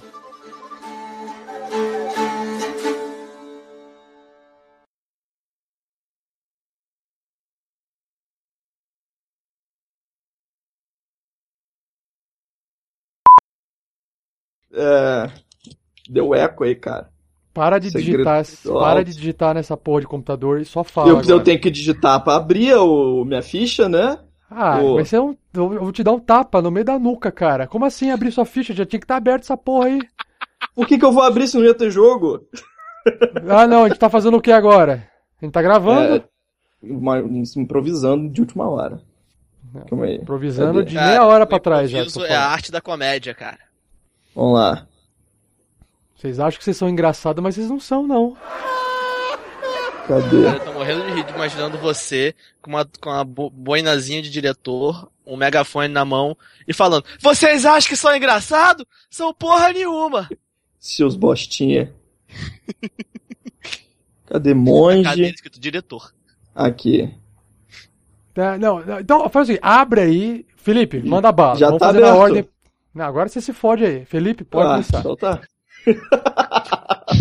É, 14.73 15.29
deu 16.09 16.33
eco 16.33 16.63
aí, 16.63 16.75
cara. 16.75 17.09
Para 17.53 17.77
de 17.77 17.91
Segredo 17.91 18.17
digitar, 18.17 18.37
alto. 18.37 18.79
para 18.79 19.03
de 19.05 19.13
digitar 19.15 19.53
nessa 19.53 19.77
porra 19.77 20.01
de 20.01 20.07
computador 20.07 20.59
e 20.59 20.65
só 20.65 20.83
fala 20.83 21.09
Eu, 21.09 21.17
agora. 21.19 21.31
eu 21.31 21.39
tenho 21.43 21.59
que 21.61 21.69
digitar 21.69 22.23
pra 22.23 22.35
abrir 22.35 22.73
o, 22.75 23.23
minha 23.23 23.43
ficha, 23.43 23.87
né? 23.87 24.17
Ah, 24.49 24.79
Pô. 24.79 24.95
vai 24.95 25.05
ser 25.05 25.19
um... 25.19 25.35
Eu 25.53 25.69
vou 25.69 25.91
te 25.91 26.03
dar 26.03 26.13
um 26.13 26.19
tapa 26.19 26.61
no 26.61 26.71
meio 26.71 26.85
da 26.85 26.97
nuca, 26.97 27.31
cara. 27.31 27.67
Como 27.67 27.85
assim 27.85 28.09
abrir 28.09 28.31
sua 28.31 28.45
ficha? 28.45 28.73
Já 28.73 28.85
tinha 28.85 28.99
que 28.99 29.05
estar 29.05 29.17
aberto 29.17 29.43
essa 29.43 29.55
porra 29.57 29.87
aí. 29.87 29.99
Por 30.75 30.87
que, 30.87 30.97
que 30.97 31.05
eu 31.05 31.11
vou 31.11 31.21
abrir 31.23 31.47
se 31.47 31.57
não 31.57 31.63
ia 31.65 31.73
ter 31.75 31.91
jogo? 31.91 32.43
Ah, 33.49 33.67
não, 33.67 33.83
a 33.83 33.87
gente 33.89 33.99
tá 33.99 34.09
fazendo 34.09 34.37
o 34.37 34.41
que 34.41 34.51
agora? 34.51 35.07
A 35.41 35.45
gente 35.45 35.53
tá 35.53 35.61
gravando? 35.61 36.15
É, 36.15 36.23
uma- 36.81 37.19
improvisando 37.19 38.29
de 38.29 38.41
última 38.41 38.67
hora. 38.67 38.99
Calma 39.89 40.05
aí. 40.05 40.15
Improvisando 40.15 40.79
Cadê? 40.79 40.89
de 40.89 40.95
meia 40.95 41.23
hora 41.25 41.45
pra 41.45 41.59
trás 41.59 41.89
já. 41.91 41.99
é 42.27 42.35
a 42.35 42.47
arte 42.47 42.71
da 42.71 42.81
comédia, 42.81 43.33
cara. 43.33 43.59
Vamos 44.35 44.53
lá. 44.59 44.87
Vocês 46.15 46.39
acham 46.39 46.57
que 46.57 46.63
vocês 46.63 46.77
são 46.77 46.89
engraçados, 46.89 47.43
mas 47.43 47.55
vocês 47.55 47.69
não 47.69 47.79
são, 47.79 48.07
não. 48.07 48.35
Cadê? 50.07 50.47
Eu 50.47 50.59
tô 50.65 50.73
morrendo 50.73 51.05
de 51.05 51.11
rir 51.13 51.25
imaginando 51.33 51.77
você 51.77 52.35
com 52.61 52.71
uma, 52.71 52.85
com 52.99 53.09
uma 53.09 53.23
bo- 53.23 53.49
boinazinha 53.49 54.21
de 54.21 54.29
diretor, 54.29 55.09
um 55.25 55.37
megafone 55.37 55.87
na 55.87 56.03
mão 56.03 56.37
e 56.67 56.73
falando: 56.73 57.05
Vocês 57.21 57.65
acham 57.65 57.87
que 57.89 57.95
são 57.95 58.15
engraçado? 58.15 58.85
São 59.09 59.33
porra 59.33 59.71
nenhuma! 59.71 60.29
Seus 60.79 61.15
bostinha. 61.15 61.93
Cadê 64.25 64.53
monge? 64.53 65.23
escrito 65.23 65.59
diretor. 65.59 66.13
Aqui. 66.55 67.13
Tá, 68.33 68.57
não, 68.57 68.83
não, 68.83 68.99
então 68.99 69.29
faz 69.29 69.49
assim, 69.49 69.59
abre 69.61 70.01
aí. 70.01 70.45
Felipe, 70.57 71.01
manda 71.01 71.31
bala. 71.31 71.55
Já 71.57 71.67
Vamos 71.67 71.79
tá 71.79 71.87
fazer 71.87 71.99
na 71.99 72.07
aberto. 72.07 72.21
ordem. 72.21 72.49
Não, 72.93 73.05
agora 73.05 73.27
você 73.29 73.41
se 73.41 73.51
fode 73.53 73.83
aí. 73.85 74.05
Felipe, 74.05 74.43
pode 74.43 74.67
ah, 74.67 74.71
começar. 74.71 74.99
então 74.99 75.15
tá. 75.15 75.41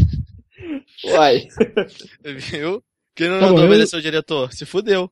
Uai. 1.05 1.47
Viu? 2.25 2.83
Quem 3.15 3.29
não, 3.29 3.41
Tá 3.41 3.47
eu- 3.47 3.67
obedeceu 3.67 3.99
o 3.99 4.03
diretor? 4.03 4.53
Se 4.53 4.65
fudeu. 4.65 5.11